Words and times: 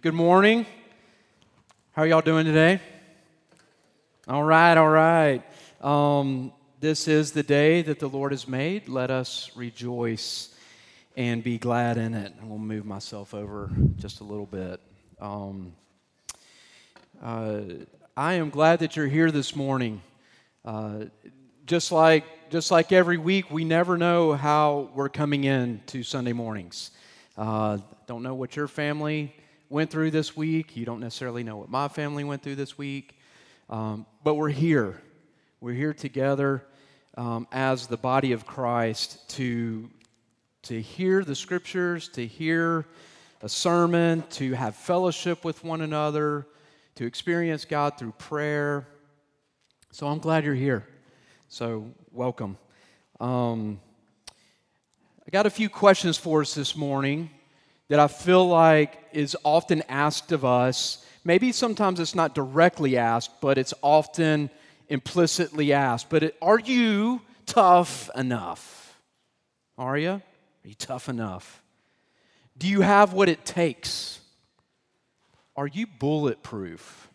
Good 0.00 0.14
morning. 0.14 0.64
How 1.90 2.02
are 2.02 2.06
y'all 2.06 2.20
doing 2.20 2.44
today? 2.44 2.80
All 4.28 4.44
right, 4.44 4.76
all 4.76 4.88
right. 4.88 5.42
Um, 5.80 6.52
this 6.78 7.08
is 7.08 7.32
the 7.32 7.42
day 7.42 7.82
that 7.82 7.98
the 7.98 8.08
Lord 8.08 8.30
has 8.30 8.46
made. 8.46 8.88
Let 8.88 9.10
us 9.10 9.50
rejoice 9.56 10.54
and 11.16 11.42
be 11.42 11.58
glad 11.58 11.98
in 11.98 12.14
it. 12.14 12.32
I'm 12.40 12.46
going 12.46 12.60
to 12.60 12.64
move 12.64 12.86
myself 12.86 13.34
over 13.34 13.72
just 13.96 14.20
a 14.20 14.24
little 14.24 14.46
bit. 14.46 14.80
Um, 15.20 15.72
uh, 17.20 17.62
I 18.16 18.34
am 18.34 18.50
glad 18.50 18.78
that 18.78 18.94
you're 18.94 19.08
here 19.08 19.32
this 19.32 19.56
morning. 19.56 20.00
Uh, 20.64 21.06
just 21.66 21.90
like 21.90 22.24
just 22.50 22.70
like 22.70 22.92
every 22.92 23.18
week, 23.18 23.50
we 23.50 23.64
never 23.64 23.98
know 23.98 24.34
how 24.34 24.90
we're 24.94 25.08
coming 25.08 25.42
in 25.42 25.80
to 25.86 26.04
Sunday 26.04 26.32
mornings. 26.32 26.92
Uh, 27.36 27.78
don't 28.06 28.22
know 28.22 28.34
what 28.34 28.54
your 28.54 28.68
family 28.68 29.34
went 29.70 29.90
through 29.90 30.10
this 30.10 30.36
week. 30.36 30.76
You 30.76 30.86
don't 30.86 31.00
necessarily 31.00 31.42
know 31.42 31.56
what 31.56 31.68
my 31.68 31.88
family 31.88 32.24
went 32.24 32.42
through 32.42 32.56
this 32.56 32.78
week. 32.78 33.18
Um, 33.68 34.06
but 34.24 34.34
we're 34.34 34.48
here. 34.48 35.00
We're 35.60 35.74
here 35.74 35.92
together 35.92 36.64
um, 37.16 37.46
as 37.52 37.86
the 37.86 37.96
body 37.96 38.32
of 38.32 38.46
Christ 38.46 39.28
to, 39.30 39.90
to 40.62 40.80
hear 40.80 41.22
the 41.22 41.34
scriptures, 41.34 42.08
to 42.10 42.26
hear 42.26 42.86
a 43.42 43.48
sermon, 43.48 44.24
to 44.30 44.52
have 44.54 44.74
fellowship 44.74 45.44
with 45.44 45.62
one 45.62 45.82
another, 45.82 46.46
to 46.94 47.04
experience 47.04 47.64
God 47.64 47.98
through 47.98 48.12
prayer. 48.12 48.86
So 49.90 50.06
I'm 50.06 50.18
glad 50.18 50.44
you're 50.44 50.54
here. 50.54 50.86
So, 51.48 51.92
welcome. 52.12 52.58
Um, 53.20 53.80
I 55.26 55.30
got 55.30 55.46
a 55.46 55.50
few 55.50 55.68
questions 55.68 56.16
for 56.16 56.42
us 56.42 56.54
this 56.54 56.76
morning 56.76 57.30
that 57.88 57.98
I 57.98 58.06
feel 58.06 58.46
like 58.46 58.98
is 59.12 59.36
often 59.44 59.82
asked 59.88 60.32
of 60.32 60.44
us. 60.44 61.04
Maybe 61.24 61.52
sometimes 61.52 62.00
it's 62.00 62.14
not 62.14 62.34
directly 62.34 62.96
asked, 62.96 63.40
but 63.40 63.58
it's 63.58 63.74
often 63.82 64.50
implicitly 64.88 65.72
asked. 65.72 66.10
But 66.10 66.22
it, 66.22 66.36
are 66.40 66.58
you 66.58 67.22
tough 67.46 68.10
enough? 68.14 69.00
Are 69.76 69.96
you? 69.96 70.10
Are 70.10 70.22
you 70.68 70.74
tough 70.74 71.08
enough? 71.08 71.62
Do 72.56 72.66
you 72.68 72.80
have 72.82 73.12
what 73.12 73.28
it 73.28 73.44
takes? 73.44 74.20
Are 75.56 75.66
you 75.66 75.86
bulletproof? 75.86 77.08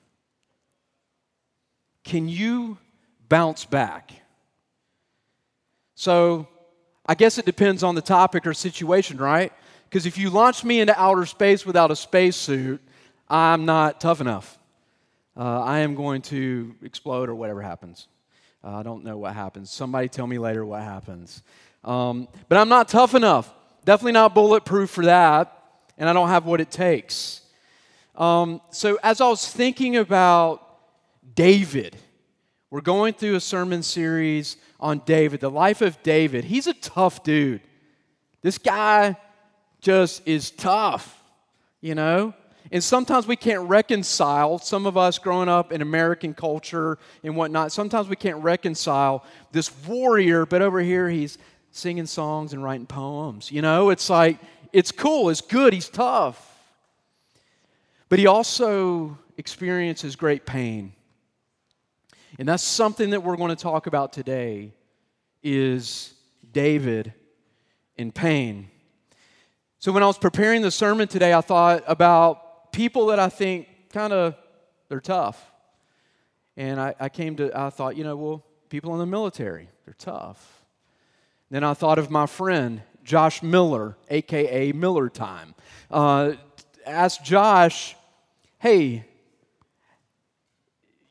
Can 2.04 2.28
you 2.28 2.78
bounce 3.30 3.66
back? 3.66 4.12
So, 5.96 6.48
I 7.06 7.16
guess 7.16 7.38
it 7.38 7.46
depends 7.46 7.84
on 7.84 7.96
the 7.96 8.02
topic 8.02 8.48
or 8.48 8.54
situation, 8.54 9.18
right? 9.18 9.54
Because 9.94 10.08
if 10.08 10.18
you 10.18 10.32
launch 10.32 10.64
me 10.64 10.80
into 10.80 11.00
outer 11.00 11.24
space 11.24 11.68
without 11.68 11.92
a 11.92 11.96
spacesuit, 11.96 12.82
I'm 13.30 13.66
not 13.66 14.02
tough 14.02 14.22
enough. 14.22 14.58
Uh, 15.38 15.62
I 15.62 15.82
am 15.82 15.94
going 15.94 16.24
to 16.24 16.74
explode 16.82 17.30
or 17.30 17.36
whatever 17.36 17.62
happens. 17.62 18.08
Uh, 18.64 18.72
I 18.72 18.82
don't 18.82 19.04
know 19.04 19.18
what 19.18 19.36
happens. 19.36 19.70
Somebody 19.70 20.10
tell 20.10 20.26
me 20.26 20.40
later 20.40 20.66
what 20.66 20.82
happens. 20.82 21.44
Um, 21.84 22.28
but 22.50 22.58
I'm 22.58 22.70
not 22.70 22.88
tough 22.88 23.14
enough. 23.14 23.54
Definitely 23.86 24.14
not 24.14 24.34
bulletproof 24.34 24.90
for 24.90 25.06
that. 25.06 25.56
And 26.00 26.10
I 26.10 26.14
don't 26.14 26.30
have 26.30 26.48
what 26.48 26.60
it 26.60 26.72
takes. 26.72 27.42
Um, 28.16 28.62
so, 28.72 28.98
as 29.04 29.22
I 29.22 29.28
was 29.28 29.48
thinking 29.48 29.98
about 29.98 30.76
David, 31.36 31.98
we're 32.72 32.82
going 32.82 33.14
through 33.14 33.36
a 33.36 33.40
sermon 33.40 33.84
series 33.84 34.58
on 34.80 35.04
David, 35.06 35.40
the 35.40 35.52
life 35.52 35.82
of 35.84 36.02
David. 36.02 36.46
He's 36.46 36.66
a 36.66 36.74
tough 36.74 37.24
dude. 37.24 37.62
This 38.42 38.58
guy 38.58 39.18
just 39.84 40.28
is 40.28 40.50
tough, 40.50 41.22
you 41.82 41.94
know? 41.94 42.34
And 42.72 42.84
sometimes 42.84 43.28
we 43.28 43.36
can't 43.36 43.70
reconcile, 43.70 44.58
some 44.58 44.88
of 44.88 44.98
us 44.98 45.20
growing 45.20 45.50
up 45.50 45.72
in 45.72 45.82
American 45.82 46.34
culture 46.34 46.98
and 47.24 47.36
whatnot, 47.36 47.72
sometimes 47.72 48.08
we 48.08 48.16
can't 48.16 48.42
reconcile 48.42 49.24
this 49.52 49.70
warrior, 49.86 50.48
but 50.48 50.64
over 50.64 50.80
here 50.80 51.08
he's 51.08 51.38
singing 51.72 52.08
songs 52.08 52.54
and 52.54 52.64
writing 52.64 52.88
poems. 52.88 53.52
You 53.52 53.62
know, 53.62 53.92
it's 53.92 54.10
like, 54.10 54.40
it's 54.72 54.92
cool, 54.92 55.30
it's 55.30 55.42
good, 55.42 55.74
he's 55.74 55.90
tough. 55.90 56.50
But 58.10 58.18
he 58.18 58.26
also 58.26 59.18
experiences 59.38 60.16
great 60.16 60.46
pain. 60.46 60.94
And 62.40 62.48
that's 62.48 62.64
something 62.64 63.12
that 63.12 63.24
we're 63.24 63.38
going 63.38 63.56
to 63.56 63.62
talk 63.62 63.86
about 63.86 64.14
today 64.14 64.74
is 65.44 66.14
David 66.52 67.14
in 67.98 68.12
pain. 68.12 68.70
So 69.84 69.92
when 69.92 70.02
I 70.02 70.06
was 70.06 70.18
preparing 70.18 70.62
the 70.62 70.72
sermon 70.72 71.10
today, 71.10 71.34
I 71.34 71.42
thought 71.42 71.84
about 71.88 72.72
people 72.72 73.08
that 73.08 73.20
I 73.20 73.28
think 73.28 73.68
kind 73.90 74.14
of 74.14 74.34
they're 74.88 75.02
tough. 75.02 75.52
And 76.56 76.80
I, 76.80 76.96
I, 77.02 77.10
came 77.10 77.36
to, 77.36 77.52
I 77.54 77.70
thought, 77.70 77.98
you 77.98 78.06
know, 78.06 78.16
well, 78.16 78.46
people 78.70 78.94
in 78.94 79.00
the 79.00 79.06
military, 79.06 79.68
they're 79.84 79.94
tough. 79.98 80.64
Then 81.50 81.66
I 81.66 81.74
thought 81.74 82.00
of 82.00 82.10
my 82.10 82.28
friend, 82.28 82.82
Josh 83.04 83.44
Miller, 83.44 83.98
AKA 84.10 84.72
Miller 84.72 85.10
Time. 85.10 85.54
Uh, 85.92 86.36
asked 86.86 87.26
Josh, 87.26 87.98
hey, 88.60 89.04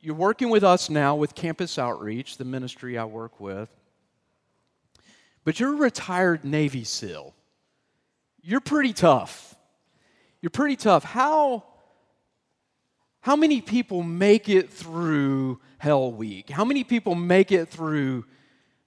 you're 0.00 0.15
working 0.15 0.49
with 0.49 0.65
us 0.65 0.88
now 0.88 1.15
with 1.15 1.34
Campus 1.34 1.78
Outreach, 1.78 2.38
the 2.38 2.47
ministry 2.47 2.97
I 2.97 3.05
work 3.05 3.38
with, 3.38 3.69
but 5.44 5.61
you're 5.61 5.75
a 5.75 5.77
retired 5.77 6.43
Navy 6.43 6.84
SEAL 6.84 7.34
you're 8.43 8.61
pretty 8.61 8.93
tough. 8.93 9.55
You're 10.41 10.51
pretty 10.51 10.77
tough. 10.77 11.05
How, 11.05 11.65
how 13.21 13.37
many 13.37 13.61
people 13.61 14.03
make 14.03 14.49
it 14.49 14.71
through 14.71 15.61
Hell 15.79 16.11
Week? 16.11 16.51
How 16.51 16.65
many 16.65 16.83
people 16.83 17.15
make 17.15 17.53
it 17.53 17.69
through 17.69 18.25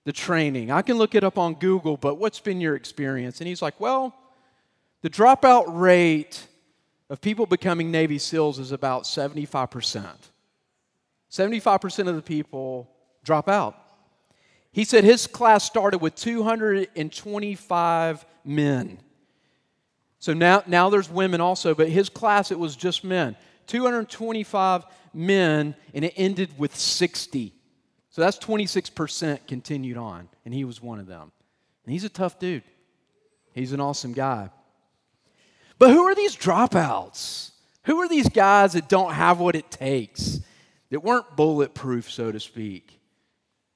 the 0.04 0.12
training? 0.12 0.72
I 0.72 0.82
can 0.82 0.98
look 0.98 1.16
it 1.16 1.24
up 1.24 1.38
on 1.38 1.54
Google, 1.56 1.96
but 1.96 2.16
what's 2.16 2.42
been 2.42 2.60
your 2.60 2.76
experience? 2.76 3.40
And 3.40 3.48
he's 3.48 3.62
like, 3.62 3.80
Well, 3.80 4.14
the 5.02 5.10
dropout 5.10 5.64
rate 5.68 6.46
of 7.10 7.22
people 7.22 7.46
becoming 7.46 7.92
Navy 7.92 8.18
SEALs 8.18 8.60
is 8.60 8.74
about 8.74 9.04
75%. 9.04 10.06
75% 11.32 12.08
of 12.08 12.16
the 12.16 12.22
people 12.22 12.90
drop 13.24 13.48
out. 13.48 13.78
He 14.72 14.84
said 14.84 15.04
his 15.04 15.28
class 15.28 15.64
started 15.64 16.00
with 16.00 16.16
225 16.16 18.26
men. 18.44 18.98
So 20.26 20.34
now, 20.34 20.64
now 20.66 20.90
there's 20.90 21.08
women 21.08 21.40
also, 21.40 21.76
but 21.76 21.88
his 21.88 22.10
class, 22.10 22.50
it 22.50 22.58
was 22.58 22.76
just 22.76 23.04
men. 23.04 23.36
225 23.68 24.84
men, 25.14 25.76
and 25.94 26.04
it 26.04 26.14
ended 26.18 26.50
with 26.58 26.76
60. 26.76 27.54
So 28.10 28.22
that's 28.22 28.40
26% 28.40 29.46
continued 29.46 29.98
on, 29.98 30.28
and 30.44 30.52
he 30.52 30.66
was 30.66 30.82
one 30.82 30.98
of 30.98 31.06
them. 31.06 31.32
And 31.86 31.94
he's 31.94 32.06
a 32.06 32.10
tough 32.10 32.40
dude. 32.40 32.64
He's 33.54 33.72
an 33.72 33.80
awesome 33.80 34.14
guy. 34.14 34.50
But 35.78 35.92
who 35.92 36.02
are 36.06 36.16
these 36.16 36.36
dropouts? 36.36 37.52
Who 37.84 38.02
are 38.02 38.08
these 38.08 38.28
guys 38.28 38.74
that 38.74 38.90
don't 38.90 39.14
have 39.14 39.40
what 39.40 39.56
it 39.56 39.70
takes, 39.70 40.40
that 40.90 41.04
weren't 41.04 41.36
bulletproof, 41.36 42.10
so 42.10 42.32
to 42.32 42.40
speak, 42.40 43.00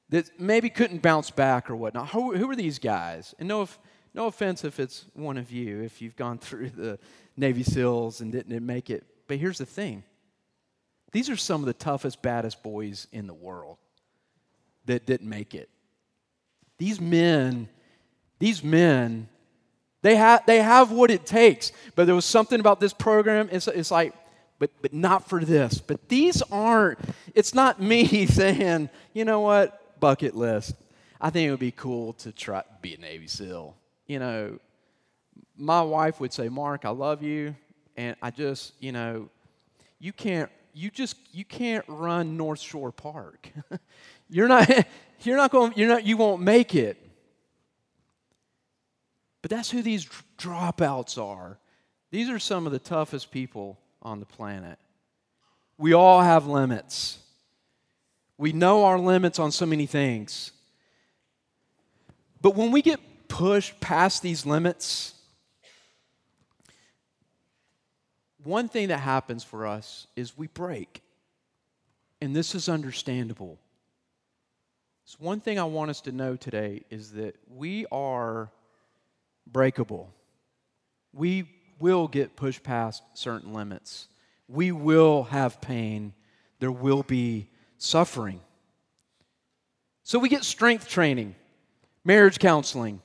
that 0.09 0.27
maybe 0.39 0.71
couldn't 0.71 1.03
bounce 1.03 1.29
back 1.29 1.69
or 1.69 1.75
whatnot? 1.75 2.09
Who, 2.09 2.35
who 2.35 2.49
are 2.49 2.55
these 2.55 2.79
guys? 2.79 3.35
And 3.37 3.47
no, 3.47 3.61
if, 3.61 3.77
no 4.13 4.27
offense 4.27 4.63
if 4.63 4.79
it's 4.79 5.05
one 5.13 5.37
of 5.37 5.51
you, 5.51 5.81
if 5.81 6.01
you've 6.01 6.15
gone 6.15 6.37
through 6.39 6.69
the 6.71 6.99
Navy 7.37 7.63
SEALs 7.63 8.21
and 8.21 8.31
didn't 8.31 8.65
make 8.65 8.89
it. 8.89 9.03
But 9.27 9.37
here's 9.37 9.57
the 9.57 9.65
thing 9.65 10.03
these 11.11 11.29
are 11.29 11.35
some 11.35 11.61
of 11.61 11.65
the 11.65 11.73
toughest, 11.73 12.21
baddest 12.21 12.61
boys 12.61 13.07
in 13.11 13.27
the 13.27 13.33
world 13.33 13.77
that 14.85 15.05
didn't 15.05 15.29
make 15.29 15.55
it. 15.55 15.69
These 16.77 17.01
men, 17.01 17.67
these 18.39 18.63
men, 18.63 19.27
they 20.01 20.15
have, 20.15 20.45
they 20.45 20.61
have 20.61 20.91
what 20.91 21.11
it 21.11 21.25
takes. 21.25 21.71
But 21.95 22.05
there 22.05 22.15
was 22.15 22.25
something 22.25 22.59
about 22.59 22.79
this 22.79 22.93
program, 22.93 23.49
it's, 23.51 23.67
it's 23.67 23.91
like, 23.91 24.13
but, 24.59 24.71
but 24.81 24.93
not 24.93 25.27
for 25.27 25.43
this. 25.43 25.79
But 25.79 26.09
these 26.09 26.41
aren't, 26.51 26.99
it's 27.33 27.53
not 27.53 27.81
me 27.81 28.25
saying, 28.25 28.89
you 29.13 29.25
know 29.25 29.41
what, 29.41 29.99
bucket 29.99 30.35
list. 30.35 30.75
I 31.21 31.29
think 31.29 31.47
it 31.47 31.51
would 31.51 31.59
be 31.59 31.71
cool 31.71 32.13
to 32.13 32.31
try 32.31 32.61
to 32.61 32.67
be 32.81 32.95
a 32.95 32.97
Navy 32.97 33.27
SEAL 33.27 33.75
you 34.09 34.17
know, 34.17 34.59
my 35.55 35.81
wife 35.83 36.19
would 36.19 36.33
say, 36.33 36.49
Mark, 36.49 36.83
I 36.83 36.89
love 36.89 37.21
you. 37.21 37.55
And 37.95 38.15
I 38.21 38.31
just, 38.31 38.73
you 38.79 38.91
know, 38.91 39.29
you 39.99 40.11
can't, 40.11 40.49
you 40.73 40.89
just, 40.89 41.15
you 41.31 41.45
can't 41.45 41.85
run 41.87 42.35
North 42.35 42.59
Shore 42.59 42.91
Park. 42.91 43.49
you're 44.29 44.47
not, 44.47 44.67
you're 45.21 45.37
not 45.37 45.51
going, 45.51 45.73
you're 45.75 45.87
not, 45.87 46.05
you 46.05 46.17
won't 46.17 46.41
make 46.41 46.73
it. 46.73 46.97
But 49.43 49.51
that's 49.51 49.69
who 49.69 49.83
these 49.83 50.09
dropouts 50.37 51.21
are. 51.21 51.59
These 52.09 52.29
are 52.29 52.39
some 52.39 52.65
of 52.65 52.71
the 52.71 52.79
toughest 52.79 53.29
people 53.29 53.77
on 54.01 54.19
the 54.19 54.25
planet. 54.25 54.79
We 55.77 55.93
all 55.93 56.21
have 56.21 56.47
limits. 56.47 57.19
We 58.37 58.53
know 58.53 58.85
our 58.85 58.97
limits 58.97 59.37
on 59.37 59.51
so 59.51 59.67
many 59.67 59.85
things. 59.85 60.51
But 62.41 62.55
when 62.55 62.71
we 62.71 62.81
get 62.81 62.99
push 63.29 63.71
past 63.79 64.21
these 64.21 64.45
limits, 64.45 65.13
one 68.43 68.67
thing 68.67 68.89
that 68.89 68.97
happens 68.97 69.43
for 69.43 69.65
us 69.65 70.07
is 70.17 70.37
we 70.37 70.47
break. 70.47 71.01
And 72.21 72.35
this 72.35 72.53
is 72.53 72.67
understandable. 72.67 73.57
So, 75.05 75.17
one 75.19 75.39
thing 75.39 75.57
I 75.57 75.63
want 75.63 75.89
us 75.89 76.01
to 76.01 76.11
know 76.11 76.35
today 76.35 76.83
is 76.89 77.13
that 77.13 77.35
we 77.47 77.85
are 77.91 78.51
breakable. 79.47 80.13
We 81.13 81.49
will 81.79 82.07
get 82.07 82.35
pushed 82.35 82.61
past 82.61 83.03
certain 83.13 83.53
limits. 83.53 84.07
We 84.47 84.71
will 84.71 85.23
have 85.23 85.61
pain. 85.61 86.13
There 86.59 86.71
will 86.71 87.03
be 87.03 87.49
suffering. 87.77 88.41
So, 90.03 90.19
we 90.19 90.29
get 90.29 90.43
strength 90.43 90.87
training, 90.87 91.35
marriage 92.03 92.37
counseling, 92.37 93.01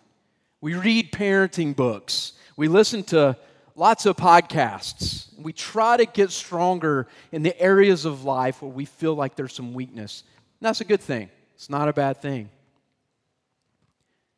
we 0.65 0.73
read 0.73 1.13
parenting 1.13 1.77
books, 1.77 2.33
we 2.57 2.69
listen 2.69 3.03
to 3.03 3.37
lots 3.77 4.07
of 4.07 4.17
podcasts. 4.17 5.29
We 5.39 5.53
try 5.53 5.99
to 5.99 6.07
get 6.07 6.31
stronger 6.31 7.07
in 7.33 7.43
the 7.43 7.61
areas 7.61 8.07
of 8.07 8.25
life 8.25 8.63
where 8.63 8.71
we 8.71 8.87
feel 8.87 9.15
like 9.15 9.37
there's 9.37 9.53
some 9.53 9.75
weakness. 9.75 10.23
And 10.59 10.67
that's 10.67 10.81
a 10.81 10.87
good 10.87 11.03
thing, 11.03 11.29
it's 11.55 11.69
not 11.69 11.91
a 11.91 11.93
bad 11.93 12.23
thing. 12.23 12.49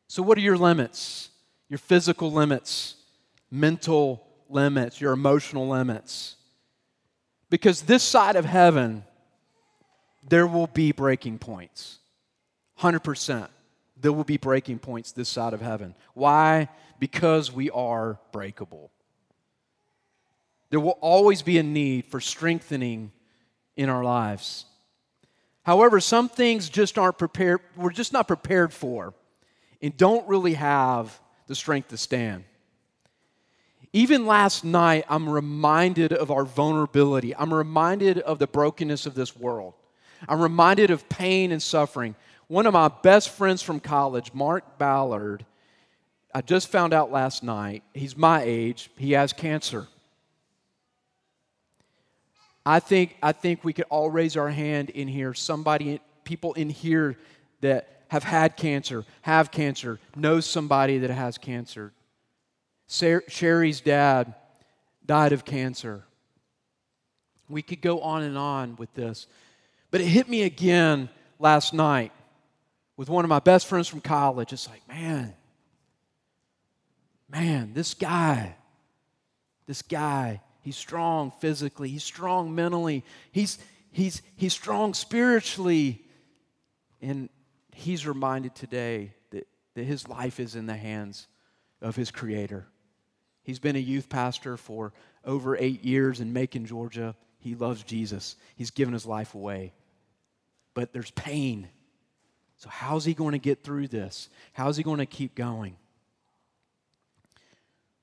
So, 0.09 0.21
what 0.21 0.37
are 0.37 0.41
your 0.41 0.57
limits? 0.57 1.29
Your 1.69 1.77
physical 1.77 2.29
limits, 2.29 2.95
mental 3.49 4.27
limits, 4.49 4.99
your 4.99 5.13
emotional 5.13 5.69
limits. 5.69 6.35
Because 7.49 7.83
this 7.83 8.03
side 8.03 8.35
of 8.35 8.43
heaven, 8.43 9.05
there 10.27 10.45
will 10.45 10.67
be 10.67 10.91
breaking 10.91 11.39
points. 11.39 11.99
100%. 12.81 13.47
There 13.99 14.13
will 14.13 14.23
be 14.23 14.37
breaking 14.37 14.79
points 14.79 15.11
this 15.11 15.29
side 15.29 15.53
of 15.53 15.61
heaven. 15.61 15.95
Why? 16.13 16.69
Because 16.99 17.51
we 17.51 17.69
are 17.71 18.19
breakable. 18.31 18.91
There 20.69 20.79
will 20.79 20.97
always 21.01 21.41
be 21.41 21.57
a 21.57 21.63
need 21.63 22.05
for 22.05 22.19
strengthening 22.19 23.11
in 23.75 23.89
our 23.89 24.03
lives. 24.03 24.65
However, 25.63 25.99
some 25.99 26.29
things 26.29 26.69
just 26.69 26.97
aren't 26.97 27.17
prepared, 27.17 27.61
we're 27.75 27.91
just 27.91 28.13
not 28.13 28.27
prepared 28.27 28.73
for 28.73 29.13
and 29.81 29.95
don't 29.95 30.27
really 30.27 30.53
have 30.53 31.19
the 31.47 31.55
strength 31.55 31.89
to 31.89 31.97
stand. 31.97 32.43
Even 33.93 34.25
last 34.25 34.63
night, 34.63 35.05
I'm 35.07 35.29
reminded 35.29 36.11
of 36.11 36.29
our 36.29 36.43
vulnerability. 36.43 37.35
I'm 37.35 37.53
reminded 37.53 38.19
of 38.19 38.37
the 38.39 38.47
brokenness 38.47 39.05
of 39.05 39.15
this 39.15 39.35
world. 39.35 39.73
I'm 40.27 40.41
reminded 40.41 40.91
of 40.91 41.07
pain 41.09 41.51
and 41.51 41.61
suffering. 41.61 42.15
One 42.47 42.65
of 42.65 42.73
my 42.73 42.87
best 42.87 43.29
friends 43.29 43.61
from 43.61 43.79
college, 43.79 44.33
Mark 44.33 44.77
Ballard, 44.77 45.45
I 46.33 46.41
just 46.41 46.69
found 46.69 46.93
out 46.93 47.11
last 47.11 47.43
night, 47.43 47.83
he's 47.93 48.15
my 48.15 48.41
age, 48.41 48.89
he 48.97 49.13
has 49.13 49.33
cancer. 49.33 49.87
I 52.65 52.79
think, 52.79 53.17
I 53.21 53.31
think 53.31 53.63
we 53.63 53.73
could 53.73 53.85
all 53.89 54.09
raise 54.09 54.37
our 54.37 54.49
hand 54.49 54.89
in 54.91 55.07
here. 55.07 55.33
Somebody, 55.33 55.99
people 56.23 56.53
in 56.53 56.69
here 56.69 57.17
that 57.61 58.03
have 58.09 58.23
had 58.23 58.55
cancer, 58.55 59.03
have 59.21 59.51
cancer, 59.51 59.99
know 60.15 60.39
somebody 60.39 60.99
that 60.99 61.09
has 61.09 61.37
cancer. 61.37 61.91
Sherry's 62.87 63.81
dad 63.81 64.35
died 65.05 65.33
of 65.33 65.43
cancer. 65.43 66.03
We 67.49 67.61
could 67.61 67.81
go 67.81 68.01
on 68.01 68.23
and 68.23 68.37
on 68.37 68.75
with 68.77 68.93
this. 68.93 69.27
But 69.91 70.01
it 70.01 70.07
hit 70.07 70.29
me 70.29 70.43
again 70.43 71.09
last 71.39 71.73
night 71.73 72.11
with 72.97 73.09
one 73.09 73.23
of 73.23 73.29
my 73.29 73.39
best 73.39 73.67
friends 73.67 73.87
from 73.87 74.01
college. 74.01 74.51
It's 74.51 74.67
like, 74.67 74.85
man, 74.87 75.33
man, 77.29 77.71
this 77.73 77.93
guy, 77.93 78.55
this 79.65 79.81
guy, 79.81 80.41
He's 80.67 80.75
strong 80.75 81.31
physically, 81.39 81.87
he's 81.87 82.03
strong 82.03 82.53
mentally, 82.53 83.05
he's, 83.31 83.57
he's, 83.89 84.21
he's 84.35 84.51
strong 84.51 84.93
spiritually. 84.93 86.03
And 87.01 87.29
he's 87.71 88.05
reminded 88.05 88.53
today 88.53 89.13
that, 89.31 89.47
that 89.75 89.83
his 89.85 90.09
life 90.09 90.41
is 90.41 90.57
in 90.57 90.65
the 90.65 90.75
hands 90.75 91.27
of 91.81 91.95
his 91.95 92.11
Creator. 92.11 92.67
He's 93.43 93.59
been 93.59 93.77
a 93.77 93.79
youth 93.79 94.09
pastor 94.09 94.57
for 94.57 94.91
over 95.23 95.55
eight 95.55 95.85
years 95.85 96.19
in 96.19 96.33
Macon, 96.33 96.65
Georgia. 96.65 97.15
He 97.39 97.55
loves 97.55 97.81
Jesus. 97.83 98.35
He's 98.57 98.71
given 98.71 98.93
his 98.93 99.05
life 99.05 99.35
away. 99.35 99.71
But 100.73 100.91
there's 100.91 101.11
pain. 101.11 101.69
So, 102.57 102.69
how's 102.69 103.05
he 103.05 103.13
going 103.13 103.33
to 103.33 103.39
get 103.39 103.63
through 103.63 103.87
this? 103.87 104.29
How's 104.53 104.77
he 104.77 104.83
going 104.83 104.97
to 104.97 105.05
keep 105.05 105.35
going? 105.35 105.75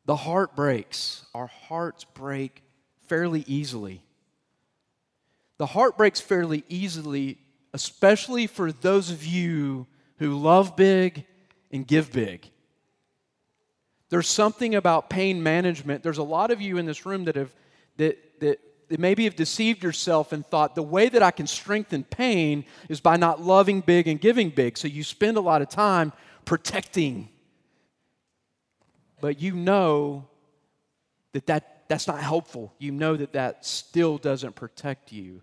The 0.07 0.17
heart 0.17 0.55
breaks. 0.55 1.27
Our 1.35 1.47
hearts 1.47 2.05
break 2.05 2.63
fairly 3.07 3.45
easily. 3.47 4.03
The 5.59 5.67
heart 5.67 5.97
breaks 5.97 6.21
fairly 6.21 6.65
easily, 6.69 7.39
especially 7.73 8.47
for 8.47 8.71
those 8.71 9.11
of 9.11 9.25
you 9.25 9.87
who 10.19 10.37
love 10.39 10.77
big 10.77 11.25
and 11.73 11.87
give 11.87 12.13
big. 12.13 12.49
There's 14.11 14.29
something 14.29 14.75
about 14.75 15.11
pain 15.11 15.43
management. 15.43 16.03
There's 16.03 16.19
a 16.19 16.23
lot 16.23 16.51
of 16.51 16.61
you 16.61 16.79
in 16.79 16.87
this 16.87 17.05
room 17.05 17.25
that 17.25 17.35
have 17.35 17.53
that 17.97 18.41
that, 18.41 18.61
maybe 18.91 19.25
have 19.25 19.37
deceived 19.37 19.83
yourself 19.83 20.33
and 20.33 20.47
thought 20.47 20.75
the 20.75 20.83
way 20.83 21.09
that 21.09 21.23
I 21.23 21.31
can 21.31 21.47
strengthen 21.47 22.05
pain 22.05 22.65
is 22.89 23.01
by 23.01 23.17
not 23.17 23.41
loving 23.41 23.81
big 23.81 24.09
and 24.09 24.21
giving 24.21 24.51
big. 24.51 24.77
So 24.79 24.89
you 24.89 25.05
spend 25.05 25.37
a 25.37 25.41
lot 25.41 25.63
of 25.63 25.69
time 25.69 26.13
protecting 26.45 27.29
but 29.25 29.41
you 29.41 29.55
know 29.55 30.29
that, 31.33 31.47
that 31.47 31.85
that's 31.89 32.07
not 32.07 32.21
helpful. 32.21 32.75
You 32.79 32.93
know 32.93 33.17
that 33.17 33.33
that 33.33 33.65
still 33.65 34.19
doesn't 34.19 34.55
protect 34.55 35.13
you 35.13 35.41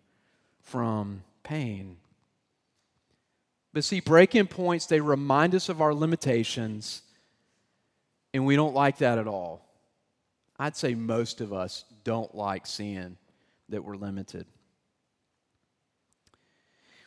from 0.60 1.24
pain. 1.42 1.98
But 3.74 3.84
see, 3.84 4.00
breaking 4.00 4.50
points, 4.50 4.86
they 4.86 5.00
remind 5.00 5.56
us 5.56 5.68
of 5.68 5.82
our 5.82 5.96
limitations, 5.96 7.02
and 8.36 8.46
we 8.46 8.56
don't 8.56 8.76
like 8.76 9.00
that 9.00 9.18
at 9.18 9.28
all. 9.28 9.68
I'd 10.60 10.78
say 10.78 10.94
most 10.94 11.42
of 11.42 11.52
us 11.52 11.84
don't 12.04 12.36
like 12.36 12.68
seeing 12.68 13.18
that 13.72 13.84
we're 13.84 13.96
limited. 13.96 14.46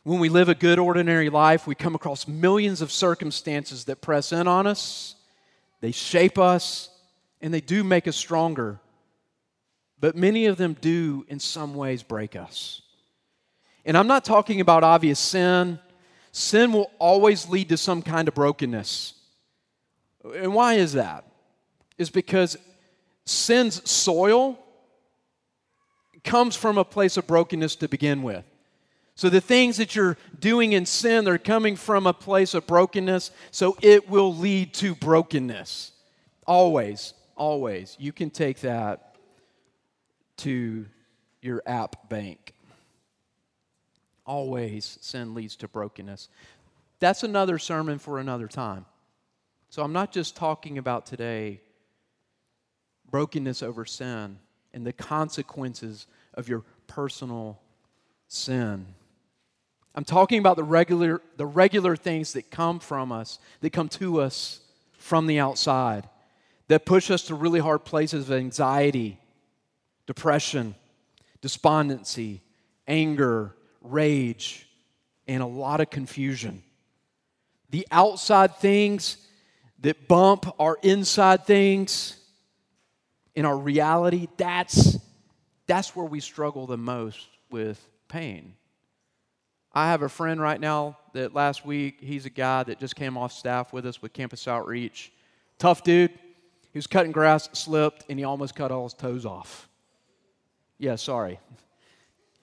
When 0.03 0.21
we 0.21 0.29
live 0.29 0.51
a 0.51 0.55
good, 0.55 0.79
ordinary 0.79 1.31
life, 1.31 1.67
we 1.67 1.75
come 1.75 1.95
across 1.95 2.29
millions 2.29 2.83
of 2.83 2.93
circumstances 2.93 3.85
that 3.85 4.03
press 4.03 4.33
in 4.33 4.47
on 4.47 4.67
us 4.67 5.17
they 5.85 5.93
shape 5.93 6.39
us 6.39 6.89
and 7.43 7.53
they 7.53 7.61
do 7.61 7.85
make 7.85 8.09
us 8.09 8.17
stronger. 8.17 8.81
But 10.01 10.17
many 10.17 10.47
of 10.47 10.57
them 10.57 10.79
do, 10.81 11.27
in 11.29 11.39
some 11.39 11.75
ways, 11.75 12.03
break 12.03 12.37
us. 12.37 12.81
And 13.85 13.95
I'm 13.95 14.07
not 14.07 14.25
talking 14.25 14.63
about 14.63 14.83
obvious 14.83 15.19
sin. 15.19 15.79
Sin 16.33 16.73
will 16.73 16.91
always 16.99 17.51
lead 17.51 17.69
to 17.69 17.77
some 17.77 18.01
kind 18.01 18.29
of 18.29 18.35
brokenness. 18.35 19.13
And 20.35 20.55
why 20.55 20.77
is 20.77 20.95
that? 20.95 21.27
Is 21.99 22.09
because 22.09 22.57
sin's 23.27 23.87
soil 23.87 24.59
comes 26.25 26.57
from 26.57 26.79
a 26.79 26.85
place 26.85 27.17
of 27.17 27.27
brokenness 27.27 27.77
to 27.77 27.89
begin 27.89 28.23
with. 28.23 28.45
So 29.15 29.29
the 29.29 29.41
things 29.41 29.77
that 29.77 29.95
you're 29.95 30.17
doing 30.41 30.73
in 30.73 30.87
sin, 30.87 31.25
they're 31.25 31.39
coming 31.39 31.77
from 31.77 32.07
a 32.07 32.13
place 32.13 32.53
of 32.55 32.67
brokenness, 32.67 33.31
so 33.53 33.77
it 33.81 34.09
will 34.09 34.35
lead 34.35 34.75
to 34.75 34.97
brokenness. 34.97 35.93
Always, 36.47 37.15
always. 37.37 37.97
You 38.01 38.13
can 38.13 38.31
take 38.31 38.61
that 38.61 39.15
to 40.39 40.87
your 41.43 41.63
app 41.65 42.09
bank. 42.09 42.55
Always, 44.27 44.99
sin 45.01 45.35
leads 45.35 45.55
to 45.57 45.69
brokenness. 45.69 46.29
That's 46.99 47.23
another 47.23 47.59
sermon 47.59 47.99
for 47.99 48.19
another 48.19 48.49
time. 48.49 48.87
So 49.69 49.83
I'm 49.83 49.93
not 49.93 50.11
just 50.11 50.35
talking 50.35 50.79
about 50.79 51.07
today 51.07 51.61
brokenness 53.11 53.63
over 53.63 53.85
sin 53.85 54.39
and 54.75 54.87
the 54.87 54.93
consequences 54.93 56.07
of 56.35 56.49
your 56.49 56.65
personal 56.87 57.61
sin. 58.29 58.87
I'm 59.95 60.05
talking 60.05 60.41
about 60.41 60.57
the 60.57 60.65
regular, 60.65 61.23
the 61.37 61.47
regular 61.47 61.95
things 61.97 62.33
that 62.33 62.51
come 62.51 62.81
from 62.81 63.13
us, 63.13 63.39
that 63.61 63.71
come 63.71 63.89
to 63.91 64.21
us 64.21 64.61
from 64.99 65.27
the 65.27 65.39
outside, 65.39 66.09
that 66.69 66.85
push 66.85 67.11
us 67.11 67.23
to 67.25 67.35
really 67.35 67.61
hard 67.61 67.85
places 67.85 68.29
of 68.29 68.37
anxiety, 68.37 69.19
depression, 70.07 70.75
despondency, 71.41 72.43
anger, 72.89 73.55
rage, 73.81 74.67
and 75.29 75.43
a 75.43 75.47
lot 75.47 75.81
of 75.81 75.91
confusion. 75.91 76.63
The 77.71 77.87
outside 77.91 78.57
things 78.57 79.19
that 79.81 80.09
bump 80.09 80.53
our 80.59 80.79
inside 80.83 81.47
things 81.47 82.17
in 83.35 83.45
our 83.45 83.57
reality, 83.57 84.29
that's, 84.37 84.99
that's 85.67 85.95
where 85.97 86.07
we 86.07 86.21
struggle 86.21 86.67
the 86.67 86.77
most 86.77 87.29
with 87.51 87.85
pain. 88.09 88.55
I 89.73 89.89
have 89.89 90.03
a 90.03 90.09
friend 90.09 90.41
right 90.41 90.61
now 90.61 90.99
that 91.15 91.35
last 91.35 91.67
week, 91.67 91.99
he's 92.01 92.27
a 92.27 92.31
guy 92.31 92.63
that 92.63 92.79
just 92.79 92.95
came 92.95 93.17
off 93.17 93.33
staff 93.33 93.73
with 93.73 93.87
us 93.87 94.01
with 94.01 94.13
Campus 94.13 94.47
Outreach. 94.47 95.13
Tough 95.59 95.83
dude. 95.83 96.13
He 96.73 96.79
was 96.79 96.87
cutting 96.87 97.13
grass, 97.13 97.49
slipped, 97.53 98.05
and 98.09 98.19
he 98.19 98.25
almost 98.25 98.55
cut 98.55 98.71
all 98.71 98.85
his 98.85 98.95
toes 98.95 99.27
off. 99.27 99.69
Yeah, 100.79 100.97
sorry. 100.97 101.41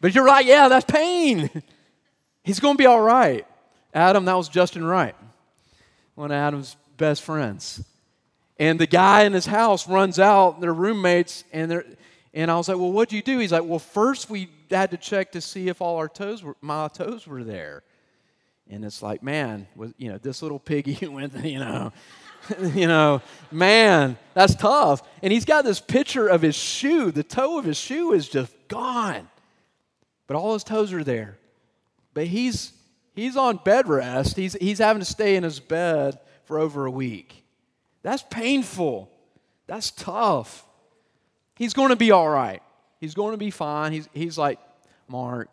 But 0.02 0.16
you're 0.16 0.24
right, 0.26 0.46
yeah, 0.46 0.68
that's 0.68 0.86
pain. 0.86 1.50
He's 2.44 2.60
going 2.60 2.76
to 2.76 2.78
be 2.78 2.86
all 2.86 3.02
right. 3.02 3.46
Adam, 3.94 4.26
that 4.26 4.36
was 4.36 4.50
Justin 4.50 4.84
Wright, 4.86 5.16
one 6.16 6.32
of 6.32 6.36
Adam's 6.36 6.76
best 6.98 7.22
friends. 7.22 7.84
And 8.62 8.80
the 8.80 8.86
guy 8.86 9.24
in 9.24 9.34
his 9.34 9.48
house 9.48 9.88
runs 9.88 10.20
out, 10.20 10.62
they're 10.62 10.72
roommates, 10.72 11.46
and 11.52 11.72
they're, 11.72 11.84
and 12.32 12.52
I 12.52 12.58
was 12.58 12.70
like, 12.70 12.78
well, 12.78 12.92
what'd 12.92 13.12
you 13.12 13.24
do? 13.24 13.40
He's 13.40 13.52
like, 13.52 13.64
well, 13.64 13.80
first 13.80 14.30
we 14.30 14.50
had 14.70 14.92
to 14.92 14.98
check 14.98 15.32
to 15.32 15.42
see 15.42 15.68
if 15.68 15.82
all 15.82 15.98
our 15.98 16.08
toes 16.08 16.44
were, 16.44 16.56
my 16.62 16.88
toes 16.90 17.26
were 17.26 17.44
there. 17.44 17.82
And 18.70 18.86
it's 18.86 19.02
like, 19.02 19.24
man, 19.24 19.66
was, 19.76 19.96
you 19.98 20.12
know, 20.12 20.20
this 20.20 20.44
little 20.44 20.60
piggy 20.60 21.08
went, 21.08 21.44
you 21.44 21.58
know, 21.58 21.92
you 22.76 22.88
know, 22.88 23.24
man, 23.52 24.16
that's 24.36 24.54
tough. 24.54 25.02
And 25.24 25.34
he's 25.34 25.46
got 25.46 25.66
this 25.66 25.80
picture 25.80 26.28
of 26.28 26.44
his 26.44 26.56
shoe. 26.56 27.10
The 27.10 27.24
toe 27.24 27.58
of 27.58 27.66
his 27.66 27.78
shoe 27.78 28.14
is 28.14 28.30
just 28.30 28.54
gone. 28.68 29.28
But 30.28 30.36
all 30.36 30.54
his 30.54 30.64
toes 30.64 30.94
are 30.94 31.04
there. 31.04 31.40
But 32.14 32.28
he's 32.28 32.74
he's 33.16 33.36
on 33.36 33.58
bed 33.58 33.88
rest. 33.88 34.38
He's 34.38 34.54
he's 34.54 34.78
having 34.78 35.00
to 35.00 35.06
stay 35.06 35.36
in 35.36 35.42
his 35.42 35.60
bed 35.60 36.20
for 36.44 36.60
over 36.60 36.86
a 36.86 36.92
week. 36.92 37.41
That's 38.04 38.24
painful. 38.30 39.12
That's 39.68 39.92
tough. 39.92 40.66
He's 41.56 41.74
going 41.74 41.90
to 41.90 41.96
be 41.96 42.12
all 42.12 42.30
right. 42.30 42.62
He's 43.00 43.14
going 43.14 43.32
to 43.32 43.38
be 43.38 43.52
fine. 43.52 43.92
He's, 43.94 44.10
he's 44.14 44.38
like, 44.38 44.60
Mark, 45.08 45.50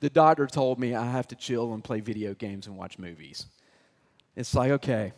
the 0.00 0.10
doctor 0.10 0.46
told 0.46 0.78
me 0.78 0.94
I 0.94 1.10
have 1.10 1.28
to 1.28 1.36
chill 1.36 1.74
and 1.74 1.82
play 1.82 2.00
video 2.00 2.34
games 2.34 2.66
and 2.66 2.76
watch 2.76 2.98
movies. 2.98 3.46
It's 4.36 4.54
like, 4.54 4.70
okay. 4.72 5.12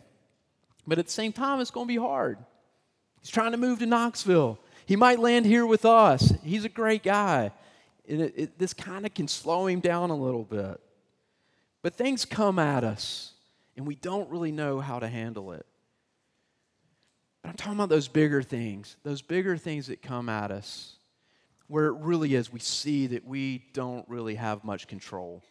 But 0.87 0.97
at 0.97 1.05
the 1.05 1.11
same 1.11 1.31
time, 1.31 1.59
it's 1.59 1.71
going 1.71 1.87
to 1.87 1.93
be 1.93 1.99
hard. 1.99 2.39
He's 3.19 3.29
trying 3.29 3.51
to 3.51 3.57
move 3.57 3.79
to 3.79 3.85
Knoxville. 3.85 4.59
He 4.85 4.95
might 4.95 5.19
land 5.19 5.45
here 5.45 5.65
with 5.65 5.85
us. 5.85 6.33
He's 6.43 6.65
a 6.65 6.69
great 6.69 7.03
guy. 7.03 7.51
It, 8.05 8.33
it, 8.35 8.59
this 8.59 8.73
kind 8.73 9.05
of 9.05 9.13
can 9.13 9.27
slow 9.27 9.67
him 9.67 9.79
down 9.79 10.09
a 10.09 10.15
little 10.15 10.43
bit. 10.43 10.79
But 11.83 11.93
things 11.93 12.25
come 12.25 12.59
at 12.59 12.83
us, 12.83 13.33
and 13.77 13.87
we 13.87 13.95
don't 13.95 14.29
really 14.29 14.51
know 14.51 14.79
how 14.79 14.99
to 14.99 15.07
handle 15.07 15.51
it. 15.51 15.65
But 17.41 17.49
I'm 17.49 17.55
talking 17.55 17.73
about 17.73 17.89
those 17.89 18.07
bigger 18.07 18.41
things, 18.41 18.95
those 19.03 19.21
bigger 19.21 19.57
things 19.57 19.87
that 19.87 20.01
come 20.01 20.29
at 20.29 20.51
us, 20.51 20.97
where 21.67 21.87
it 21.87 21.95
really 21.99 22.35
is 22.35 22.51
we 22.51 22.59
see 22.59 23.07
that 23.07 23.25
we 23.25 23.63
don't 23.73 24.07
really 24.07 24.35
have 24.35 24.63
much 24.63 24.87
control. 24.87 25.41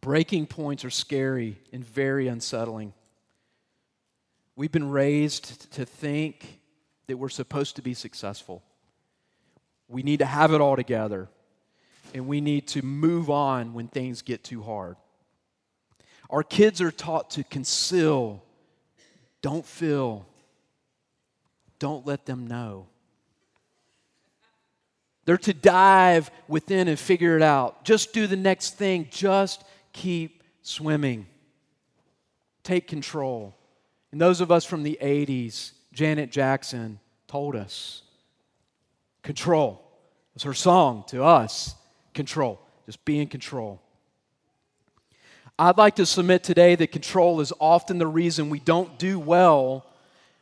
Breaking 0.00 0.46
points 0.46 0.84
are 0.84 0.90
scary 0.90 1.58
and 1.72 1.84
very 1.84 2.28
unsettling. 2.28 2.94
We've 4.56 4.72
been 4.72 4.90
raised 4.90 5.72
to 5.72 5.84
think 5.84 6.60
that 7.06 7.16
we're 7.16 7.28
supposed 7.28 7.76
to 7.76 7.82
be 7.82 7.94
successful. 7.94 8.62
We 9.86 10.02
need 10.02 10.18
to 10.18 10.26
have 10.26 10.52
it 10.52 10.60
all 10.60 10.76
together, 10.76 11.28
and 12.14 12.26
we 12.26 12.40
need 12.40 12.68
to 12.68 12.82
move 12.82 13.30
on 13.30 13.72
when 13.72 13.88
things 13.88 14.22
get 14.22 14.44
too 14.44 14.62
hard. 14.62 14.96
Our 16.30 16.42
kids 16.42 16.80
are 16.80 16.90
taught 16.90 17.30
to 17.30 17.44
conceal 17.44 18.42
don't 19.42 19.64
feel. 19.64 20.26
Don't 21.78 22.06
let 22.06 22.26
them 22.26 22.46
know. 22.46 22.86
They're 25.24 25.36
to 25.38 25.52
dive 25.52 26.30
within 26.48 26.88
and 26.88 26.98
figure 26.98 27.36
it 27.36 27.42
out. 27.42 27.84
Just 27.84 28.12
do 28.12 28.26
the 28.26 28.36
next 28.36 28.78
thing. 28.78 29.08
Just 29.10 29.62
keep 29.92 30.42
swimming. 30.62 31.26
Take 32.62 32.88
control. 32.88 33.54
And 34.10 34.20
those 34.20 34.40
of 34.40 34.50
us 34.50 34.64
from 34.64 34.82
the 34.82 34.98
80s, 35.02 35.72
Janet 35.92 36.30
Jackson 36.30 36.98
told 37.26 37.56
us 37.56 38.02
control. 39.22 39.82
It 40.30 40.34
was 40.34 40.42
her 40.44 40.54
song 40.54 41.04
to 41.08 41.22
us 41.22 41.74
control. 42.14 42.58
Just 42.86 43.04
be 43.04 43.20
in 43.20 43.28
control. 43.28 43.82
I'd 45.58 45.76
like 45.76 45.96
to 45.96 46.06
submit 46.06 46.44
today 46.44 46.76
that 46.76 46.92
control 46.92 47.40
is 47.40 47.52
often 47.58 47.98
the 47.98 48.06
reason 48.06 48.48
we 48.48 48.60
don't 48.60 48.96
do 48.96 49.18
well 49.18 49.84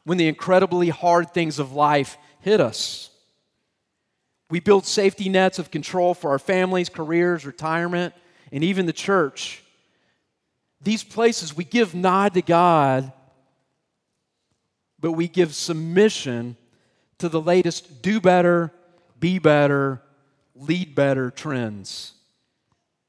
when 0.04 0.18
the 0.18 0.28
incredibly 0.28 0.90
hard 0.90 1.32
things 1.32 1.58
of 1.58 1.72
life 1.72 2.18
hit 2.40 2.60
us. 2.60 3.10
We 4.50 4.60
build 4.60 4.84
safety 4.84 5.28
nets 5.28 5.58
of 5.58 5.70
control 5.70 6.12
for 6.12 6.30
our 6.30 6.38
families, 6.38 6.90
careers, 6.90 7.46
retirement, 7.46 8.14
and 8.52 8.62
even 8.62 8.84
the 8.84 8.92
church. 8.92 9.62
These 10.82 11.02
places 11.02 11.56
we 11.56 11.64
give 11.64 11.94
nod 11.94 12.34
to 12.34 12.42
God, 12.42 13.10
but 15.00 15.12
we 15.12 15.28
give 15.28 15.54
submission 15.54 16.56
to 17.18 17.30
the 17.30 17.40
latest 17.40 18.02
do 18.02 18.20
better, 18.20 18.70
be 19.18 19.38
better, 19.38 20.02
lead 20.54 20.94
better 20.94 21.30
trends. 21.30 22.12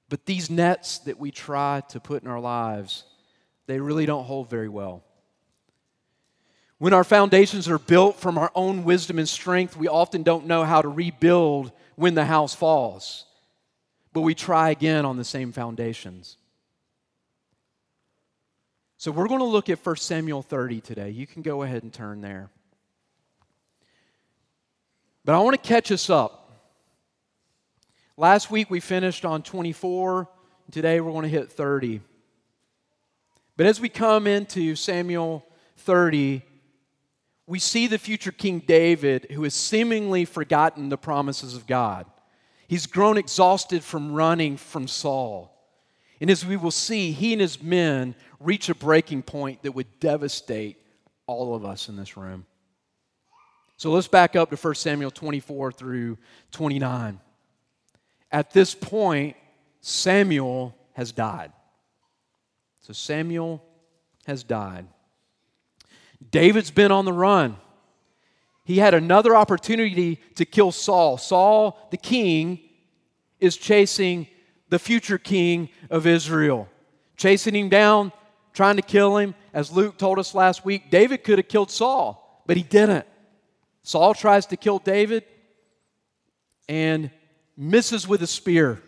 But 0.09 0.25
these 0.25 0.49
nets 0.49 0.99
that 0.99 1.19
we 1.19 1.31
try 1.31 1.81
to 1.89 1.99
put 1.99 2.23
in 2.23 2.29
our 2.29 2.39
lives, 2.39 3.03
they 3.65 3.79
really 3.79 4.05
don't 4.05 4.23
hold 4.23 4.49
very 4.49 4.69
well. 4.69 5.03
When 6.77 6.93
our 6.93 7.03
foundations 7.03 7.67
are 7.67 7.79
built 7.79 8.19
from 8.19 8.37
our 8.37 8.51
own 8.53 8.83
wisdom 8.83 9.17
and 9.17 9.27
strength, 9.27 9.75
we 9.75 9.87
often 9.87 10.23
don't 10.23 10.45
know 10.45 10.63
how 10.63 10.81
to 10.81 10.87
rebuild 10.87 11.71
when 11.95 12.13
the 12.13 12.25
house 12.25 12.53
falls. 12.53 13.25
But 14.13 14.21
we 14.21 14.35
try 14.35 14.69
again 14.69 15.03
on 15.03 15.17
the 15.17 15.23
same 15.23 15.51
foundations. 15.51 16.37
So 18.97 19.11
we're 19.11 19.27
going 19.27 19.39
to 19.39 19.45
look 19.45 19.69
at 19.69 19.83
1 19.85 19.95
Samuel 19.97 20.41
30 20.41 20.81
today. 20.81 21.09
You 21.09 21.27
can 21.27 21.41
go 21.41 21.63
ahead 21.63 21.83
and 21.83 21.91
turn 21.91 22.21
there. 22.21 22.49
But 25.25 25.35
I 25.35 25.39
want 25.39 25.61
to 25.61 25.67
catch 25.67 25.91
us 25.91 26.09
up 26.09 26.46
Last 28.19 28.49
week 28.49 28.71
we 28.71 28.79
finished 28.79 29.25
on 29.25 29.43
24. 29.43 30.27
Today 30.71 30.99
we're 30.99 31.11
going 31.11 31.21
to 31.21 31.29
hit 31.29 31.51
30. 31.51 32.01
But 33.55 33.67
as 33.67 33.79
we 33.79 33.89
come 33.89 34.25
into 34.25 34.75
Samuel 34.75 35.45
30, 35.77 36.41
we 37.45 37.59
see 37.59 37.85
the 37.85 37.99
future 37.99 38.31
King 38.31 38.57
David 38.65 39.27
who 39.31 39.43
has 39.43 39.53
seemingly 39.53 40.25
forgotten 40.25 40.89
the 40.89 40.97
promises 40.97 41.53
of 41.53 41.67
God. 41.67 42.07
He's 42.67 42.87
grown 42.87 43.19
exhausted 43.19 43.83
from 43.83 44.13
running 44.13 44.57
from 44.57 44.87
Saul. 44.87 45.53
And 46.19 46.31
as 46.31 46.43
we 46.43 46.57
will 46.57 46.71
see, 46.71 47.11
he 47.11 47.33
and 47.33 47.41
his 47.41 47.61
men 47.61 48.15
reach 48.39 48.67
a 48.67 48.73
breaking 48.73 49.21
point 49.21 49.61
that 49.61 49.73
would 49.73 49.99
devastate 49.99 50.81
all 51.27 51.53
of 51.53 51.63
us 51.63 51.87
in 51.87 51.95
this 51.95 52.17
room. 52.17 52.47
So 53.77 53.91
let's 53.91 54.07
back 54.07 54.35
up 54.35 54.49
to 54.49 54.55
1 54.55 54.73
Samuel 54.73 55.11
24 55.11 55.71
through 55.71 56.17
29. 56.51 57.19
At 58.31 58.51
this 58.51 58.75
point, 58.75 59.35
Samuel 59.81 60.75
has 60.93 61.11
died. 61.11 61.51
So 62.81 62.93
Samuel 62.93 63.63
has 64.25 64.43
died. 64.43 64.87
David's 66.31 66.71
been 66.71 66.91
on 66.91 67.05
the 67.05 67.13
run. 67.13 67.57
He 68.63 68.79
had 68.79 68.93
another 68.93 69.35
opportunity 69.35 70.19
to 70.35 70.45
kill 70.45 70.71
Saul. 70.71 71.17
Saul, 71.17 71.87
the 71.91 71.97
king, 71.97 72.59
is 73.39 73.55
chasing 73.55 74.27
the 74.69 74.79
future 74.79 75.17
king 75.17 75.69
of 75.89 76.05
Israel, 76.05 76.67
chasing 77.15 77.55
him 77.55 77.69
down, 77.69 78.11
trying 78.53 78.75
to 78.75 78.81
kill 78.81 79.17
him. 79.17 79.35
As 79.53 79.71
Luke 79.71 79.97
told 79.97 80.19
us 80.19 80.35
last 80.35 80.65
week, 80.65 80.89
David 80.89 81.23
could 81.23 81.37
have 81.37 81.47
killed 81.47 81.71
Saul, 81.71 82.43
but 82.45 82.57
he 82.57 82.63
didn't. 82.63 83.05
Saul 83.83 84.13
tries 84.13 84.45
to 84.47 84.57
kill 84.57 84.79
David, 84.79 85.23
and 86.67 87.09
misses 87.57 88.07
with 88.07 88.21
a 88.21 88.27
spear. 88.27 88.81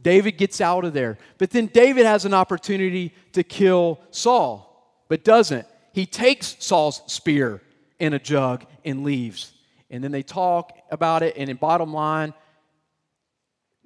David 0.00 0.38
gets 0.38 0.60
out 0.60 0.84
of 0.84 0.92
there. 0.92 1.18
But 1.38 1.50
then 1.50 1.66
David 1.66 2.06
has 2.06 2.24
an 2.24 2.32
opportunity 2.32 3.12
to 3.32 3.42
kill 3.42 3.98
Saul, 4.12 5.02
but 5.08 5.24
doesn't. 5.24 5.66
He 5.92 6.06
takes 6.06 6.56
Saul's 6.60 7.02
spear 7.06 7.60
in 7.98 8.12
a 8.12 8.18
jug 8.18 8.64
and 8.84 9.02
leaves. 9.02 9.52
And 9.90 10.04
then 10.04 10.12
they 10.12 10.22
talk 10.22 10.76
about 10.90 11.22
it, 11.22 11.34
and 11.36 11.48
in 11.50 11.56
bottom 11.56 11.92
line, 11.92 12.34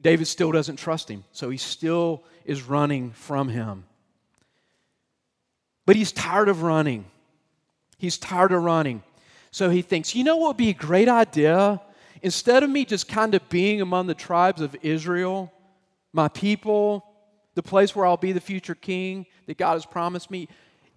David 0.01 0.27
still 0.27 0.51
doesn't 0.53 0.77
trust 0.77 1.09
him. 1.09 1.25
So 1.33 1.51
he 1.51 1.57
still 1.57 2.25
is 2.45 2.63
running 2.63 3.13
from 3.13 3.49
him. 3.49 3.85
But 5.87 5.97
he's 5.97 6.13
tired 6.13 6.49
of 6.49 6.63
running. 6.63 7.05
He's 7.99 8.19
tired 8.19 8.53
of 8.53 8.63
running. 8.63 9.03
So 9.51 9.71
he 9.71 9.83
thinks, 9.83 10.15
you 10.15 10.25
know 10.25 10.37
what 10.37 10.49
would 10.49 10.57
be 10.57 10.71
a 10.71 10.75
great 10.75 11.09
idea? 11.09 11.81
Instead 12.23 12.63
of 12.63 12.71
me 12.71 12.85
just 12.85 13.09
kind 13.09 13.35
of 13.35 13.49
being 13.49 13.81
among 13.81 14.07
the 14.07 14.15
tribes 14.15 14.61
of 14.61 14.77
Israel, 14.83 15.53
my 16.13 16.29
people, 16.29 17.05
the 17.55 17.63
place 17.63 17.95
where 17.95 18.07
I'll 18.07 18.17
be 18.17 18.33
the 18.33 18.41
future 18.41 18.75
king 18.75 19.27
that 19.47 19.57
God 19.59 19.75
has 19.75 19.87
promised 19.87 20.31
me, 20.31 20.49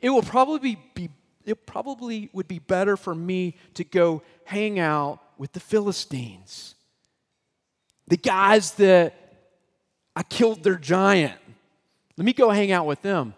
it 0.02 0.10
will 0.10 0.22
probably 0.22 0.78
be 0.94 1.10
it 1.46 1.66
probably 1.66 2.30
would 2.32 2.48
be 2.48 2.60
better 2.60 2.96
for 2.96 3.14
me 3.14 3.58
to 3.74 3.84
go 3.84 4.22
hang 4.46 4.80
out 4.80 5.20
with 5.38 5.52
the 5.52 5.60
Philistines. 5.60 6.76
The 8.08 8.16
guys 8.16 8.72
that 8.76 9.14
I 10.16 10.24
killed 10.24 10.64
their 10.64 10.76
giant. 10.76 11.38
Let 12.18 12.26
me 12.26 12.34
go 12.34 12.50
hang 12.50 12.72
out 12.72 12.86
with 12.86 13.02
them. 13.02 13.34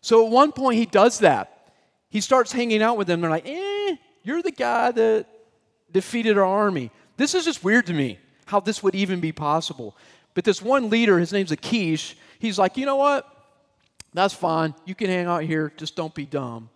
So 0.00 0.26
at 0.26 0.32
one 0.32 0.52
point 0.52 0.78
he 0.78 0.86
does 0.86 1.20
that. 1.20 1.72
He 2.08 2.20
starts 2.20 2.50
hanging 2.50 2.82
out 2.82 2.96
with 2.96 3.06
them. 3.06 3.20
They're 3.20 3.30
like, 3.30 3.46
eh, 3.46 3.96
You're 4.22 4.42
the 4.42 4.50
guy 4.50 4.90
that 4.92 5.26
defeated 5.92 6.38
our 6.38 6.44
army. 6.44 6.90
This 7.18 7.34
is 7.34 7.44
just 7.44 7.62
weird 7.62 7.86
to 7.86 7.92
me, 7.92 8.18
how 8.46 8.60
this 8.60 8.82
would 8.82 8.94
even 8.94 9.20
be 9.20 9.32
possible. 9.32 9.94
But 10.32 10.44
this 10.44 10.62
one 10.62 10.88
leader, 10.88 11.18
his 11.18 11.32
name's 11.32 11.52
Achish, 11.52 12.16
he's 12.38 12.58
like, 12.58 12.78
You 12.78 12.86
know 12.86 12.96
what? 12.96 13.26
That's 14.14 14.32
fine. 14.32 14.74
You 14.86 14.94
can 14.94 15.08
hang 15.10 15.26
out 15.26 15.42
here. 15.42 15.72
Just 15.76 15.94
don't 15.94 16.14
be 16.14 16.24
dumb. 16.24 16.70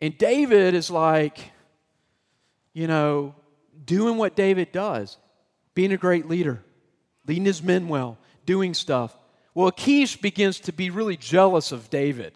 And 0.00 0.16
David 0.18 0.74
is 0.74 0.90
like, 0.90 1.38
you 2.72 2.86
know, 2.86 3.34
doing 3.84 4.16
what 4.16 4.36
David 4.36 4.72
does, 4.72 5.16
being 5.74 5.92
a 5.92 5.96
great 5.96 6.28
leader, 6.28 6.62
leading 7.26 7.44
his 7.44 7.62
men 7.62 7.88
well, 7.88 8.18
doing 8.46 8.74
stuff. 8.74 9.16
Well, 9.54 9.68
Achish 9.68 10.16
begins 10.16 10.60
to 10.60 10.72
be 10.72 10.90
really 10.90 11.16
jealous 11.16 11.72
of 11.72 11.88
David. 11.90 12.34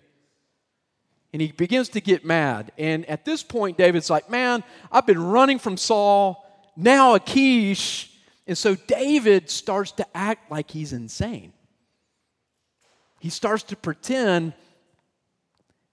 And 1.32 1.42
he 1.42 1.50
begins 1.52 1.88
to 1.90 2.00
get 2.00 2.24
mad. 2.24 2.70
And 2.78 3.04
at 3.06 3.24
this 3.24 3.42
point, 3.42 3.76
David's 3.76 4.08
like, 4.08 4.30
Man, 4.30 4.62
I've 4.92 5.06
been 5.06 5.22
running 5.22 5.58
from 5.58 5.76
Saul. 5.76 6.43
Now 6.76 7.14
Achish. 7.14 8.10
And 8.46 8.58
so 8.58 8.74
David 8.74 9.48
starts 9.48 9.92
to 9.92 10.06
act 10.16 10.50
like 10.50 10.70
he's 10.70 10.92
insane. 10.92 11.52
He 13.20 13.30
starts 13.30 13.62
to 13.64 13.76
pretend 13.76 14.52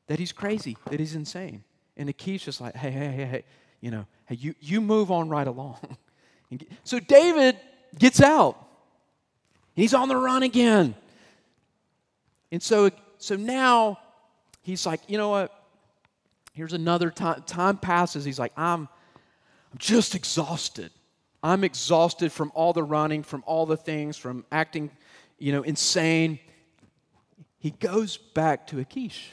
that 0.08 0.20
he's 0.20 0.34
crazy, 0.34 0.76
that 0.90 1.00
he's 1.00 1.16
insane. 1.16 1.64
And 1.96 2.10
Achish 2.10 2.48
is 2.48 2.60
like, 2.60 2.76
hey, 2.76 2.92
hey, 2.92 3.08
hey, 3.08 3.26
hey, 3.26 3.44
you 3.80 3.92
know, 3.92 4.06
hey, 4.26 4.36
you, 4.36 4.54
you 4.60 4.82
move 4.82 5.12
on 5.12 5.30
right 5.30 5.48
along. 5.48 5.78
so 6.84 7.00
David 7.00 7.58
gets 7.98 8.22
out. 8.22 8.58
He's 9.74 9.94
on 9.94 10.10
the 10.10 10.18
run 10.18 10.44
again. 10.44 10.96
And 12.52 12.62
so, 12.62 12.92
so 13.18 13.36
now 13.36 14.00
he's 14.62 14.86
like, 14.86 15.02
you 15.08 15.18
know 15.18 15.30
what? 15.30 15.54
Here's 16.54 16.74
another 16.74 17.10
time. 17.10 17.44
Time 17.44 17.78
passes. 17.78 18.26
He's 18.26 18.40
like, 18.40 18.52
I'm, 18.58 18.90
I'm 19.72 19.78
just 19.78 20.16
exhausted. 20.16 20.92
I'm 21.44 21.64
exhausted 21.64 22.32
from 22.32 22.52
all 22.54 22.74
the 22.74 22.84
running, 22.84 23.24
from 23.24 23.44
all 23.48 23.66
the 23.66 23.78
things, 23.78 24.18
from 24.18 24.46
acting, 24.52 24.92
you 25.40 25.52
know, 25.52 25.64
insane. 25.64 26.40
He 27.58 27.72
goes 27.72 28.18
back 28.18 28.68
to 28.68 28.80
Achish. 28.80 29.32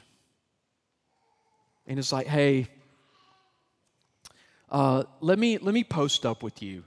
And 1.86 1.98
it's 1.98 2.12
like, 2.12 2.26
hey, 2.26 2.68
uh, 4.70 5.04
let, 5.20 5.38
me, 5.38 5.58
let 5.58 5.74
me 5.74 5.84
post 5.84 6.24
up 6.26 6.42
with 6.42 6.62
you. 6.62 6.84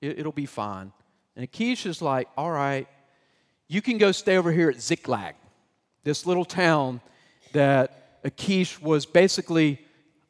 It, 0.00 0.20
it'll 0.20 0.32
be 0.32 0.46
fine. 0.46 0.92
And 1.34 1.44
Achish 1.44 1.86
is 1.86 2.02
like, 2.02 2.28
all 2.36 2.50
right, 2.50 2.86
you 3.68 3.80
can 3.80 3.98
go 3.98 4.12
stay 4.12 4.36
over 4.36 4.52
here 4.52 4.68
at 4.68 4.80
Ziklag, 4.80 5.34
this 6.04 6.26
little 6.26 6.44
town 6.44 7.00
that 7.52 8.18
Achish 8.24 8.80
was 8.80 9.06
basically 9.06 9.80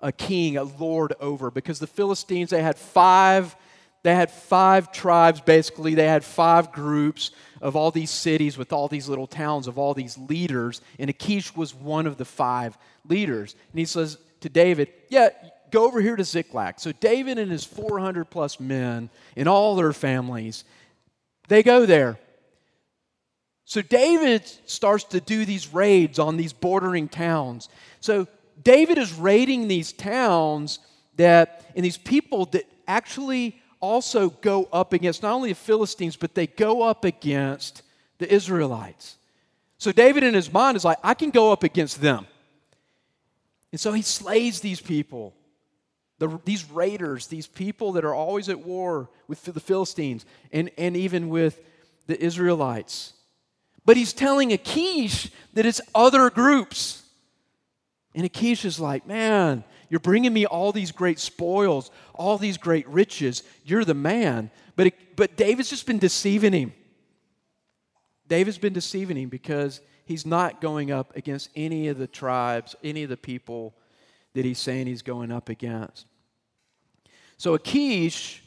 a 0.03 0.13
king, 0.13 0.57
a 0.57 0.65
lord 0.65 1.15
over, 1.21 1.51
because 1.51 1.79
the 1.79 1.87
Philistines, 1.87 2.51
they 2.51 2.63
had 2.63 2.77
five, 2.77 3.57
they 4.03 4.15
had 4.15 4.31
five 4.31 4.93
tribes 4.93 5.41
basically, 5.41 5.95
they 5.95 6.09
had 6.09 6.25
five 6.25 6.73
groups 6.73 7.31
of 7.61 7.77
all 7.77 7.91
these 7.91 8.11
cities 8.11 8.59
with 8.59 8.73
all 8.73 8.89
these 8.89 9.09
little 9.09 9.29
towns 9.29 9.69
of 9.69 9.79
all 9.79 9.95
these 9.95 10.19
leaders, 10.19 10.81
and 10.99 11.09
Achish 11.09 11.55
was 11.55 11.75
one 11.75 12.07
of 12.07 12.17
the 12.17 12.25
five 12.25 12.77
leaders. 13.09 13.55
And 13.71 13.79
he 13.79 13.85
says 13.85 14.19
to 14.41 14.49
David, 14.49 14.89
Yeah, 15.09 15.31
go 15.71 15.87
over 15.87 16.01
here 16.01 16.17
to 16.17 16.25
Ziklag. 16.25 16.81
So 16.81 16.93
David 16.93 17.39
and 17.39 17.51
his 17.51 17.65
400 17.65 18.27
plus 18.27 18.59
men 18.59 19.09
and 19.37 19.49
all 19.49 19.77
their 19.77 19.93
families, 19.93 20.65
they 21.49 21.63
go 21.63 21.87
there. 21.87 22.19
So 23.65 23.81
David 23.81 24.43
starts 24.67 25.05
to 25.05 25.21
do 25.21 25.45
these 25.45 25.73
raids 25.73 26.19
on 26.19 26.37
these 26.37 26.53
bordering 26.53 27.09
towns. 27.09 27.69
So 28.01 28.27
David 28.63 28.99
is 28.99 29.13
raiding 29.13 29.69
these 29.69 29.93
towns 29.93 30.79
that, 31.17 31.65
and 31.75 31.85
these 31.85 31.99
people 31.99 32.47
that 32.47 32.65
actually 32.87 33.61
also 33.81 34.31
go 34.31 34.69
up 34.73 34.93
against 34.93 35.23
not 35.23 35.33
only 35.33 35.51
the 35.51 35.57
Philistines, 35.57 36.17
but 36.17 36.35
they 36.35 36.47
go 36.47 36.83
up 36.83 37.05
against 37.05 37.83
the 38.19 38.33
Israelites. 38.33 39.17
So 39.79 39.91
David 39.91 40.23
in 40.23 40.35
his 40.35 40.53
mind 40.53 40.77
is 40.77 40.85
like, 40.85 40.99
I 41.03 41.15
can 41.15 41.31
go 41.31 41.51
up 41.51 41.65
against 41.65 42.01
them. 42.01 42.27
And 43.73 43.81
so 43.81 43.93
he 43.93 44.03
slays 44.03 44.61
these 44.61 44.81
people, 44.81 45.35
the, 46.19 46.39
these 46.45 46.71
raiders, 46.71 47.27
these 47.27 47.47
people 47.47 47.93
that 47.93 48.05
are 48.05 48.15
always 48.15 48.49
at 48.49 48.61
war 48.61 49.11
with 49.27 49.43
the 49.43 49.59
Philistines 49.59 50.25
and, 50.53 50.71
and 50.79 50.97
even 50.97 51.31
with 51.31 51.61
the 52.07 52.23
Israelites. 52.23 53.15
But 53.85 53.97
he's 53.97 54.13
telling 54.13 54.53
Achish 54.53 55.33
that 55.55 55.67
it's 55.67 55.81
other 55.95 56.31
groups. 56.31 57.02
And 58.15 58.31
is 58.39 58.79
like, 58.79 59.07
man, 59.07 59.65
you're 59.89 60.01
bringing 60.01 60.33
me 60.33 60.45
all 60.45 60.73
these 60.73 60.93
great 60.93 61.19
spoils, 61.19 61.91
all 62.15 62.37
these 62.37 62.59
great 62.59 62.87
riches. 62.89 63.43
You're 63.65 63.85
the 63.85 63.95
man. 63.95 64.51
But, 64.77 64.89
it, 64.89 65.17
but 65.17 65.37
David's 65.37 65.71
just 65.71 65.87
been 65.87 65.99
deceiving 65.99 66.53
him. 66.53 66.73
David's 68.29 68.59
been 68.59 68.73
deceiving 68.73 69.17
him 69.17 69.29
because 69.29 69.81
he's 70.05 70.27
not 70.27 70.61
going 70.61 70.91
up 70.91 71.17
against 71.17 71.51
any 71.57 71.89
of 71.89 71.99
the 71.99 72.07
tribes, 72.07 72.77
any 72.85 73.03
of 73.03 73.09
the 73.09 73.17
people 73.17 73.75
that 74.35 74.45
he's 74.45 74.59
saying 74.59 74.87
he's 74.87 75.03
going 75.03 75.31
up 75.31 75.49
against. 75.49 76.07
So 77.39 77.55
Achish 77.55 78.43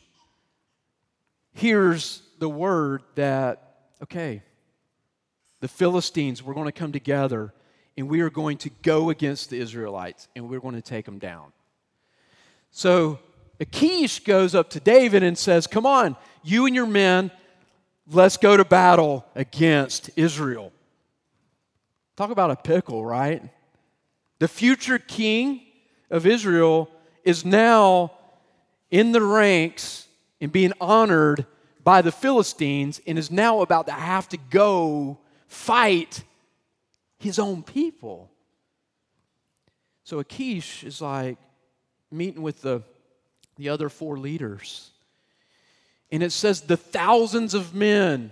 hears 1.54 2.21
the 2.39 2.49
word 2.49 3.04
that, 3.15 3.78
okay, 4.04 4.41
the 5.60 5.67
Philistines, 5.67 6.43
we're 6.43 6.54
going 6.54 6.67
to 6.67 6.71
come 6.71 6.91
together 6.91 7.54
and 7.98 8.10
we 8.10 8.22
are 8.22 8.30
going 8.30 8.58
to 8.60 8.70
go 8.82 9.10
against 9.10 9.50
the 9.50 9.60
Israelites 9.60 10.28
and 10.36 10.50
we're 10.50 10.60
going 10.60 10.76
to 10.76 10.82
take 10.82 11.06
them 11.06 11.20
down. 11.20 11.52
So 12.72 13.20
Achish 13.60 14.24
goes 14.24 14.54
up 14.54 14.70
to 14.72 14.80
David 14.80 15.24
and 15.24 15.38
says, 15.38 15.68
Come 15.68 15.86
on, 15.86 16.16
you 16.44 16.66
and 16.66 16.76
your 16.76 16.86
men, 16.86 17.32
let's 18.10 18.38
go 18.38 18.58
to 18.58 18.66
battle 18.66 19.26
against 19.34 20.10
Israel. 20.16 20.72
Talk 22.16 22.32
about 22.32 22.52
a 22.52 22.56
pickle, 22.56 23.06
right? 23.06 23.42
The 24.40 24.48
future 24.48 25.00
king 25.00 25.62
of 26.10 26.26
Israel 26.26 26.90
is 27.24 27.46
now 27.46 28.12
in 28.92 29.12
the 29.12 29.22
ranks 29.22 30.08
and 30.40 30.52
being 30.52 30.74
honored 30.80 31.46
by 31.84 32.02
the 32.02 32.12
Philistines 32.12 33.02
and 33.08 33.18
is 33.18 33.32
now 33.32 33.62
about 33.62 33.88
to 33.88 33.94
have 33.94 34.28
to 34.30 34.38
go 34.38 35.18
fight 35.48 36.24
his 37.26 37.40
own 37.40 37.64
people. 37.64 38.32
So 40.04 40.20
Achish 40.20 40.84
is 40.84 41.02
like 41.02 41.38
meeting 42.12 42.42
with 42.42 42.62
the, 42.62 42.84
the 43.58 43.70
other 43.70 43.90
four 43.90 44.18
leaders. 44.18 44.92
And 46.12 46.22
it 46.22 46.32
says 46.32 46.62
the 46.62 46.78
thousands 46.78 47.54
of 47.54 47.74
men 47.74 48.32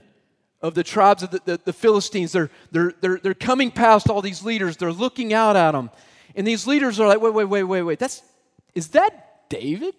of 0.62 0.76
the 0.76 0.84
tribes 0.84 1.24
of 1.24 1.32
the, 1.32 1.42
the, 1.44 1.60
the, 1.66 1.74
Philistines. 1.74 2.32
They're, 2.32 2.50
they're, 2.72 2.94
they're, 3.02 3.20
they're 3.22 3.34
coming 3.34 3.72
past 3.72 4.10
all 4.10 4.22
these 4.22 4.44
leaders. 4.44 4.78
They're 4.78 4.94
looking 4.94 5.34
out 5.34 5.56
at 5.56 5.72
them. 5.72 5.90
And 6.36 6.48
these 6.48 6.66
leaders 6.66 7.00
are 7.00 7.08
like, 7.08 7.20
wait, 7.20 7.34
wait, 7.34 7.46
wait, 7.46 7.64
wait, 7.64 7.82
wait. 7.82 8.00
That's, 8.00 8.22
is 8.74 8.90
that 8.90 9.50
David? 9.50 9.96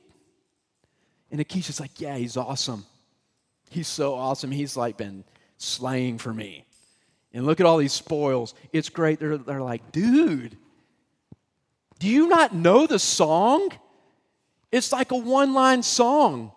And 1.30 1.40
Achish 1.40 1.68
is 1.68 1.80
like, 1.80 2.00
yeah, 2.00 2.16
he's 2.16 2.36
awesome. 2.36 2.86
He's 3.68 3.88
so 3.88 4.14
awesome. 4.14 4.52
He's 4.52 4.76
like 4.76 4.96
been 4.96 5.24
slaying 5.58 6.18
for 6.18 6.32
me. 6.32 6.64
And 7.34 7.44
look 7.44 7.58
at 7.58 7.66
all 7.66 7.78
these 7.78 7.92
spoils. 7.92 8.54
It's 8.72 8.88
great. 8.88 9.18
They're, 9.18 9.36
they're 9.36 9.60
like, 9.60 9.90
dude, 9.90 10.56
do 11.98 12.08
you 12.08 12.28
not 12.28 12.54
know 12.54 12.86
the 12.86 13.00
song? 13.00 13.70
It's 14.70 14.92
like 14.92 15.10
a 15.10 15.16
one 15.16 15.52
line 15.52 15.82
song. 15.82 16.52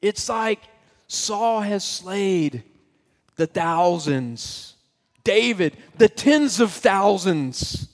It's 0.00 0.28
like, 0.28 0.60
Saul 1.08 1.60
has 1.60 1.84
slayed 1.84 2.62
the 3.36 3.46
thousands, 3.46 4.74
David, 5.24 5.76
the 5.98 6.08
tens 6.08 6.58
of 6.60 6.70
thousands 6.72 7.88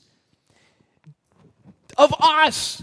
of 1.97 2.15
us. 2.21 2.83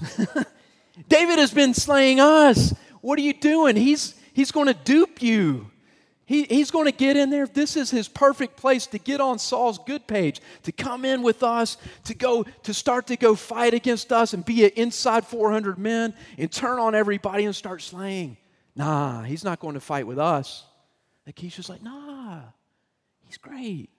David 1.08 1.40
has 1.40 1.54
been 1.54 1.74
slaying 1.74 2.20
us. 2.20 2.74
What 3.02 3.18
are 3.18 3.22
you 3.22 3.34
doing? 3.34 3.76
He's, 3.76 4.16
he's 4.34 4.52
going 4.52 4.68
to 4.68 4.74
dupe 4.74 5.22
you. 5.22 5.72
He, 6.28 6.44
he's 6.44 6.72
going 6.72 6.86
to 6.86 6.92
get 6.92 7.18
in 7.18 7.30
there. 7.30 7.46
This 7.46 7.76
is 7.78 7.92
his 7.92 8.08
perfect 8.08 8.58
place 8.58 8.88
to 8.88 8.98
get 8.98 9.22
on 9.22 9.38
Saul's 9.38 9.78
good 9.86 10.08
page, 10.08 10.42
to 10.64 10.72
come 10.72 11.06
in 11.06 11.22
with 11.22 11.44
us, 11.44 11.78
to 12.06 12.16
go, 12.16 12.46
to 12.64 12.74
start 12.74 13.08
to 13.08 13.16
go 13.16 13.36
fight 13.36 13.76
against 13.76 14.12
us 14.12 14.34
and 14.34 14.44
be 14.44 14.66
an 14.66 14.72
inside 14.76 15.26
400 15.28 15.78
men 15.78 16.16
and 16.40 16.52
turn 16.52 16.80
on 16.80 16.96
everybody 16.96 17.46
and 17.46 17.56
start 17.56 17.84
slaying. 17.84 18.38
Nah, 18.76 19.22
he's 19.22 19.44
not 19.44 19.60
going 19.60 19.76
to 19.76 19.80
fight 19.80 20.08
with 20.08 20.18
us. 20.18 20.64
Achish 21.28 21.70
like, 21.70 21.84
nah, 21.84 22.42
he's 23.26 23.38
great. 23.38 23.90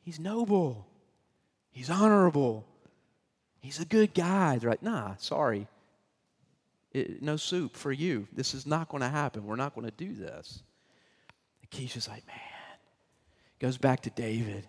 He's 0.00 0.18
noble. 0.18 0.86
He's 1.70 1.90
honorable. 1.90 2.66
He's 3.60 3.78
a 3.78 3.84
good 3.84 4.14
guy. 4.14 4.56
They're 4.56 4.70
like, 4.70 4.82
nah, 4.82 5.16
sorry. 5.16 5.66
It, 6.92 7.22
no 7.22 7.36
soup 7.36 7.76
for 7.76 7.92
you. 7.92 8.26
This 8.32 8.54
is 8.54 8.66
not 8.66 8.88
going 8.88 9.02
to 9.02 9.08
happen. 9.08 9.44
We're 9.44 9.56
not 9.56 9.74
going 9.74 9.86
to 9.86 9.92
do 9.92 10.14
this. 10.14 10.62
Achish 11.72 11.96
is 11.96 12.08
like, 12.08 12.26
man. 12.26 12.36
Goes 13.58 13.76
back 13.76 14.02
to 14.02 14.10
David. 14.10 14.66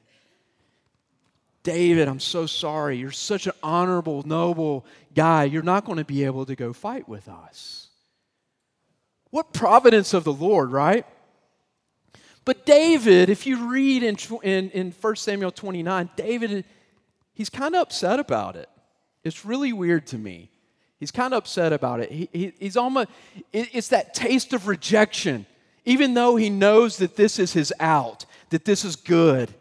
David, 1.63 2.07
I'm 2.07 2.19
so 2.19 2.45
sorry. 2.45 2.97
You're 2.97 3.11
such 3.11 3.45
an 3.45 3.53
honorable, 3.61 4.23
noble 4.23 4.85
guy. 5.13 5.43
You're 5.43 5.61
not 5.61 5.85
going 5.85 5.97
to 5.97 6.05
be 6.05 6.23
able 6.23 6.45
to 6.45 6.55
go 6.55 6.73
fight 6.73 7.07
with 7.07 7.27
us. 7.27 7.87
What 9.29 9.53
providence 9.53 10.13
of 10.13 10.23
the 10.23 10.33
Lord, 10.33 10.71
right? 10.71 11.05
But 12.45 12.65
David, 12.65 13.29
if 13.29 13.45
you 13.45 13.69
read 13.69 14.01
in, 14.01 14.17
in, 14.41 14.69
in 14.71 14.91
1 14.91 15.15
Samuel 15.17 15.51
29, 15.51 16.09
David, 16.15 16.65
he's 17.33 17.49
kind 17.49 17.75
of 17.75 17.81
upset 17.81 18.19
about 18.19 18.55
it. 18.55 18.69
It's 19.23 19.45
really 19.45 19.73
weird 19.73 20.07
to 20.07 20.17
me. 20.17 20.49
He's 20.99 21.11
kind 21.11 21.33
of 21.33 21.39
upset 21.39 21.73
about 21.73 21.99
it. 21.99 22.11
He, 22.11 22.29
he, 22.31 22.53
he's 22.59 22.75
almost, 22.75 23.09
it, 23.53 23.69
it's 23.73 23.89
that 23.89 24.13
taste 24.13 24.53
of 24.53 24.67
rejection. 24.67 25.45
Even 25.89 26.13
though 26.13 26.35
he 26.35 26.51
knows 26.51 26.97
that 26.97 27.15
this 27.15 27.39
is 27.39 27.53
his 27.53 27.73
out, 27.79 28.27
that 28.51 28.63
this 28.63 28.85
is 28.85 28.95
good, 28.95 29.51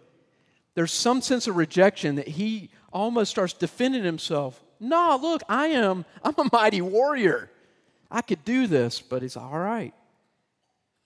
there's 0.74 0.92
some 0.92 1.22
sense 1.22 1.46
of 1.46 1.56
rejection 1.56 2.16
that 2.16 2.28
he 2.28 2.68
almost 2.92 3.30
starts 3.30 3.54
defending 3.54 4.04
himself. 4.04 4.62
No, 4.78 5.18
look, 5.22 5.42
I 5.48 5.68
am, 5.68 6.04
I'm 6.22 6.34
a 6.36 6.50
mighty 6.52 6.82
warrior. 6.82 7.50
I 8.10 8.20
could 8.20 8.44
do 8.44 8.66
this, 8.66 9.00
but 9.00 9.22
he's 9.22 9.38
all 9.38 9.58
right. 9.58 9.94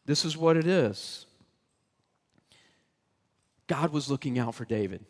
This 0.07 0.25
is 0.25 0.37
what 0.37 0.57
it 0.57 0.67
is. 0.67 1.25
God 3.69 3.93
was 3.93 4.11
looking 4.11 4.41
out 4.41 4.57
for 4.57 4.65
David 4.65 5.05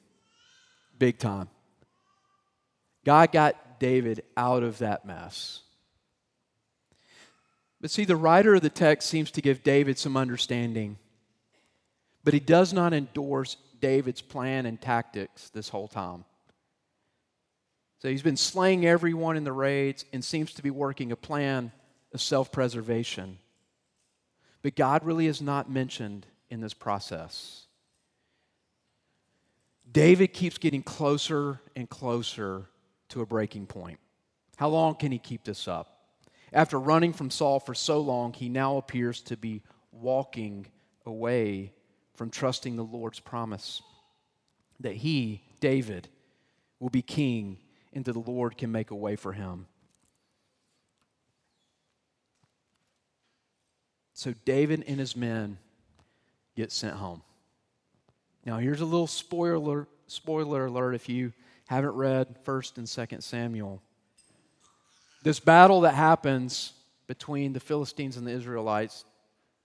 big 0.99 1.17
time. 1.17 1.49
God 3.07 3.33
got 3.33 3.81
David 3.81 4.25
out 4.37 4.63
of 4.63 4.77
that 4.81 5.07
mess. 5.07 5.63
But 7.83 7.91
see, 7.91 8.05
the 8.05 8.17
writer 8.17 8.55
of 8.55 8.63
the 8.63 8.71
text 8.71 9.09
seems 9.09 9.33
to 9.33 9.43
give 9.43 9.65
David 9.65 9.99
some 9.99 10.17
understanding, 10.17 10.99
but 12.23 12.33
he 12.33 12.41
does 12.41 12.73
not 12.73 12.95
endorse 12.95 13.57
David's 13.81 14.23
plan 14.23 14.67
and 14.67 14.81
tactics 14.81 15.51
this 15.51 15.69
whole 15.69 15.89
time. 15.89 16.25
So 17.99 18.09
he's 18.09 18.23
been 18.23 18.37
slaying 18.37 18.87
everyone 18.87 19.37
in 19.37 19.43
the 19.43 19.53
raids 19.53 20.05
and 20.13 20.25
seems 20.25 20.55
to 20.55 20.63
be 20.63 20.71
working 20.71 21.11
a 21.11 21.17
plan 21.17 21.73
of 22.15 22.21
self 22.21 22.53
preservation. 22.53 23.39
But 24.63 24.77
God 24.77 25.05
really 25.05 25.27
is 25.27 25.43
not 25.43 25.69
mentioned 25.69 26.25
in 26.51 26.61
this 26.61 26.75
process. 26.75 27.67
David 29.91 30.29
keeps 30.29 30.57
getting 30.57 30.85
closer 30.85 31.61
and 31.75 31.91
closer 31.91 32.67
to 33.09 33.23
a 33.23 33.27
breaking 33.27 33.67
point. 33.67 33.99
How 34.57 34.69
long 34.69 34.95
can 34.95 35.11
he 35.11 35.19
keep 35.19 35.43
this 35.43 35.67
up? 35.67 36.02
After 36.53 36.79
running 36.79 37.13
from 37.13 37.31
Saul 37.31 37.61
for 37.61 37.75
so 37.75 38.01
long, 38.01 38.35
he 38.35 38.49
now 38.49 38.77
appears 38.77 39.21
to 39.23 39.37
be 39.37 39.63
walking 39.91 40.67
away 41.07 41.73
from 42.15 42.31
trusting 42.31 42.77
the 42.77 42.85
Lord's 42.85 43.21
promise 43.21 43.81
that 44.81 44.97
he, 44.97 45.43
David, 45.61 46.09
will 46.79 46.91
be 46.91 47.03
king 47.03 47.59
and 47.93 48.05
that 48.05 48.13
the 48.13 48.19
Lord 48.19 48.59
can 48.59 48.71
make 48.71 48.91
a 48.91 48.97
way 48.97 49.17
for 49.17 49.33
him. 49.33 49.67
So 54.13 54.35
David 54.45 54.85
and 54.87 55.01
his 55.01 55.17
men 55.17 55.59
get 56.55 56.71
sent 56.71 56.95
home. 56.95 57.23
Now, 58.45 58.59
here's 58.59 58.81
a 58.81 58.85
little 58.85 59.07
spoiler, 59.07 59.89
spoiler 60.07 60.67
alert 60.67 60.95
if 60.95 61.09
you 61.09 61.33
haven't 61.67 61.95
read 61.95 62.45
1st 62.45 62.79
and 62.79 62.87
2nd 62.87 63.23
Samuel. 63.23 63.83
This 65.23 65.39
battle 65.39 65.83
that 65.83 65.95
happens 65.95 66.73
between 67.07 67.53
the 67.53 67.61
Philistines 67.61 68.17
and 68.17 68.27
the 68.27 68.33
Israelites, 68.33 69.05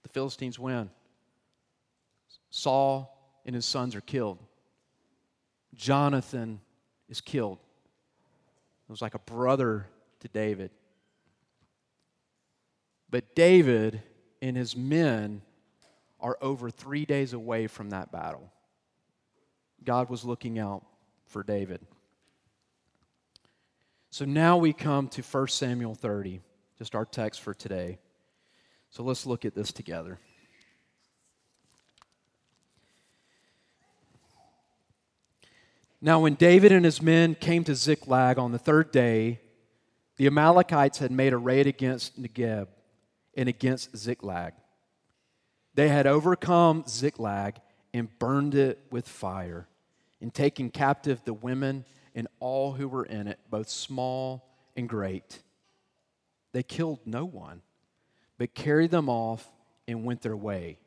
the 0.03 0.09
Philistines 0.09 0.59
win. 0.59 0.89
Saul 2.49 3.17
and 3.45 3.55
his 3.55 3.65
sons 3.65 3.95
are 3.95 4.01
killed. 4.01 4.39
Jonathan 5.73 6.59
is 7.09 7.21
killed. 7.21 7.59
It 8.87 8.91
was 8.91 9.01
like 9.01 9.15
a 9.15 9.19
brother 9.19 9.87
to 10.19 10.27
David. 10.27 10.71
But 13.09 13.35
David 13.35 14.01
and 14.41 14.55
his 14.55 14.75
men 14.75 15.41
are 16.19 16.37
over 16.41 16.69
three 16.69 17.05
days 17.05 17.33
away 17.33 17.67
from 17.67 17.91
that 17.91 18.11
battle. 18.11 18.51
God 19.83 20.09
was 20.09 20.25
looking 20.25 20.59
out 20.59 20.83
for 21.25 21.43
David. 21.43 21.81
So 24.17 24.25
now 24.25 24.57
we 24.57 24.73
come 24.73 25.09
to 25.09 25.21
1 25.21 25.47
Samuel 25.49 25.93
30, 25.93 26.41
just 26.79 26.95
our 26.95 27.05
text 27.05 27.39
for 27.39 27.53
today. 27.53 27.99
So 28.89 29.03
let's 29.03 29.27
look 29.27 29.45
at 29.45 29.53
this 29.53 29.71
together. 29.71 30.17
Now, 36.01 36.19
when 36.19 36.33
David 36.33 36.71
and 36.71 36.83
his 36.83 36.99
men 36.99 37.35
came 37.35 37.63
to 37.65 37.75
Ziklag 37.75 38.39
on 38.39 38.51
the 38.51 38.57
third 38.57 38.91
day, 38.91 39.39
the 40.15 40.25
Amalekites 40.25 40.97
had 40.97 41.11
made 41.11 41.31
a 41.31 41.37
raid 41.37 41.67
against 41.67 42.19
Negeb 42.19 42.69
and 43.35 43.47
against 43.47 43.95
Ziklag. 43.95 44.53
They 45.75 45.89
had 45.89 46.07
overcome 46.07 46.85
Ziklag 46.87 47.57
and 47.93 48.09
burned 48.17 48.55
it 48.55 48.79
with 48.89 49.07
fire, 49.07 49.67
and 50.19 50.33
taken 50.33 50.71
captive 50.71 51.21
the 51.23 51.35
women 51.35 51.85
and 52.17 52.27
all 52.39 52.71
who 52.73 52.87
were 52.89 53.05
in 53.05 53.27
it, 53.27 53.39
both 53.47 53.69
small 53.69 54.43
and 54.75 54.89
great. 54.89 55.39
They 56.51 56.63
killed 56.63 56.99
no 57.05 57.23
one, 57.23 57.61
but 58.39 58.55
carried 58.55 58.89
them 58.89 59.07
off 59.07 59.47
and 59.87 60.03
went 60.03 60.23
their 60.23 60.35
way. 60.35 60.79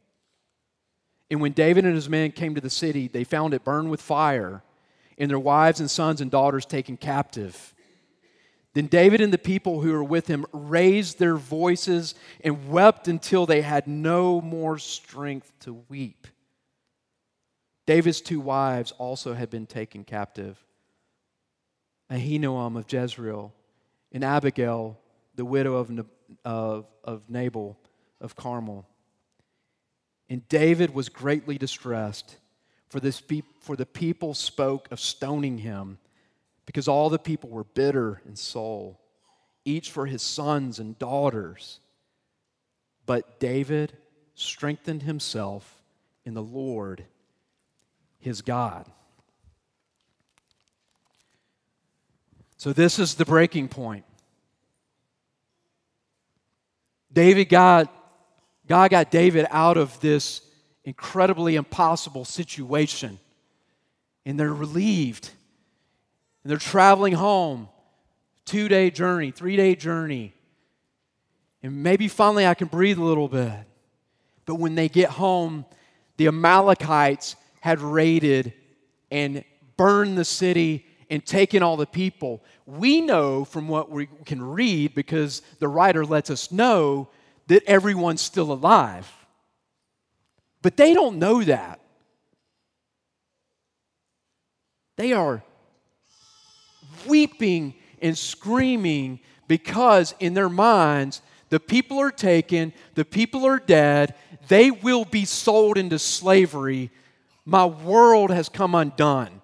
And 1.30 1.40
when 1.40 1.52
David 1.52 1.84
and 1.84 1.94
his 1.94 2.08
men 2.08 2.32
came 2.32 2.56
to 2.56 2.60
the 2.60 2.68
city, 2.68 3.06
they 3.06 3.22
found 3.22 3.54
it 3.54 3.62
burned 3.62 3.92
with 3.92 4.02
fire, 4.02 4.64
and 5.18 5.30
their 5.30 5.38
wives 5.38 5.78
and 5.78 5.88
sons 5.88 6.20
and 6.20 6.32
daughters 6.32 6.66
taken 6.66 6.96
captive. 6.96 7.76
Then 8.74 8.88
David 8.88 9.20
and 9.20 9.32
the 9.32 9.38
people 9.38 9.82
who 9.82 9.92
were 9.92 10.02
with 10.02 10.26
him 10.26 10.44
raised 10.52 11.20
their 11.20 11.36
voices 11.36 12.16
and 12.42 12.68
wept 12.68 13.06
until 13.06 13.46
they 13.46 13.60
had 13.60 13.86
no 13.86 14.40
more 14.40 14.78
strength 14.78 15.52
to 15.60 15.84
weep. 15.88 16.26
David's 17.86 18.20
two 18.20 18.40
wives 18.40 18.92
also 18.98 19.34
had 19.34 19.48
been 19.48 19.66
taken 19.66 20.02
captive 20.02 20.60
Ahinoam 22.10 22.76
of 22.76 22.92
Jezreel 22.92 23.52
and 24.12 24.24
Abigail, 24.24 24.98
the 25.36 25.44
widow 25.44 25.76
of, 25.76 26.06
of, 26.44 26.86
of 27.04 27.30
Nabal 27.30 27.78
of 28.20 28.36
Carmel. 28.36 28.86
And 30.28 30.46
David 30.48 30.94
was 30.94 31.08
greatly 31.08 31.58
distressed, 31.58 32.36
for, 32.88 33.00
this, 33.00 33.22
for 33.60 33.76
the 33.76 33.86
people 33.86 34.34
spoke 34.34 34.88
of 34.90 35.00
stoning 35.00 35.58
him 35.58 35.98
because 36.66 36.88
all 36.88 37.10
the 37.10 37.18
people 37.18 37.50
were 37.50 37.64
bitter 37.64 38.22
in 38.26 38.36
soul, 38.36 39.00
each 39.64 39.90
for 39.90 40.06
his 40.06 40.22
sons 40.22 40.78
and 40.78 40.98
daughters. 40.98 41.80
But 43.06 43.40
David 43.40 43.96
strengthened 44.34 45.02
himself 45.02 45.82
in 46.24 46.34
the 46.34 46.42
Lord 46.42 47.04
his 48.18 48.42
God. 48.42 48.90
So, 52.60 52.74
this 52.74 52.98
is 52.98 53.14
the 53.14 53.24
breaking 53.24 53.68
point. 53.68 54.04
David 57.10 57.46
got, 57.46 57.90
God 58.68 58.90
got 58.90 59.10
David 59.10 59.46
out 59.48 59.78
of 59.78 59.98
this 60.00 60.42
incredibly 60.84 61.56
impossible 61.56 62.26
situation, 62.26 63.18
and 64.26 64.38
they're 64.38 64.52
relieved 64.52 65.30
and 66.44 66.50
they're 66.50 66.58
traveling 66.58 67.14
home, 67.14 67.70
two 68.44 68.68
day 68.68 68.90
journey, 68.90 69.30
three 69.30 69.56
day 69.56 69.74
journey. 69.74 70.34
And 71.62 71.82
maybe 71.82 72.08
finally 72.08 72.46
I 72.46 72.52
can 72.52 72.68
breathe 72.68 72.98
a 72.98 73.02
little 73.02 73.28
bit. 73.28 73.54
But 74.44 74.56
when 74.56 74.74
they 74.74 74.90
get 74.90 75.08
home, 75.08 75.64
the 76.18 76.26
Amalekites 76.26 77.36
had 77.60 77.80
raided 77.80 78.52
and 79.10 79.44
burned 79.78 80.18
the 80.18 80.26
city 80.26 80.84
and 81.10 81.26
taken 81.26 81.62
all 81.62 81.76
the 81.76 81.86
people. 81.86 82.42
We 82.64 83.00
know 83.00 83.44
from 83.44 83.68
what 83.68 83.90
we 83.90 84.08
can 84.24 84.40
read, 84.40 84.94
because 84.94 85.42
the 85.58 85.68
writer 85.68 86.06
lets 86.06 86.30
us 86.30 86.50
know, 86.50 87.08
that 87.48 87.64
everyone's 87.64 88.22
still 88.22 88.52
alive. 88.52 89.12
But 90.62 90.76
they 90.76 90.94
don't 90.94 91.18
know 91.18 91.42
that. 91.42 91.80
They 94.96 95.12
are 95.12 95.42
weeping 97.06 97.74
and 98.00 98.16
screaming 98.16 99.20
because 99.48 100.14
in 100.20 100.34
their 100.34 100.48
minds, 100.48 101.22
the 101.48 101.58
people 101.58 101.98
are 101.98 102.12
taken, 102.12 102.72
the 102.94 103.04
people 103.04 103.44
are 103.44 103.58
dead, 103.58 104.14
they 104.46 104.70
will 104.70 105.04
be 105.04 105.24
sold 105.24 105.76
into 105.76 105.98
slavery. 105.98 106.90
My 107.44 107.64
world 107.64 108.30
has 108.30 108.48
come 108.48 108.74
undone. 108.76 109.39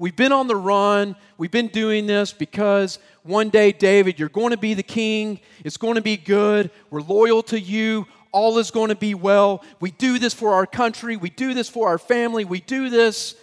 We've 0.00 0.16
been 0.16 0.32
on 0.32 0.48
the 0.48 0.56
run. 0.56 1.14
We've 1.36 1.50
been 1.50 1.68
doing 1.68 2.06
this 2.06 2.32
because 2.32 2.98
one 3.22 3.50
day, 3.50 3.70
David, 3.70 4.18
you're 4.18 4.30
going 4.30 4.50
to 4.50 4.56
be 4.56 4.72
the 4.72 4.82
king. 4.82 5.40
It's 5.62 5.76
going 5.76 5.96
to 5.96 6.00
be 6.00 6.16
good. 6.16 6.70
We're 6.88 7.02
loyal 7.02 7.42
to 7.44 7.60
you. 7.60 8.06
All 8.32 8.58
is 8.58 8.70
going 8.70 8.88
to 8.88 8.94
be 8.94 9.14
well. 9.14 9.62
We 9.78 9.90
do 9.90 10.18
this 10.18 10.32
for 10.32 10.54
our 10.54 10.66
country. 10.66 11.18
We 11.18 11.28
do 11.28 11.52
this 11.52 11.68
for 11.68 11.86
our 11.88 11.98
family. 11.98 12.46
We 12.46 12.60
do 12.60 12.88
this 12.88 13.34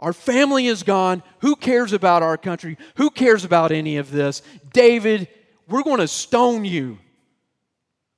Our 0.00 0.14
family 0.14 0.66
is 0.66 0.82
gone. 0.82 1.22
Who 1.40 1.54
cares 1.56 1.92
about 1.92 2.22
our 2.22 2.38
country? 2.38 2.78
Who 2.96 3.10
cares 3.10 3.44
about 3.44 3.70
any 3.70 3.98
of 3.98 4.10
this? 4.10 4.40
David, 4.72 5.28
we're 5.68 5.82
going 5.82 6.00
to 6.00 6.08
stone 6.08 6.64
you. 6.64 6.98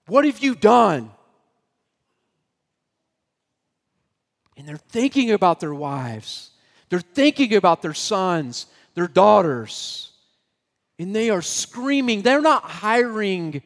What 0.06 0.24
have 0.24 0.38
you 0.38 0.54
done? 0.54 1.10
And 4.56 4.68
they're 4.68 4.76
thinking 4.76 5.32
about 5.32 5.58
their 5.58 5.74
wives, 5.74 6.51
they're 6.92 7.00
thinking 7.00 7.54
about 7.54 7.80
their 7.80 7.94
sons, 7.94 8.66
their 8.94 9.08
daughters, 9.08 10.10
and 10.98 11.16
they 11.16 11.30
are 11.30 11.40
screaming. 11.40 12.20
They're 12.20 12.42
not 12.42 12.64
hiring 12.64 13.62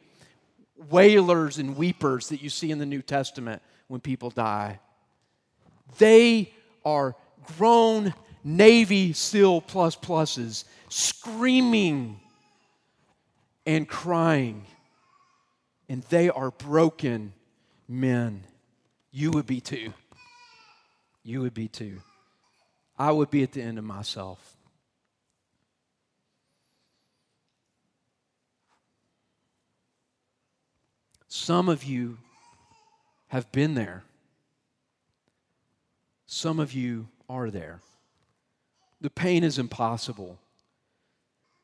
wailers 0.89 1.57
and 1.57 1.75
weepers 1.75 2.29
that 2.29 2.41
you 2.41 2.49
see 2.49 2.71
in 2.71 2.79
the 2.79 2.85
New 2.85 3.01
Testament 3.01 3.61
when 3.89 3.99
people 3.99 4.29
die. 4.29 4.79
They 5.97 6.53
are 6.85 7.17
grown 7.57 8.13
Navy 8.45 9.11
SEAL 9.11 9.59
plus 9.59 9.97
pluses 9.97 10.63
screaming 10.87 12.21
and 13.65 13.89
crying. 13.89 14.65
And 15.89 16.01
they 16.03 16.29
are 16.29 16.51
broken 16.51 17.33
men. 17.89 18.45
You 19.11 19.31
would 19.31 19.47
be 19.47 19.59
too. 19.59 19.93
You 21.25 21.41
would 21.41 21.53
be 21.53 21.67
too. 21.67 21.99
I 22.97 23.11
would 23.11 23.29
be 23.29 23.43
at 23.43 23.51
the 23.51 23.61
end 23.61 23.77
of 23.77 23.83
myself. 23.83 24.55
Some 31.27 31.69
of 31.69 31.83
you 31.83 32.17
have 33.27 33.51
been 33.51 33.75
there. 33.75 34.03
Some 36.25 36.59
of 36.59 36.73
you 36.73 37.07
are 37.29 37.51
there. 37.51 37.81
The 39.01 39.09
pain 39.09 39.43
is 39.43 39.59
impossible. 39.59 40.39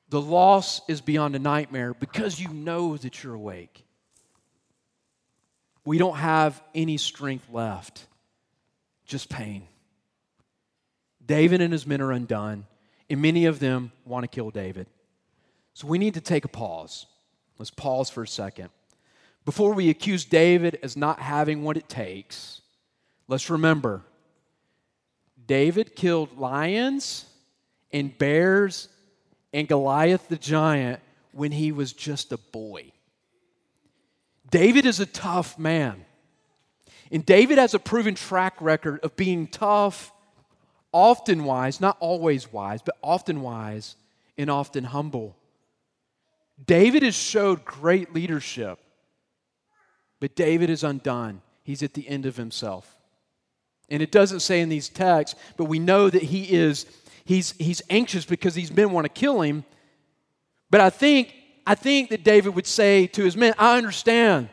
The 0.10 0.22
loss 0.22 0.82
is 0.88 1.02
beyond 1.02 1.36
a 1.36 1.40
nightmare 1.40 1.94
because 1.94 2.40
you 2.40 2.50
know 2.50 2.98
that 2.98 3.24
you're 3.24 3.34
awake. 3.34 3.84
We 5.86 5.98
don't 5.98 6.18
have 6.18 6.62
any 6.76 6.98
strength 6.98 7.48
left, 7.52 8.06
just 9.06 9.30
pain. 9.30 9.64
David 11.26 11.62
and 11.62 11.72
his 11.72 11.88
men 11.88 12.02
are 12.02 12.12
undone, 12.12 12.66
and 13.10 13.22
many 13.22 13.46
of 13.46 13.60
them 13.60 13.92
want 14.06 14.24
to 14.24 14.28
kill 14.28 14.50
David. 14.52 14.88
So 15.74 15.88
we 15.88 15.98
need 15.98 16.14
to 16.16 16.22
take 16.22 16.46
a 16.46 16.50
pause. 16.50 17.06
Let's 17.58 17.72
pause 17.72 18.10
for 18.10 18.24
a 18.24 18.28
second. 18.28 18.70
Before 19.46 19.74
we 19.74 19.90
accuse 19.90 20.26
David 20.26 20.80
as 20.84 20.96
not 20.96 21.20
having 21.20 21.64
what 21.64 21.78
it 21.78 21.90
takes, 21.90 22.62
let's 23.28 23.50
remember 23.50 24.02
David 25.46 25.96
killed 25.96 26.38
lions 26.38 27.26
and 27.92 28.18
bears 28.18 28.88
and 29.54 29.68
Goliath 29.68 30.28
the 30.30 30.38
giant 30.38 31.00
when 31.32 31.52
he 31.52 31.72
was 31.72 31.94
just 31.94 32.32
a 32.32 32.38
boy. 32.38 32.92
David 34.50 34.86
is 34.86 35.00
a 35.00 35.06
tough 35.06 35.58
man. 35.58 36.06
And 37.12 37.26
David 37.26 37.58
has 37.58 37.74
a 37.74 37.80
proven 37.80 38.16
track 38.16 38.56
record 38.60 39.00
of 39.02 39.16
being 39.16 39.48
tough, 39.48 40.12
often 40.94 41.44
wise, 41.44 41.82
not 41.82 41.98
always 42.00 42.54
wise, 42.54 42.82
but 42.82 42.98
often 43.04 43.42
wise 43.42 43.96
and 44.38 44.50
often 44.50 44.86
humble. 44.86 45.36
David 46.64 47.04
has 47.04 47.16
showed 47.16 47.66
great 47.66 48.14
leadership. 48.14 48.80
But 50.24 50.38
David 50.38 50.70
is 50.70 50.86
undone. 50.86 51.42
He's 51.64 51.84
at 51.84 51.96
the 51.96 52.08
end 52.08 52.26
of 52.26 52.38
himself. 52.38 52.96
And 53.90 54.02
it 54.02 54.10
doesn't 54.10 54.40
say 54.40 54.62
in 54.62 54.70
these 54.70 54.88
texts, 54.88 55.38
but 55.58 55.66
we 55.66 55.80
know 55.80 56.10
that 56.10 56.24
he 56.24 56.50
is 56.50 56.86
he's 57.26 57.52
he's 57.58 57.82
anxious 57.90 58.24
because 58.24 58.54
these 58.54 58.74
men 58.74 58.92
want 58.92 59.04
to 59.04 59.10
kill 59.10 59.42
him. 59.42 59.66
But 60.72 60.80
I 60.80 60.90
think 60.90 61.34
I 61.68 61.76
think 61.76 62.10
that 62.12 62.24
David 62.24 62.56
would 62.56 62.66
say 62.66 63.08
to 63.08 63.24
his 63.26 63.36
men, 63.36 63.54
I 63.60 63.78
understand. 63.78 64.48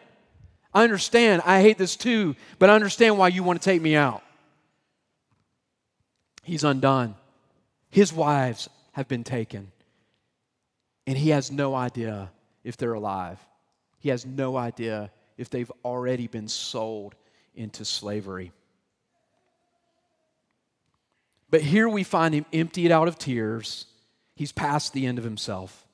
I 0.74 0.82
understand. 0.82 1.42
I 1.46 1.62
hate 1.62 1.78
this 1.78 1.94
too, 1.94 2.34
but 2.58 2.68
I 2.68 2.74
understand 2.74 3.16
why 3.16 3.28
you 3.28 3.44
want 3.44 3.62
to 3.62 3.64
take 3.64 3.80
me 3.80 3.94
out. 3.94 4.24
He's 6.42 6.64
undone. 6.64 7.14
His 7.90 8.12
wives 8.12 8.68
have 8.92 9.08
been 9.08 9.24
taken. 9.24 9.72
And 11.06 11.18
he 11.18 11.30
has 11.30 11.50
no 11.50 11.74
idea 11.74 12.30
if 12.64 12.76
they're 12.76 12.92
alive. 12.92 13.38
He 13.98 14.08
has 14.08 14.24
no 14.24 14.56
idea 14.56 15.10
if 15.36 15.50
they've 15.50 15.70
already 15.84 16.26
been 16.26 16.48
sold 16.48 17.14
into 17.54 17.84
slavery. 17.84 18.52
But 21.50 21.62
here 21.62 21.88
we 21.88 22.04
find 22.04 22.34
him 22.34 22.46
emptied 22.52 22.92
out 22.92 23.08
of 23.08 23.18
tears. 23.18 23.86
He's 24.36 24.52
past 24.52 24.92
the 24.92 25.06
end 25.06 25.18
of 25.18 25.24
himself. 25.24 25.84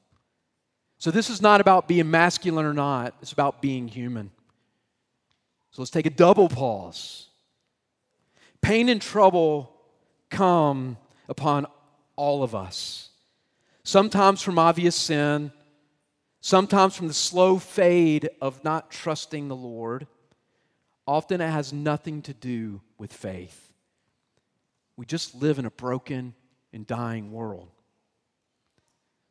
So 0.99 1.11
this 1.11 1.31
is 1.31 1.43
not 1.43 1.61
about 1.61 1.89
being 1.89 2.11
masculine 2.11 2.67
or 2.67 2.75
not, 2.75 3.15
it's 3.21 3.33
about 3.33 3.61
being 3.61 3.89
human. 3.89 4.31
So 5.71 5.83
let's 5.83 5.91
take 5.91 6.07
a 6.07 6.11
double 6.11 6.49
pause. 6.49 7.27
Pain 8.63 8.89
and 8.89 9.01
trouble 9.01 9.76
come 10.31 10.97
upon 11.29 11.67
all 12.17 12.43
of 12.43 12.55
us. 12.55 13.11
Sometimes 13.83 14.43
from 14.43 14.59
obvious 14.59 14.97
sin, 14.97 15.53
sometimes 16.41 16.97
from 16.97 17.09
the 17.09 17.15
slow 17.15 17.59
fade 17.59 18.29
of 18.41 18.65
not 18.65 18.91
trusting 18.91 19.49
the 19.49 19.57
Lord. 19.57 20.07
Often 21.07 21.41
it 21.41 21.51
has 21.51 21.73
nothing 21.73 22.23
to 22.23 22.35
do 22.35 22.81
with 22.99 23.12
faith. 23.12 23.73
We 24.97 25.07
just 25.07 25.35
live 25.35 25.59
in 25.59 25.67
a 25.67 25.71
broken 25.71 26.35
and 26.73 26.87
dying 26.87 27.31
world. 27.31 27.69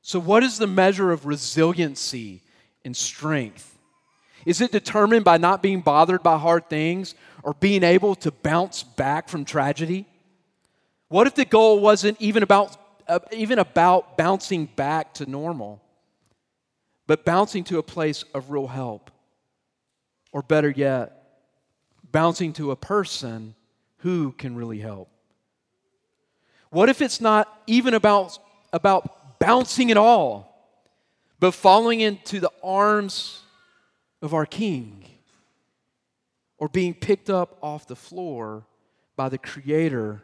So, 0.01 0.19
what 0.19 0.43
is 0.43 0.57
the 0.57 0.67
measure 0.67 1.11
of 1.11 1.25
resiliency 1.25 2.43
and 2.85 2.95
strength? 2.95 3.75
Is 4.45 4.61
it 4.61 4.71
determined 4.71 5.25
by 5.25 5.37
not 5.37 5.63
being 5.63 5.81
bothered 5.81 6.21
by 6.21 6.37
hard 6.37 6.69
things 6.69 7.15
or 7.41 7.55
being 7.55 7.83
able 7.83 8.13
to 8.15 8.31
bounce 8.31 8.83
back 8.83 9.27
from 9.27 9.43
tragedy? 9.43 10.05
What 11.07 11.27
if 11.27 11.35
the 11.35 11.45
goal 11.45 11.79
wasn't 11.79 12.19
even 12.21 12.43
about, 12.43 12.77
uh, 13.07 13.19
even 13.31 13.59
about 13.59 14.17
bouncing 14.17 14.65
back 14.65 15.13
to 15.15 15.29
normal? 15.29 15.81
but 17.07 17.25
bouncing 17.25 17.63
to 17.65 17.77
a 17.77 17.83
place 17.83 18.23
of 18.33 18.49
real 18.49 18.67
help. 18.67 19.11
Or 20.31 20.41
better 20.41 20.69
yet, 20.69 21.39
bouncing 22.11 22.53
to 22.53 22.71
a 22.71 22.75
person 22.75 23.55
who 23.97 24.33
can 24.33 24.55
really 24.55 24.79
help. 24.79 25.09
What 26.69 26.89
if 26.89 27.01
it's 27.01 27.21
not 27.21 27.61
even 27.67 27.93
about, 27.93 28.37
about 28.73 29.39
bouncing 29.39 29.91
at 29.91 29.97
all, 29.97 30.51
but 31.39 31.51
falling 31.51 32.01
into 32.01 32.39
the 32.39 32.51
arms 32.63 33.41
of 34.21 34.33
our 34.33 34.45
King? 34.45 35.05
Or 36.57 36.67
being 36.67 36.93
picked 36.93 37.29
up 37.29 37.57
off 37.61 37.87
the 37.87 37.95
floor 37.95 38.65
by 39.15 39.29
the 39.29 39.37
Creator 39.37 40.23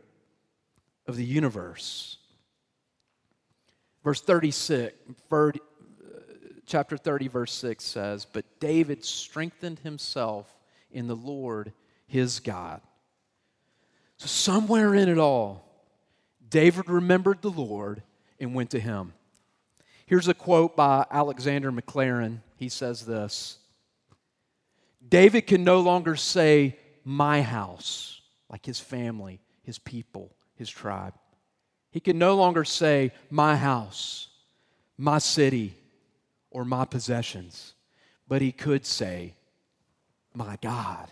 of 1.11 1.17
the 1.17 1.25
universe? 1.25 2.17
Verse 4.03 4.21
36, 4.21 4.95
chapter 6.65 6.97
30, 6.97 7.27
verse 7.27 7.51
6 7.53 7.83
says, 7.83 8.25
But 8.25 8.45
David 8.59 9.05
strengthened 9.05 9.79
himself 9.79 10.51
in 10.91 11.07
the 11.07 11.15
Lord 11.15 11.73
his 12.07 12.39
God. 12.39 12.81
So, 14.17 14.27
somewhere 14.27 14.95
in 14.95 15.09
it 15.09 15.17
all, 15.17 15.67
David 16.49 16.89
remembered 16.89 17.41
the 17.41 17.51
Lord 17.51 18.01
and 18.39 18.55
went 18.55 18.71
to 18.71 18.79
him. 18.79 19.13
Here's 20.05 20.27
a 20.27 20.33
quote 20.33 20.75
by 20.75 21.05
Alexander 21.11 21.71
Maclaren. 21.71 22.39
He 22.55 22.69
says 22.69 23.05
this 23.05 23.57
David 25.07 25.47
can 25.47 25.63
no 25.63 25.81
longer 25.81 26.15
say, 26.15 26.77
My 27.03 27.41
house, 27.41 28.21
like 28.49 28.65
his 28.65 28.79
family, 28.79 29.41
his 29.63 29.77
people, 29.77 30.35
his 30.61 30.69
tribe. 30.69 31.15
He 31.89 31.99
can 31.99 32.19
no 32.19 32.35
longer 32.35 32.63
say, 32.63 33.11
My 33.31 33.57
house, 33.57 34.29
my 34.95 35.17
city, 35.17 35.75
or 36.51 36.63
my 36.63 36.85
possessions, 36.85 37.73
but 38.27 38.43
he 38.43 38.51
could 38.51 38.85
say, 38.85 39.33
My 40.35 40.57
God. 40.61 41.09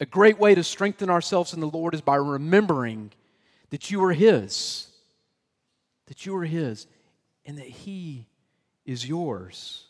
A 0.00 0.06
great 0.06 0.38
way 0.38 0.54
to 0.54 0.62
strengthen 0.62 1.08
ourselves 1.08 1.54
in 1.54 1.60
the 1.60 1.66
Lord 1.66 1.94
is 1.94 2.02
by 2.02 2.16
remembering 2.16 3.12
that 3.70 3.90
you 3.90 4.04
are 4.04 4.12
His, 4.12 4.88
that 6.06 6.26
you 6.26 6.36
are 6.36 6.44
His, 6.44 6.86
and 7.46 7.56
that 7.56 7.68
He 7.68 8.26
is 8.84 9.08
yours. 9.08 9.86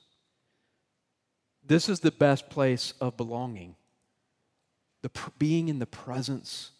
This 1.66 1.88
is 1.88 2.00
the 2.00 2.12
best 2.12 2.48
place 2.48 2.94
of 3.00 3.16
belonging, 3.16 3.74
the 5.00 5.10
being 5.38 5.68
in 5.68 5.78
the 5.78 5.86
presence 5.86 6.71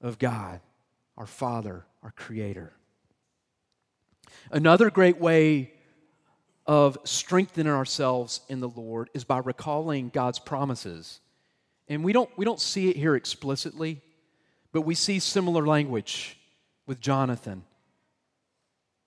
of 0.00 0.18
God, 0.18 0.60
our 1.16 1.26
Father, 1.26 1.84
our 2.02 2.12
Creator. 2.12 2.72
Another 4.50 4.90
great 4.90 5.20
way 5.20 5.72
of 6.66 6.98
strengthening 7.04 7.72
ourselves 7.72 8.42
in 8.48 8.60
the 8.60 8.68
Lord 8.68 9.10
is 9.14 9.24
by 9.24 9.38
recalling 9.38 10.10
God's 10.10 10.38
promises. 10.38 11.20
And 11.88 12.04
we 12.04 12.12
don't, 12.12 12.30
we 12.36 12.44
don't 12.44 12.60
see 12.60 12.90
it 12.90 12.96
here 12.96 13.16
explicitly, 13.16 14.02
But 14.70 14.82
we 14.82 14.94
see 14.94 15.18
similar 15.18 15.66
language 15.66 16.38
with 16.86 17.00
Jonathan. 17.00 17.64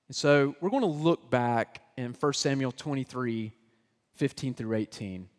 And 0.08 0.16
so 0.16 0.56
we're 0.60 0.72
going 0.72 0.82
to 0.82 0.88
look 0.88 1.30
back 1.30 1.82
in 1.98 2.16
1 2.20 2.34
Samuel 2.34 2.72
23 2.72 3.54
15 4.16 4.54
through 4.54 4.76
18. 4.76 5.30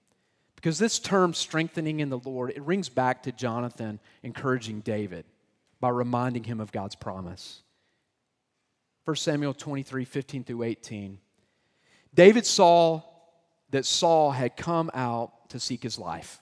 Because 0.56 0.78
this 0.78 0.98
term, 0.98 1.34
strengthening 1.34 2.00
in 2.00 2.08
the 2.08 2.18
Lord, 2.18 2.50
it 2.50 2.62
rings 2.62 2.88
back 2.88 3.24
to 3.24 3.32
Jonathan 3.32 4.00
encouraging 4.22 4.80
David 4.80 5.24
by 5.82 5.88
reminding 5.88 6.44
him 6.44 6.60
of 6.60 6.70
God's 6.70 6.94
promise. 6.94 7.60
1 9.04 9.16
Samuel 9.16 9.52
23 9.52 10.04
15 10.04 10.44
through 10.44 10.62
18. 10.62 11.18
David 12.14 12.46
saw 12.46 13.02
that 13.70 13.84
Saul 13.84 14.30
had 14.30 14.56
come 14.56 14.92
out 14.94 15.50
to 15.50 15.58
seek 15.58 15.82
his 15.82 15.98
life. 15.98 16.40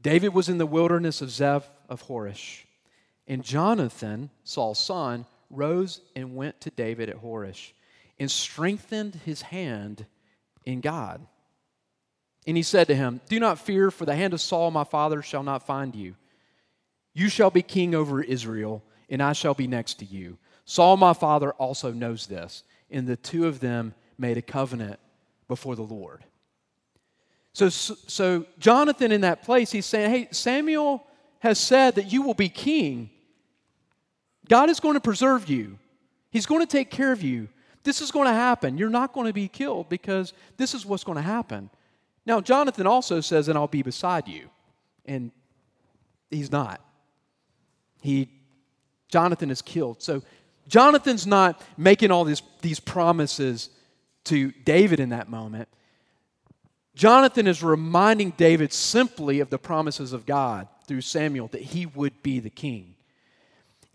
David 0.00 0.32
was 0.32 0.48
in 0.48 0.56
the 0.56 0.64
wilderness 0.64 1.20
of 1.20 1.30
Ziph 1.30 1.68
of 1.90 2.04
Horesh. 2.04 2.64
And 3.26 3.44
Jonathan, 3.44 4.30
Saul's 4.44 4.78
son, 4.78 5.26
rose 5.50 6.00
and 6.16 6.34
went 6.34 6.58
to 6.62 6.70
David 6.70 7.10
at 7.10 7.22
Horesh 7.22 7.72
and 8.18 8.30
strengthened 8.30 9.20
his 9.26 9.42
hand 9.42 10.06
in 10.64 10.80
God. 10.80 11.20
And 12.46 12.56
he 12.56 12.62
said 12.62 12.86
to 12.86 12.94
him, 12.94 13.20
Do 13.28 13.38
not 13.38 13.58
fear, 13.58 13.90
for 13.90 14.06
the 14.06 14.16
hand 14.16 14.32
of 14.32 14.40
Saul 14.40 14.70
my 14.70 14.84
father 14.84 15.20
shall 15.20 15.42
not 15.42 15.66
find 15.66 15.94
you. 15.94 16.14
You 17.18 17.28
shall 17.28 17.50
be 17.50 17.62
king 17.62 17.96
over 17.96 18.22
Israel, 18.22 18.80
and 19.10 19.20
I 19.20 19.32
shall 19.32 19.52
be 19.52 19.66
next 19.66 19.94
to 19.94 20.04
you. 20.04 20.38
Saul 20.64 20.96
my 20.96 21.12
father 21.12 21.50
also 21.54 21.90
knows 21.90 22.28
this. 22.28 22.62
And 22.92 23.08
the 23.08 23.16
two 23.16 23.48
of 23.48 23.58
them 23.58 23.92
made 24.18 24.36
a 24.36 24.42
covenant 24.42 25.00
before 25.48 25.74
the 25.74 25.82
Lord. 25.82 26.22
So, 27.54 27.70
so 27.70 28.46
Jonathan 28.60 29.10
in 29.10 29.22
that 29.22 29.42
place, 29.42 29.72
he's 29.72 29.84
saying, 29.84 30.10
Hey, 30.12 30.28
Samuel 30.30 31.04
has 31.40 31.58
said 31.58 31.96
that 31.96 32.12
you 32.12 32.22
will 32.22 32.34
be 32.34 32.48
king. 32.48 33.10
God 34.48 34.70
is 34.70 34.78
going 34.78 34.94
to 34.94 35.00
preserve 35.00 35.48
you, 35.48 35.76
He's 36.30 36.46
going 36.46 36.60
to 36.64 36.70
take 36.70 36.88
care 36.88 37.10
of 37.10 37.20
you. 37.20 37.48
This 37.82 38.00
is 38.00 38.12
going 38.12 38.28
to 38.28 38.32
happen. 38.32 38.78
You're 38.78 38.90
not 38.90 39.12
going 39.12 39.26
to 39.26 39.32
be 39.32 39.48
killed 39.48 39.88
because 39.88 40.34
this 40.56 40.72
is 40.72 40.86
what's 40.86 41.02
going 41.02 41.16
to 41.16 41.22
happen. 41.22 41.68
Now, 42.24 42.40
Jonathan 42.40 42.86
also 42.86 43.20
says, 43.20 43.48
and 43.48 43.58
I'll 43.58 43.66
be 43.66 43.82
beside 43.82 44.28
you. 44.28 44.50
And 45.04 45.32
he's 46.30 46.52
not. 46.52 46.80
He, 48.00 48.28
Jonathan 49.08 49.50
is 49.50 49.62
killed. 49.62 50.02
So 50.02 50.22
Jonathan's 50.68 51.26
not 51.26 51.60
making 51.76 52.10
all 52.10 52.24
these, 52.24 52.42
these 52.60 52.80
promises 52.80 53.70
to 54.24 54.52
David 54.64 55.00
in 55.00 55.10
that 55.10 55.28
moment. 55.28 55.68
Jonathan 56.94 57.46
is 57.46 57.62
reminding 57.62 58.30
David 58.36 58.72
simply 58.72 59.40
of 59.40 59.50
the 59.50 59.58
promises 59.58 60.12
of 60.12 60.26
God 60.26 60.68
through 60.86 61.00
Samuel 61.00 61.48
that 61.48 61.62
he 61.62 61.86
would 61.86 62.22
be 62.22 62.40
the 62.40 62.50
king. 62.50 62.96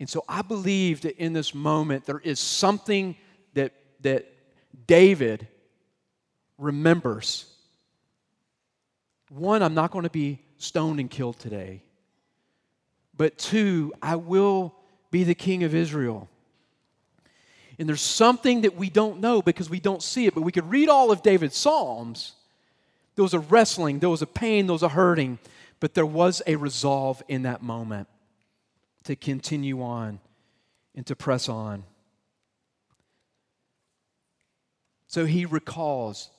And 0.00 0.08
so 0.08 0.24
I 0.28 0.42
believe 0.42 1.02
that 1.02 1.16
in 1.18 1.32
this 1.32 1.54
moment 1.54 2.06
there 2.06 2.18
is 2.18 2.40
something 2.40 3.16
that, 3.52 3.72
that 4.00 4.26
David 4.86 5.46
remembers. 6.58 7.46
One, 9.28 9.62
I'm 9.62 9.74
not 9.74 9.90
going 9.90 10.04
to 10.04 10.10
be 10.10 10.40
stoned 10.58 10.98
and 10.98 11.10
killed 11.10 11.38
today. 11.38 11.82
But 13.16 13.38
two, 13.38 13.92
I 14.02 14.16
will 14.16 14.74
be 15.10 15.24
the 15.24 15.34
king 15.34 15.62
of 15.62 15.74
Israel. 15.74 16.28
And 17.78 17.88
there's 17.88 18.00
something 18.00 18.62
that 18.62 18.76
we 18.76 18.90
don't 18.90 19.20
know 19.20 19.42
because 19.42 19.68
we 19.68 19.80
don't 19.80 20.02
see 20.02 20.26
it, 20.26 20.34
but 20.34 20.42
we 20.42 20.52
could 20.52 20.70
read 20.70 20.88
all 20.88 21.10
of 21.10 21.22
David's 21.22 21.56
Psalms. 21.56 22.32
There 23.16 23.22
was 23.22 23.34
a 23.34 23.40
wrestling, 23.40 23.98
there 24.00 24.10
was 24.10 24.22
a 24.22 24.26
pain, 24.26 24.66
there 24.66 24.72
was 24.72 24.82
a 24.82 24.88
hurting, 24.88 25.38
but 25.80 25.94
there 25.94 26.06
was 26.06 26.42
a 26.46 26.56
resolve 26.56 27.22
in 27.28 27.42
that 27.42 27.62
moment 27.62 28.08
to 29.04 29.16
continue 29.16 29.82
on 29.82 30.20
and 30.94 31.06
to 31.06 31.16
press 31.16 31.48
on. 31.48 31.84
So 35.06 35.26
he 35.26 35.44
recalls 35.44 36.30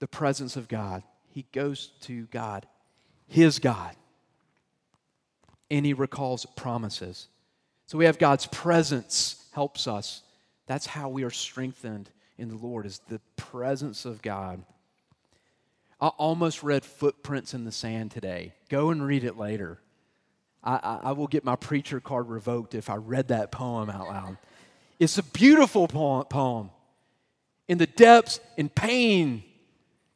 the 0.00 0.08
presence 0.08 0.56
of 0.56 0.66
God. 0.66 1.02
He 1.28 1.46
goes 1.52 1.92
to 2.02 2.26
God, 2.26 2.66
his 3.28 3.58
God, 3.58 3.94
and 5.76 5.86
he 5.86 5.92
recalls 5.92 6.46
promises. 6.56 7.26
So 7.86 7.98
we 7.98 8.04
have 8.04 8.18
God's 8.18 8.46
presence 8.46 9.44
helps 9.52 9.86
us. 9.86 10.22
That's 10.66 10.86
how 10.86 11.08
we 11.08 11.24
are 11.24 11.30
strengthened 11.30 12.10
in 12.38 12.48
the 12.48 12.56
Lord 12.56 12.86
is 12.86 13.00
the 13.08 13.20
presence 13.36 14.04
of 14.04 14.22
God. 14.22 14.62
I 16.00 16.08
almost 16.08 16.62
read 16.62 16.84
Footprints 16.84 17.54
in 17.54 17.64
the 17.64 17.72
Sand 17.72 18.10
today. 18.10 18.54
Go 18.68 18.90
and 18.90 19.04
read 19.04 19.24
it 19.24 19.36
later. 19.36 19.78
I, 20.62 20.74
I, 20.74 21.00
I 21.08 21.12
will 21.12 21.26
get 21.26 21.44
my 21.44 21.56
preacher 21.56 22.00
card 22.00 22.28
revoked 22.28 22.74
if 22.74 22.88
I 22.88 22.96
read 22.96 23.28
that 23.28 23.50
poem 23.50 23.90
out 23.90 24.08
loud. 24.08 24.38
It's 24.98 25.18
a 25.18 25.22
beautiful 25.22 25.88
poem. 25.88 26.70
In 27.68 27.78
the 27.78 27.86
depths, 27.86 28.40
in 28.56 28.68
pain, 28.68 29.42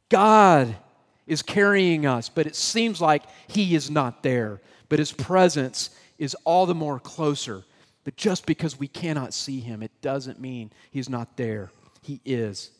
God 0.08 0.76
is 1.26 1.42
carrying 1.42 2.06
us, 2.06 2.28
but 2.28 2.46
it 2.46 2.56
seems 2.56 3.00
like 3.00 3.24
He 3.48 3.74
is 3.74 3.90
not 3.90 4.22
there. 4.22 4.60
But 4.88 4.98
His 4.98 5.12
presence 5.12 5.90
is 6.18 6.35
all 6.44 6.66
the 6.66 6.74
more 6.74 6.98
closer. 6.98 7.64
But 8.05 8.16
just 8.16 8.46
because 8.46 8.79
we 8.79 8.88
cannot 8.88 9.35
see 9.35 9.61
Him, 9.61 9.83
it 9.83 9.92
doesn't 10.01 10.40
mean 10.40 10.72
He's 10.90 11.09
not 11.09 11.37
there. 11.37 11.70
He 12.03 12.20
is. 12.24 12.70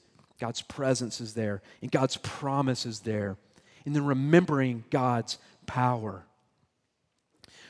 God's 0.40 0.62
presence 0.62 1.21
is 1.21 1.35
there, 1.35 1.62
and 1.83 1.90
God's 1.90 2.16
promise 2.16 2.87
is 2.87 3.01
there. 3.01 3.37
And 3.85 3.94
then 3.94 4.07
remembering 4.07 4.85
God's 4.90 5.38
power. 5.66 6.25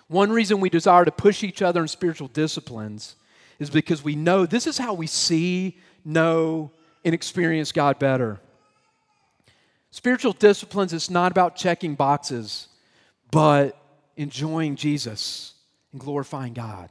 One 0.09 0.31
reason 0.31 0.61
we 0.61 0.70
desire 0.70 1.05
to 1.05 1.12
push 1.12 1.42
each 1.42 1.62
other 1.62 1.83
in 1.83 1.88
spiritual 1.88 2.29
disciplines 2.29 3.16
is 3.59 3.70
because 3.70 4.03
we 4.03 4.16
know 4.16 4.46
this 4.46 4.66
is 4.66 4.79
how 4.79 4.94
we 4.94 5.07
see, 5.07 5.79
know, 6.05 6.70
and 7.05 7.14
experience 7.14 7.72
God 7.72 7.98
better. 7.98 8.40
Spiritual 9.90 10.33
disciplines, 10.33 10.92
it's 10.92 11.11
not 11.11 11.33
about 11.33 11.57
checking 11.57 11.94
boxes, 11.94 12.68
but 13.31 13.77
enjoying 14.18 14.76
Jesus 14.76 15.54
and 15.92 16.00
glorifying 16.00 16.52
God. 16.52 16.90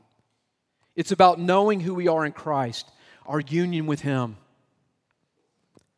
It's 0.96 1.12
about 1.12 1.40
knowing 1.40 1.80
who 1.80 1.94
we 1.94 2.08
are 2.08 2.26
in 2.26 2.32
Christ, 2.32 2.90
our 3.28 3.40
union 3.40 3.86
with 3.86 4.02
Him. 4.02 4.38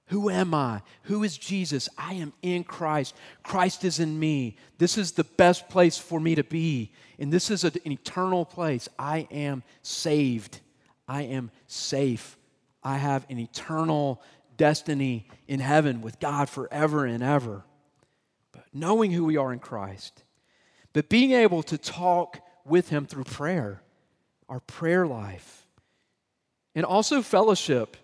Who 0.08 0.30
am 0.32 0.56
I? 0.56 0.82
Who 1.04 1.24
is 1.24 1.38
Jesus? 1.38 1.88
I 1.96 2.16
am 2.16 2.34
in 2.42 2.64
Christ. 2.64 3.16
Christ 3.44 3.86
is 3.86 4.00
in 4.00 4.20
me. 4.20 4.58
This 4.80 4.98
is 4.98 5.12
the 5.12 5.24
best 5.24 5.70
place 5.70 6.00
for 6.00 6.20
me 6.20 6.34
to 6.34 6.44
be. 6.44 6.92
And 7.20 7.32
this 7.32 7.52
is 7.52 7.64
an 7.64 7.74
eternal 7.86 8.44
place. 8.44 8.90
I 8.98 9.28
am 9.30 9.62
saved. 9.84 10.60
I 11.08 11.22
am 11.24 11.52
safe. 11.68 12.38
I 12.84 12.98
have 12.98 13.26
an 13.30 13.38
eternal 13.38 14.22
destiny 14.58 15.28
in 15.48 15.60
heaven 15.60 16.02
with 16.02 16.20
God 16.20 16.50
forever 16.50 17.06
and 17.06 17.22
ever. 17.22 17.64
But 18.52 18.66
knowing 18.74 19.12
who 19.12 19.26
we 19.26 19.38
are 19.38 19.54
in 19.54 19.60
Christ, 19.60 20.24
but 20.94 21.10
being 21.10 21.32
able 21.32 21.64
to 21.64 21.78
talk 21.78 22.40
with 22.66 22.90
Him 22.90 23.06
through 23.06 23.26
prayer, 23.26 23.82
our 24.48 24.60
prayer 24.60 25.06
life, 25.08 25.68
and 26.76 26.86
also 26.86 27.22
fellowship 27.22 27.98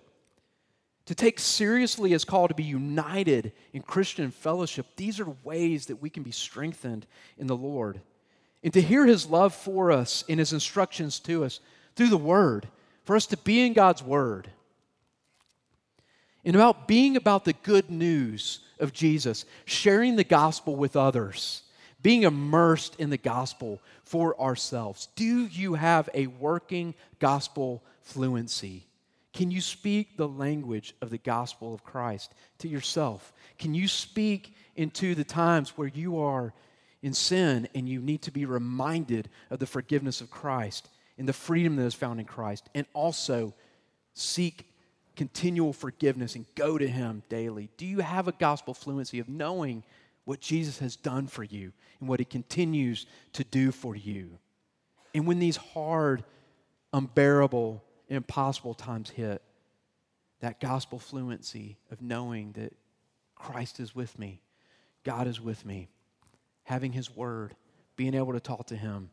to 1.06 1.15
take 1.15 1.39
seriously 1.39 2.12
His 2.12 2.26
call 2.26 2.48
to 2.48 2.56
be 2.56 2.63
united 2.63 3.54
in 3.74 3.82
Christian 3.82 4.32
fellowship, 4.32 4.88
these 4.95 5.19
are 5.19 5.36
ways 5.43 5.88
that 5.88 6.02
we 6.02 6.10
can 6.10 6.24
be 6.24 6.32
strengthened 6.32 7.06
in 7.38 7.48
the 7.48 7.56
Lord. 7.56 8.02
And 8.63 8.74
to 8.74 8.82
hear 8.82 9.06
his 9.06 9.28
love 9.28 9.54
for 9.54 9.91
us 9.91 10.24
and 10.28 10.39
his 10.39 10.52
instructions 10.52 11.19
to 11.19 11.43
us 11.43 11.60
through 11.95 12.10
the 12.10 12.17
Word, 12.17 12.67
for 13.04 13.15
us 13.15 13.28
to 13.28 13.38
be 13.38 13.63
in 13.63 13.74
God's 13.74 14.02
Word. 14.02 14.50
And 16.43 16.56
about 16.56 16.88
being 16.88 17.15
about 17.15 17.45
the 17.45 17.54
good 17.54 17.91
news 17.91 18.62
of 18.80 18.91
Jesus, 18.91 19.45
sharing 19.65 20.15
the 20.15 20.24
gospel 20.24 20.76
with 20.76 20.95
others, 20.95 21.62
being 22.06 22.22
immersed 22.22 22.96
in 23.00 23.10
the 23.10 23.18
gospel 23.18 23.82
for 24.03 24.39
ourselves. 24.39 25.08
Do 25.16 25.47
you 25.47 25.74
have 25.74 26.08
a 26.14 26.28
working 26.28 26.93
gospel 27.18 27.82
fluency? 28.03 28.86
Can 29.34 29.49
you 29.49 29.60
speak 29.60 30.16
the 30.16 30.28
language 30.28 30.93
of 31.01 31.10
the 31.10 31.18
gospel 31.18 31.74
of 31.74 31.84
Christ 31.84 32.36
to 32.60 32.68
yourself? 32.68 33.34
Can 33.58 33.74
you 33.74 33.88
speak 33.88 34.53
into 34.76 35.16
the 35.16 35.24
times 35.24 35.80
where 35.80 35.88
you 35.88 36.20
are 36.20 36.53
in 37.01 37.16
sin 37.16 37.68
and 37.74 37.89
you 37.89 37.99
need 38.01 38.22
to 38.22 38.32
be 38.32 38.45
reminded 38.45 39.28
of 39.49 39.58
the 39.58 39.66
forgiveness 39.66 40.22
of 40.22 40.30
Christ 40.30 40.88
and 41.18 41.28
the 41.28 41.34
freedom 41.34 41.76
that 41.78 41.86
is 41.86 41.95
found 41.95 42.20
in 42.20 42.28
Christ, 42.28 42.70
and 42.76 42.86
also 42.93 43.56
seek 44.14 44.68
continual 45.16 45.74
forgiveness 45.74 46.36
and 46.36 46.45
go 46.53 46.78
to 46.78 46.88
Him 46.88 47.24
daily? 47.30 47.72
Do 47.78 47.88
you 47.88 48.01
have 48.01 48.28
a 48.28 48.32
gospel 48.34 48.76
fluency 48.76 49.18
of 49.18 49.28
knowing 49.28 49.84
what 50.26 50.41
Jesus 50.41 50.80
has 50.80 50.95
done 50.95 51.28
for 51.28 51.43
you 51.43 51.71
and 51.99 52.09
what 52.09 52.19
He 52.19 52.26
continues 52.26 53.05
to 53.34 53.43
do 53.43 53.71
for 53.71 53.95
you? 53.95 54.38
And 55.13 55.26
when 55.26 55.39
these 55.39 55.55
hard, 55.55 56.23
unbearable, 56.91 57.84
impossible 58.09 58.73
times 58.73 59.09
hit, 59.09 59.41
that 60.41 60.59
gospel 60.59 60.99
fluency 60.99 61.78
of 61.91 62.01
knowing 62.01 62.51
that 62.53 62.73
Christ 63.36 63.80
is 63.80 63.95
with 63.95 64.17
me, 64.19 64.41
God 65.03 65.28
is 65.28 65.39
with 65.39 65.65
me, 65.65 65.88
having 66.63 66.91
His 66.91 67.15
word, 67.15 67.55
being 67.95 68.13
able 68.13 68.34
to 68.34 68.39
talk 68.39 68.67
to 68.67 68.76
Him, 68.76 69.09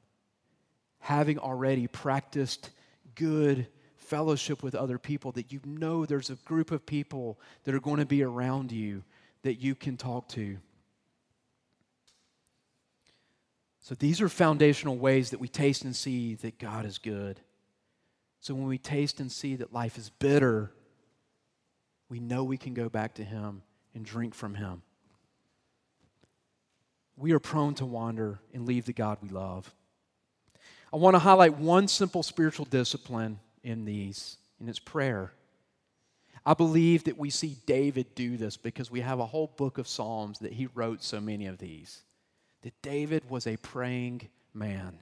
having 0.98 1.38
already 1.38 1.86
practiced 1.86 2.70
good 3.14 3.66
fellowship 3.96 4.62
with 4.62 4.74
other 4.74 4.98
people, 4.98 5.32
that 5.32 5.52
you 5.52 5.60
know 5.64 6.04
there's 6.04 6.30
a 6.30 6.34
group 6.36 6.70
of 6.70 6.84
people 6.84 7.38
that 7.64 7.74
are 7.74 7.80
going 7.80 7.98
to 7.98 8.06
be 8.06 8.22
around 8.22 8.72
you 8.72 9.02
that 9.42 9.54
you 9.54 9.74
can 9.74 9.96
talk 9.96 10.28
to. 10.28 10.58
So 13.83 13.97
these 13.97 14.20
are 14.20 14.28
foundational 14.28 14.97
ways 14.97 15.30
that 15.30 15.41
we 15.41 15.49
taste 15.49 15.85
and 15.85 15.95
see 15.95 16.37
that 16.37 16.59
God 16.59 16.87
is 16.87 16.99
good. 16.99 17.41
So 18.41 18.55
when 18.55 18.66
we 18.66 18.78
taste 18.78 19.18
and 19.18 19.30
see 19.30 19.57
that 19.57 19.72
life 19.72 19.99
is 19.99 20.09
bitter, 20.09 20.72
we 22.09 22.20
know 22.20 22.45
we 22.45 22.57
can 22.57 22.74
go 22.74 22.89
back 22.89 23.14
to 23.14 23.24
Him 23.24 23.62
and 23.95 24.05
drink 24.05 24.35
from 24.35 24.55
Him. 24.55 24.83
We 27.16 27.33
are 27.33 27.41
prone 27.41 27.74
to 27.74 27.87
wander 27.87 28.39
and 28.55 28.66
leave 28.66 28.87
the 28.87 28.93
God 28.93 29.18
we 29.20 29.28
love. 29.28 29.72
I 30.93 30.97
want 30.97 31.14
to 31.14 31.20
highlight 31.20 31.59
one 31.59 31.89
simple 31.89 32.22
spiritual 32.22 32.66
discipline 32.66 33.41
in 33.64 33.85
these, 33.85 34.37
and 34.61 34.68
it's 34.68 34.78
prayer. 34.78 35.33
I 36.47 36.55
believe 36.55 37.05
that 37.05 37.18
we 37.18 37.30
see 37.30 37.57
David 37.66 38.14
do 38.14 38.37
this 38.37 38.57
because 38.57 38.91
we 38.91 39.01
have 39.01 39.18
a 39.18 39.26
whole 39.26 39.53
book 39.57 39.78
of 39.78 39.89
Psalms 39.89 40.39
that 40.41 40.53
he 40.53 40.68
wrote 40.74 41.03
so 41.03 41.20
many 41.20 41.47
of 41.47 41.59
these. 41.59 42.03
That 42.62 42.74
David 42.82 43.28
was 43.28 43.46
a 43.46 43.56
praying 43.56 44.28
man. 44.54 44.98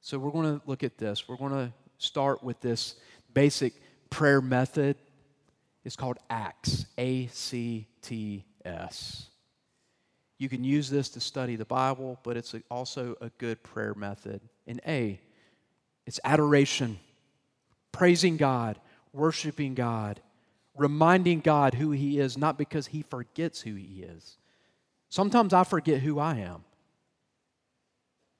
So 0.00 0.18
we're 0.18 0.30
going 0.30 0.58
to 0.58 0.66
look 0.66 0.82
at 0.82 0.96
this. 0.96 1.28
We're 1.28 1.36
going 1.36 1.52
to 1.52 1.72
start 1.98 2.42
with 2.42 2.60
this 2.60 2.96
basic 3.34 3.74
prayer 4.08 4.40
method. 4.40 4.96
It's 5.84 5.96
called 5.96 6.18
ACTS, 6.30 6.86
A 6.96 7.26
C 7.26 7.86
T 8.02 8.44
S. 8.64 9.26
You 10.38 10.48
can 10.48 10.64
use 10.64 10.88
this 10.88 11.08
to 11.10 11.20
study 11.20 11.56
the 11.56 11.64
Bible, 11.64 12.18
but 12.22 12.36
it's 12.36 12.54
also 12.70 13.16
a 13.20 13.28
good 13.38 13.62
prayer 13.62 13.92
method. 13.94 14.40
In 14.66 14.80
A, 14.86 15.20
it's 16.06 16.20
adoration, 16.24 16.98
praising 17.92 18.36
God, 18.36 18.78
worshiping 19.12 19.74
God, 19.74 20.20
reminding 20.76 21.40
God 21.40 21.74
who 21.74 21.90
He 21.90 22.18
is, 22.18 22.38
not 22.38 22.56
because 22.56 22.86
He 22.86 23.02
forgets 23.02 23.60
who 23.60 23.74
He 23.74 24.02
is. 24.02 24.36
Sometimes 25.08 25.52
I 25.52 25.64
forget 25.64 26.00
who 26.00 26.18
I 26.18 26.36
am. 26.36 26.64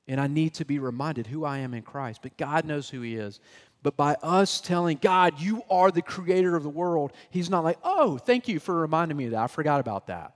And 0.07 0.21
I 0.21 0.27
need 0.27 0.55
to 0.55 0.64
be 0.64 0.79
reminded 0.79 1.27
who 1.27 1.45
I 1.45 1.59
am 1.59 1.75
in 1.75 1.83
Christ. 1.83 2.21
But 2.23 2.37
God 2.37 2.64
knows 2.64 2.89
who 2.89 3.03
He 3.03 3.16
is. 3.16 3.41
But 3.83 3.97
by 3.97 4.14
us 4.23 4.61
telling 4.61 4.99
God, 5.01 5.39
you 5.39 5.62
are 5.71 5.91
the 5.91 6.03
creator 6.03 6.57
of 6.57 6.62
the 6.62 6.69
world, 6.69 7.12
He's 7.31 7.51
not 7.51 7.64
like, 7.64 7.79
oh, 7.85 8.19
thank 8.19 8.49
you 8.49 8.59
for 8.59 8.75
reminding 8.75 9.16
me 9.16 9.29
that. 9.29 9.39
I 9.39 9.47
forgot 9.47 9.81
about 9.81 10.09
that. 10.09 10.35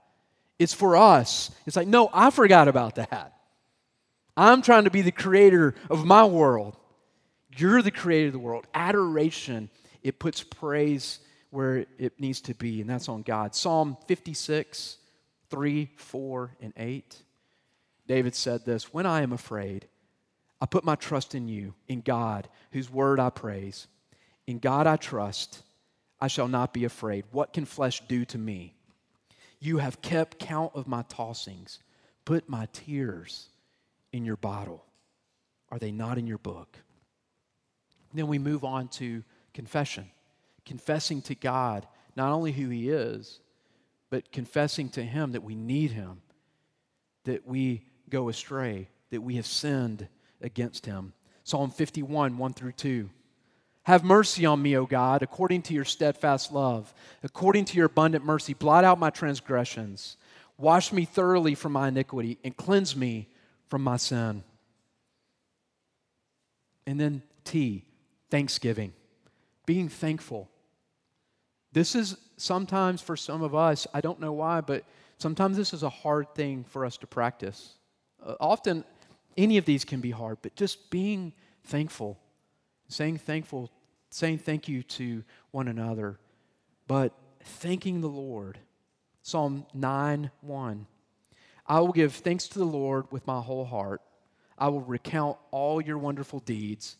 It's 0.59 0.73
for 0.73 0.95
us. 0.95 1.51
It's 1.65 1.75
like, 1.75 1.87
no, 1.87 2.09
I 2.13 2.29
forgot 2.29 2.67
about 2.67 2.95
that. 2.95 3.33
I'm 4.37 4.61
trying 4.61 4.85
to 4.85 4.91
be 4.91 5.01
the 5.01 5.11
creator 5.11 5.75
of 5.89 6.05
my 6.05 6.25
world. 6.25 6.77
You're 7.55 7.81
the 7.81 7.91
creator 7.91 8.27
of 8.27 8.33
the 8.33 8.39
world. 8.39 8.65
Adoration, 8.73 9.69
it 10.01 10.19
puts 10.19 10.43
praise 10.43 11.19
where 11.49 11.85
it 11.99 12.19
needs 12.19 12.41
to 12.41 12.55
be, 12.55 12.81
and 12.81 12.89
that's 12.89 13.09
on 13.09 13.21
God. 13.21 13.53
Psalm 13.53 13.97
56, 14.07 14.97
3, 15.53 15.91
4, 15.95 16.51
and 16.61 16.73
8. 16.75 17.15
David 18.07 18.33
said 18.33 18.65
this 18.65 18.91
When 18.91 19.05
I 19.05 19.21
am 19.21 19.31
afraid, 19.31 19.87
I 20.59 20.65
put 20.65 20.83
my 20.83 20.95
trust 20.95 21.35
in 21.35 21.47
you, 21.47 21.75
in 21.87 22.01
God, 22.01 22.49
whose 22.71 22.89
word 22.89 23.19
I 23.19 23.29
praise. 23.29 23.85
In 24.47 24.57
God 24.57 24.87
I 24.87 24.95
trust. 24.95 25.61
I 26.19 26.27
shall 26.27 26.47
not 26.47 26.73
be 26.73 26.85
afraid. 26.85 27.25
What 27.31 27.53
can 27.53 27.65
flesh 27.65 28.01
do 28.07 28.25
to 28.25 28.37
me? 28.39 28.73
You 29.59 29.77
have 29.77 30.01
kept 30.01 30.39
count 30.39 30.71
of 30.73 30.87
my 30.87 31.03
tossings. 31.03 31.77
Put 32.25 32.49
my 32.49 32.67
tears 32.73 33.49
in 34.11 34.25
your 34.25 34.37
bottle. 34.37 34.83
Are 35.69 35.77
they 35.77 35.91
not 35.91 36.17
in 36.17 36.25
your 36.25 36.39
book? 36.39 36.79
Then 38.11 38.25
we 38.25 38.39
move 38.39 38.63
on 38.63 38.87
to 38.87 39.23
confession, 39.53 40.09
confessing 40.65 41.21
to 41.23 41.35
God 41.35 41.87
not 42.15 42.31
only 42.31 42.53
who 42.53 42.69
He 42.69 42.89
is, 42.89 43.39
but 44.13 44.31
confessing 44.31 44.89
to 44.89 45.01
Him 45.01 45.31
that 45.31 45.41
we 45.41 45.55
need 45.55 45.89
Him, 45.89 46.21
that 47.23 47.47
we 47.47 47.83
go 48.11 48.29
astray, 48.29 48.87
that 49.09 49.21
we 49.21 49.37
have 49.37 49.45
sinned 49.47 50.07
against 50.39 50.85
Him. 50.85 51.13
Psalm 51.43 51.71
51, 51.71 52.37
1 52.37 52.53
through 52.53 52.73
2. 52.73 53.09
Have 53.85 54.03
mercy 54.03 54.45
on 54.45 54.61
me, 54.61 54.77
O 54.77 54.85
God, 54.85 55.23
according 55.23 55.63
to 55.63 55.73
your 55.73 55.83
steadfast 55.83 56.51
love, 56.51 56.93
according 57.23 57.65
to 57.65 57.75
your 57.75 57.87
abundant 57.87 58.23
mercy. 58.23 58.53
Blot 58.53 58.83
out 58.83 58.99
my 58.99 59.09
transgressions. 59.09 60.15
Wash 60.59 60.93
me 60.93 61.05
thoroughly 61.05 61.55
from 61.55 61.71
my 61.71 61.87
iniquity 61.87 62.37
and 62.43 62.55
cleanse 62.55 62.95
me 62.95 63.29
from 63.67 63.83
my 63.83 63.97
sin. 63.97 64.43
And 66.85 66.99
then 66.99 67.23
T, 67.45 67.83
thanksgiving, 68.29 68.93
being 69.65 69.89
thankful. 69.89 70.51
This 71.71 71.95
is 71.95 72.15
sometimes 72.37 73.01
for 73.01 73.15
some 73.15 73.41
of 73.41 73.55
us, 73.55 73.87
I 73.93 74.01
don't 74.01 74.19
know 74.19 74.33
why, 74.33 74.61
but 74.61 74.83
sometimes 75.17 75.57
this 75.57 75.73
is 75.73 75.83
a 75.83 75.89
hard 75.89 76.33
thing 76.35 76.63
for 76.63 76.85
us 76.85 76.97
to 76.97 77.07
practice. 77.07 77.73
Uh, 78.25 78.35
often, 78.39 78.83
any 79.37 79.57
of 79.57 79.65
these 79.65 79.85
can 79.85 79.99
be 79.99 80.11
hard, 80.11 80.37
but 80.41 80.55
just 80.55 80.89
being 80.89 81.33
thankful, 81.63 82.19
saying 82.87 83.17
thankful, 83.17 83.71
saying 84.09 84.39
thank 84.39 84.67
you 84.67 84.83
to 84.83 85.23
one 85.51 85.67
another, 85.67 86.19
but 86.87 87.13
thanking 87.41 88.01
the 88.01 88.09
Lord. 88.09 88.59
Psalm 89.23 89.65
9 89.73 90.29
1. 90.41 90.87
I 91.65 91.79
will 91.79 91.93
give 91.93 92.13
thanks 92.13 92.49
to 92.49 92.59
the 92.59 92.65
Lord 92.65 93.05
with 93.09 93.25
my 93.25 93.39
whole 93.39 93.63
heart. 93.63 94.01
I 94.57 94.67
will 94.67 94.81
recount 94.81 95.37
all 95.51 95.81
your 95.81 95.97
wonderful 95.97 96.39
deeds. 96.39 96.97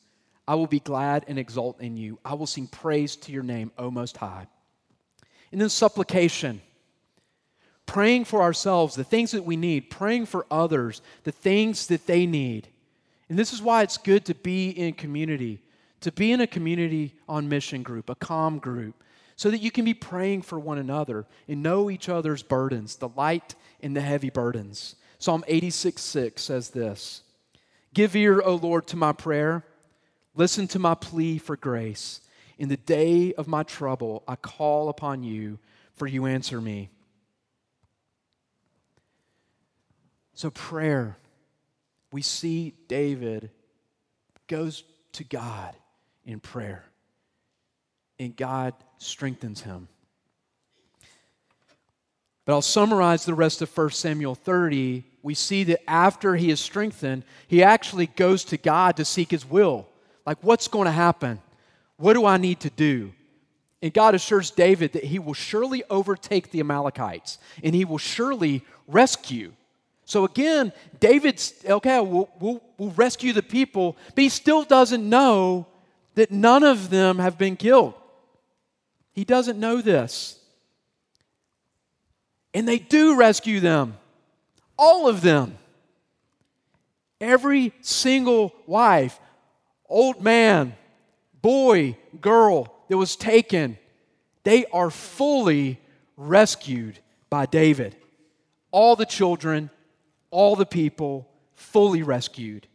I 0.47 0.55
will 0.55 0.67
be 0.67 0.79
glad 0.79 1.25
and 1.27 1.37
exult 1.37 1.81
in 1.81 1.97
you. 1.97 2.19
I 2.23 2.33
will 2.33 2.47
sing 2.47 2.67
praise 2.67 3.15
to 3.17 3.31
your 3.31 3.43
name, 3.43 3.71
O 3.77 3.91
Most 3.91 4.17
High. 4.17 4.47
And 5.53 5.61
then 5.61 5.69
supplication, 5.69 6.61
praying 7.85 8.25
for 8.25 8.41
ourselves, 8.41 8.95
the 8.95 9.05
things 9.05 9.31
that 9.31 9.45
we 9.45 9.55
need, 9.55 9.89
praying 9.89 10.25
for 10.25 10.45
others, 10.51 11.01
the 11.23 11.31
things 11.31 11.87
that 11.87 12.07
they 12.07 12.25
need. 12.25 12.67
And 13.29 13.39
this 13.39 13.53
is 13.53 13.61
why 13.61 13.83
it's 13.83 13.97
good 13.97 14.25
to 14.25 14.35
be 14.35 14.71
in 14.71 14.95
community, 14.95 15.61
to 16.01 16.11
be 16.11 16.33
in 16.33 16.41
a 16.41 16.47
community 16.47 17.13
on 17.29 17.47
mission 17.47 17.83
group, 17.83 18.09
a 18.09 18.15
com 18.15 18.59
group, 18.59 19.01
so 19.37 19.49
that 19.49 19.61
you 19.61 19.71
can 19.71 19.85
be 19.85 19.93
praying 19.93 20.41
for 20.41 20.59
one 20.59 20.77
another 20.77 21.25
and 21.47 21.63
know 21.63 21.89
each 21.89 22.09
other's 22.09 22.43
burdens, 22.43 22.97
the 22.97 23.09
light 23.09 23.55
and 23.81 23.95
the 23.95 24.01
heavy 24.01 24.29
burdens. 24.29 24.95
Psalm 25.19 25.45
86 25.47 26.01
6 26.01 26.41
says 26.41 26.71
this 26.71 27.23
Give 27.93 28.13
ear, 28.15 28.41
O 28.43 28.55
Lord, 28.55 28.87
to 28.87 28.97
my 28.97 29.13
prayer 29.13 29.63
Listen 30.35 30.67
to 30.69 30.79
my 30.79 30.95
plea 30.95 31.37
for 31.37 31.55
grace. 31.55 32.21
In 32.57 32.69
the 32.69 32.77
day 32.77 33.33
of 33.33 33.47
my 33.47 33.63
trouble, 33.63 34.23
I 34.27 34.35
call 34.35 34.89
upon 34.89 35.23
you, 35.23 35.59
for 35.95 36.07
you 36.07 36.25
answer 36.25 36.61
me. 36.61 36.89
So, 40.35 40.49
prayer, 40.49 41.17
we 42.11 42.21
see 42.21 42.73
David 42.87 43.49
goes 44.47 44.83
to 45.13 45.23
God 45.23 45.75
in 46.25 46.39
prayer, 46.39 46.85
and 48.19 48.35
God 48.35 48.73
strengthens 48.97 49.61
him. 49.61 49.87
But 52.45 52.53
I'll 52.53 52.61
summarize 52.61 53.25
the 53.25 53.33
rest 53.33 53.61
of 53.61 53.75
1 53.75 53.91
Samuel 53.91 54.35
30. 54.35 55.05
We 55.21 55.33
see 55.33 55.63
that 55.65 55.89
after 55.89 56.35
he 56.35 56.51
is 56.51 56.59
strengthened, 56.59 57.23
he 57.47 57.63
actually 57.63 58.07
goes 58.07 58.43
to 58.45 58.57
God 58.57 58.97
to 58.97 59.05
seek 59.05 59.31
his 59.31 59.45
will. 59.45 59.87
Like, 60.25 60.39
what's 60.41 60.67
going 60.67 60.85
to 60.85 60.91
happen? 60.91 61.39
What 61.97 62.13
do 62.13 62.25
I 62.25 62.37
need 62.37 62.59
to 62.61 62.69
do? 62.69 63.13
And 63.81 63.93
God 63.93 64.15
assures 64.15 64.49
David 64.49 64.93
that 64.93 65.03
he 65.03 65.19
will 65.19 65.33
surely 65.33 65.83
overtake 65.89 66.51
the 66.51 66.61
Amalekites 66.61 67.37
and 67.63 67.75
he 67.75 67.83
will 67.83 67.97
surely 67.97 68.63
rescue. 68.87 69.51
So 70.05 70.25
again, 70.25 70.71
David's, 70.99 71.53
okay, 71.65 71.99
we'll, 71.99 72.29
we'll, 72.39 72.61
we'll 72.77 72.91
rescue 72.91 73.33
the 73.33 73.43
people, 73.43 73.97
but 74.15 74.21
he 74.21 74.29
still 74.29 74.63
doesn't 74.63 75.07
know 75.07 75.67
that 76.15 76.31
none 76.31 76.63
of 76.63 76.89
them 76.89 77.19
have 77.19 77.37
been 77.37 77.55
killed. 77.57 77.93
He 79.13 79.25
doesn't 79.25 79.59
know 79.59 79.81
this. 79.81 80.39
And 82.53 82.67
they 82.67 82.79
do 82.79 83.17
rescue 83.17 83.59
them, 83.59 83.97
all 84.77 85.07
of 85.07 85.21
them. 85.21 85.57
Every 87.19 87.73
single 87.81 88.53
wife, 88.67 89.19
old 89.87 90.21
man, 90.21 90.75
boy, 91.43 91.95
girl 92.19 92.73
that 92.87 92.97
was 92.97 93.15
taken, 93.15 93.77
they 94.43 94.65
are 94.73 94.89
fully 94.89 95.79
rescued 96.17 96.97
by 97.29 97.45
David. 97.45 97.95
All 98.71 98.95
the 98.95 99.05
children, 99.05 99.69
all 100.31 100.55
the 100.55 100.65
people, 100.65 101.29
fully 101.53 102.01
rescued. 102.01 102.67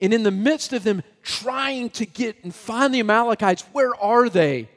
And 0.00 0.12
in 0.12 0.24
the 0.24 0.32
midst 0.32 0.72
of 0.72 0.82
them 0.82 1.04
trying 1.22 1.90
to 1.90 2.06
get 2.06 2.42
and 2.42 2.52
find 2.52 2.92
the 2.92 3.00
Amalekites, 3.00 3.62
where 3.72 3.94
are 3.94 4.28
they? 4.28 4.68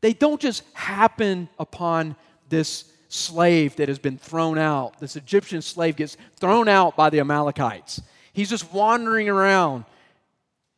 They 0.00 0.12
don't 0.12 0.40
just 0.40 0.62
happen 0.74 1.48
upon 1.58 2.14
this 2.48 2.84
slave 3.08 3.76
that 3.76 3.88
has 3.88 3.98
been 3.98 4.18
thrown 4.18 4.58
out. 4.58 5.00
This 5.00 5.16
Egyptian 5.16 5.62
slave 5.62 5.96
gets 5.96 6.16
thrown 6.36 6.68
out 6.68 6.96
by 6.96 7.10
the 7.10 7.20
Amalekites. 7.20 8.02
He's 8.32 8.50
just 8.50 8.72
wandering 8.72 9.28
around. 9.28 9.84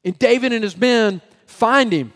And 0.06 0.16
David 0.20 0.52
and 0.52 0.62
his 0.62 0.76
men 0.76 1.20
find 1.46 1.92
him. 1.92 2.12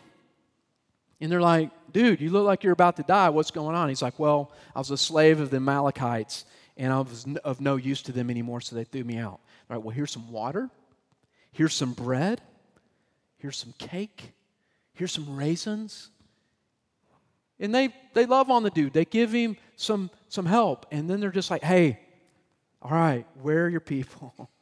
And 1.20 1.30
they're 1.30 1.40
like, 1.40 1.70
dude, 1.92 2.20
you 2.20 2.30
look 2.30 2.46
like 2.46 2.62
you're 2.62 2.72
about 2.72 2.96
to 2.96 3.02
die. 3.02 3.28
What's 3.30 3.50
going 3.50 3.74
on? 3.74 3.88
He's 3.88 4.00
like, 4.00 4.16
well, 4.16 4.52
I 4.76 4.78
was 4.78 4.92
a 4.92 4.96
slave 4.96 5.40
of 5.40 5.50
the 5.50 5.56
Amalekites 5.56 6.44
and 6.76 6.92
I 6.92 7.00
was 7.00 7.26
of 7.44 7.60
no 7.60 7.74
use 7.74 8.00
to 8.02 8.12
them 8.12 8.30
anymore, 8.30 8.60
so 8.60 8.76
they 8.76 8.84
threw 8.84 9.02
me 9.02 9.18
out. 9.18 9.40
All 9.68 9.76
right, 9.76 9.82
well, 9.82 9.94
here's 9.94 10.12
some 10.12 10.30
water. 10.30 10.70
Here's 11.50 11.74
some 11.74 11.92
bread. 11.92 12.40
Here's 13.38 13.56
some 13.56 13.74
cake. 13.76 14.34
Here's 14.94 15.10
some 15.10 15.36
raisins. 15.36 16.10
And 17.58 17.74
they, 17.74 17.92
they 18.14 18.24
love 18.24 18.50
on 18.50 18.62
the 18.62 18.70
dude. 18.70 18.92
They 18.92 19.04
give 19.04 19.32
him 19.32 19.56
some, 19.74 20.10
some 20.28 20.46
help. 20.46 20.86
And 20.92 21.10
then 21.10 21.18
they're 21.18 21.32
just 21.32 21.50
like, 21.50 21.64
hey, 21.64 21.98
all 22.80 22.92
right, 22.92 23.26
where 23.42 23.64
are 23.64 23.68
your 23.68 23.80
people? 23.80 24.48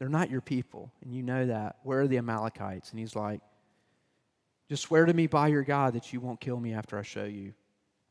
they're 0.00 0.08
not 0.08 0.30
your 0.30 0.40
people. 0.40 0.90
And 1.02 1.14
you 1.14 1.22
know 1.22 1.46
that. 1.46 1.76
Where 1.82 2.00
are 2.00 2.08
the 2.08 2.16
Amalekites? 2.16 2.90
And 2.90 2.98
he's 2.98 3.14
like, 3.14 3.42
just 4.70 4.82
swear 4.82 5.04
to 5.04 5.12
me 5.12 5.26
by 5.26 5.48
your 5.48 5.62
God 5.62 5.92
that 5.92 6.10
you 6.10 6.20
won't 6.20 6.40
kill 6.40 6.58
me 6.58 6.72
after 6.72 6.98
I 6.98 7.02
show 7.02 7.24
you. 7.24 7.52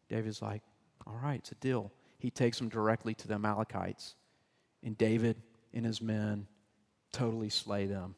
David's 0.07 0.41
like, 0.41 0.61
all 1.07 1.17
right, 1.21 1.39
it's 1.39 1.51
a 1.51 1.55
deal. 1.55 1.91
He 2.19 2.29
takes 2.29 2.59
them 2.59 2.69
directly 2.69 3.15
to 3.15 3.27
the 3.27 3.33
Amalekites. 3.33 4.13
And 4.83 4.95
David 4.99 5.41
and 5.73 5.83
his 5.83 5.99
men 5.99 6.45
totally 7.11 7.49
slay 7.49 7.87
them 7.87 8.13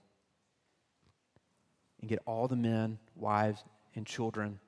and 2.01 2.09
get 2.09 2.19
all 2.25 2.49
the 2.49 2.57
men, 2.57 2.99
wives, 3.15 3.63
and 3.95 4.05
children. 4.05 4.59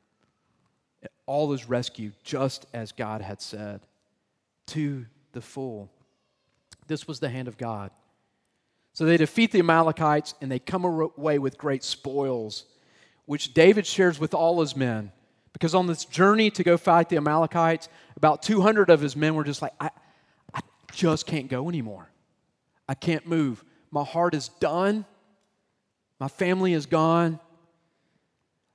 All 1.25 1.51
is 1.51 1.67
rescued 1.67 2.13
just 2.23 2.67
as 2.73 2.93
God 2.93 3.21
had 3.21 3.41
said 3.41 3.81
to 4.67 5.05
the 5.33 5.41
full. 5.41 5.91
This 6.87 7.05
was 7.05 7.19
the 7.19 7.29
hand 7.29 7.49
of 7.49 7.57
God. 7.57 7.91
So 8.93 9.05
they 9.05 9.17
defeat 9.17 9.51
the 9.51 9.59
Amalekites 9.59 10.35
and 10.41 10.51
they 10.51 10.59
come 10.59 10.85
away 10.85 11.39
with 11.39 11.57
great 11.57 11.83
spoils 11.83 12.65
which 13.25 13.53
David 13.53 13.85
shares 13.85 14.19
with 14.19 14.33
all 14.33 14.59
his 14.61 14.75
men. 14.75 15.11
Because 15.53 15.75
on 15.75 15.87
this 15.87 16.05
journey 16.05 16.49
to 16.51 16.63
go 16.63 16.77
fight 16.77 17.09
the 17.09 17.17
Amalekites, 17.17 17.87
about 18.17 18.41
200 18.41 18.89
of 18.89 18.99
his 19.01 19.15
men 19.15 19.35
were 19.35 19.43
just 19.43 19.61
like, 19.61 19.73
I, 19.79 19.91
I 20.53 20.61
just 20.91 21.27
can't 21.27 21.47
go 21.47 21.69
anymore. 21.69 22.09
I 22.89 22.95
can't 22.95 23.27
move. 23.27 23.63
My 23.91 24.03
heart 24.03 24.33
is 24.33 24.49
done. 24.59 25.05
My 26.19 26.27
family 26.27 26.73
is 26.73 26.85
gone. 26.85 27.39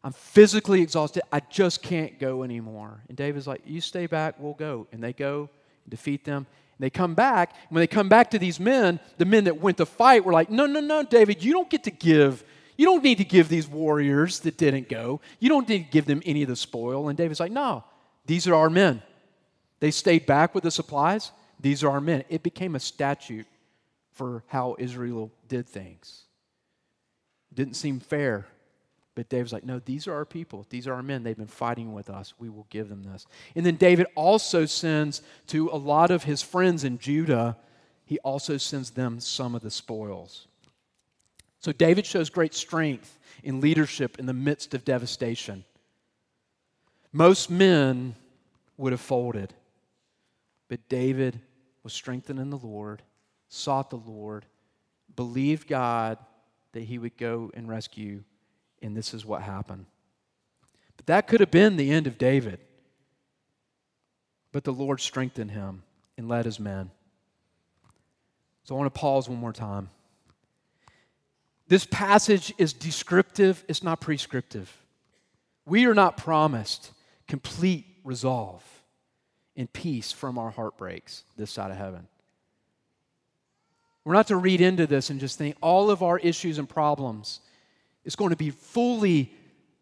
I'm 0.04 0.12
physically 0.12 0.80
exhausted. 0.80 1.24
I 1.32 1.40
just 1.40 1.82
can't 1.82 2.18
go 2.20 2.44
anymore. 2.44 3.02
And 3.08 3.16
David's 3.16 3.48
like, 3.48 3.62
You 3.66 3.80
stay 3.80 4.06
back, 4.06 4.36
we'll 4.38 4.54
go. 4.54 4.86
And 4.92 5.02
they 5.02 5.12
go 5.12 5.50
and 5.84 5.90
defeat 5.90 6.24
them. 6.24 6.46
They 6.78 6.90
come 6.90 7.14
back. 7.14 7.54
When 7.70 7.80
they 7.80 7.86
come 7.86 8.08
back 8.08 8.30
to 8.30 8.38
these 8.38 8.60
men, 8.60 9.00
the 9.16 9.24
men 9.24 9.44
that 9.44 9.60
went 9.60 9.78
to 9.78 9.86
fight 9.86 10.24
were 10.24 10.32
like, 10.32 10.50
No, 10.50 10.66
no, 10.66 10.80
no, 10.80 11.02
David, 11.02 11.42
you 11.42 11.52
don't 11.52 11.68
get 11.70 11.84
to 11.84 11.90
give 11.90 12.44
you 12.78 12.86
don't 12.86 13.02
need 13.02 13.18
to 13.18 13.24
give 13.24 13.48
these 13.48 13.66
warriors 13.66 14.38
that 14.40 14.56
didn't 14.56 14.88
go, 14.88 15.20
you 15.40 15.48
don't 15.48 15.68
need 15.68 15.84
to 15.84 15.90
give 15.90 16.06
them 16.06 16.22
any 16.24 16.42
of 16.42 16.48
the 16.48 16.56
spoil. 16.56 17.08
And 17.08 17.18
David's 17.18 17.40
like, 17.40 17.52
no, 17.52 17.84
these 18.24 18.46
are 18.46 18.54
our 18.54 18.70
men. 18.70 19.02
They 19.80 19.90
stayed 19.90 20.26
back 20.26 20.54
with 20.54 20.62
the 20.62 20.70
supplies. 20.70 21.32
These 21.60 21.82
are 21.82 21.90
our 21.90 22.00
men. 22.00 22.22
It 22.28 22.44
became 22.44 22.76
a 22.76 22.80
statute 22.80 23.46
for 24.12 24.44
how 24.46 24.76
Israel 24.78 25.32
did 25.48 25.66
things. 25.66 26.22
didn't 27.52 27.74
seem 27.74 27.98
fair. 27.98 28.46
But 29.18 29.28
David's 29.28 29.52
like, 29.52 29.64
no, 29.64 29.80
these 29.80 30.06
are 30.06 30.14
our 30.14 30.24
people. 30.24 30.64
These 30.70 30.86
are 30.86 30.94
our 30.94 31.02
men. 31.02 31.24
They've 31.24 31.36
been 31.36 31.48
fighting 31.48 31.92
with 31.92 32.08
us. 32.08 32.34
We 32.38 32.48
will 32.48 32.68
give 32.70 32.88
them 32.88 33.02
this. 33.02 33.26
And 33.56 33.66
then 33.66 33.74
David 33.74 34.06
also 34.14 34.64
sends 34.64 35.22
to 35.48 35.68
a 35.72 35.76
lot 35.76 36.12
of 36.12 36.22
his 36.22 36.40
friends 36.40 36.84
in 36.84 36.98
Judah, 36.98 37.56
he 38.04 38.20
also 38.20 38.58
sends 38.58 38.90
them 38.90 39.18
some 39.18 39.56
of 39.56 39.62
the 39.62 39.72
spoils. 39.72 40.46
So 41.58 41.72
David 41.72 42.06
shows 42.06 42.30
great 42.30 42.54
strength 42.54 43.18
in 43.42 43.60
leadership 43.60 44.20
in 44.20 44.26
the 44.26 44.32
midst 44.32 44.72
of 44.72 44.84
devastation. 44.84 45.64
Most 47.12 47.50
men 47.50 48.14
would 48.76 48.92
have 48.92 49.00
folded, 49.00 49.52
but 50.68 50.88
David 50.88 51.40
was 51.82 51.92
strengthened 51.92 52.38
in 52.38 52.50
the 52.50 52.56
Lord, 52.56 53.02
sought 53.48 53.90
the 53.90 53.96
Lord, 53.96 54.46
believed 55.16 55.66
God 55.66 56.18
that 56.70 56.84
he 56.84 56.98
would 56.98 57.16
go 57.16 57.50
and 57.54 57.68
rescue, 57.68 58.22
and 58.82 58.96
this 58.96 59.14
is 59.14 59.24
what 59.24 59.42
happened. 59.42 59.86
But 60.96 61.06
that 61.06 61.26
could 61.26 61.40
have 61.40 61.50
been 61.50 61.76
the 61.76 61.90
end 61.90 62.06
of 62.06 62.18
David. 62.18 62.60
But 64.52 64.64
the 64.64 64.72
Lord 64.72 65.00
strengthened 65.00 65.50
him 65.50 65.82
and 66.16 66.28
led 66.28 66.44
his 66.44 66.58
men. 66.58 66.90
So 68.64 68.74
I 68.74 68.78
want 68.78 68.92
to 68.92 69.00
pause 69.00 69.28
one 69.28 69.38
more 69.38 69.52
time. 69.52 69.90
This 71.68 71.86
passage 71.86 72.52
is 72.58 72.72
descriptive, 72.72 73.64
it's 73.68 73.82
not 73.82 74.00
prescriptive. 74.00 74.74
We 75.66 75.86
are 75.86 75.94
not 75.94 76.16
promised 76.16 76.92
complete 77.26 77.86
resolve 78.04 78.64
and 79.54 79.70
peace 79.72 80.12
from 80.12 80.38
our 80.38 80.50
heartbreaks 80.50 81.24
this 81.36 81.50
side 81.50 81.70
of 81.70 81.76
heaven. 81.76 82.08
We're 84.04 84.14
not 84.14 84.28
to 84.28 84.36
read 84.36 84.62
into 84.62 84.86
this 84.86 85.10
and 85.10 85.20
just 85.20 85.36
think 85.36 85.56
all 85.60 85.90
of 85.90 86.02
our 86.02 86.18
issues 86.18 86.58
and 86.58 86.66
problems 86.66 87.40
is 88.05 88.16
going 88.16 88.30
to 88.30 88.36
be 88.36 88.51
fully, 88.51 89.32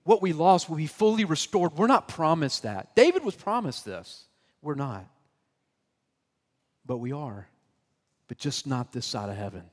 what 0.05 0.23
we 0.23 0.33
lost 0.33 0.69
will 0.69 0.77
be 0.77 0.87
fully 0.87 1.25
restored. 1.25 1.75
We're 1.75 1.87
not 1.87 2.09
promised 2.09 2.63
that. 2.63 2.95
David 2.95 3.25
was 3.25 3.35
promised 3.35 3.85
this. 3.85 4.25
We're 4.63 4.75
not. 4.75 5.07
But 6.85 6.99
we 6.99 7.13
are. 7.13 7.49
But 8.29 8.39
just 8.39 8.67
not 8.67 8.93
this 8.93 9.07
side 9.07 9.29
of 9.29 9.37
heaven 9.37 9.65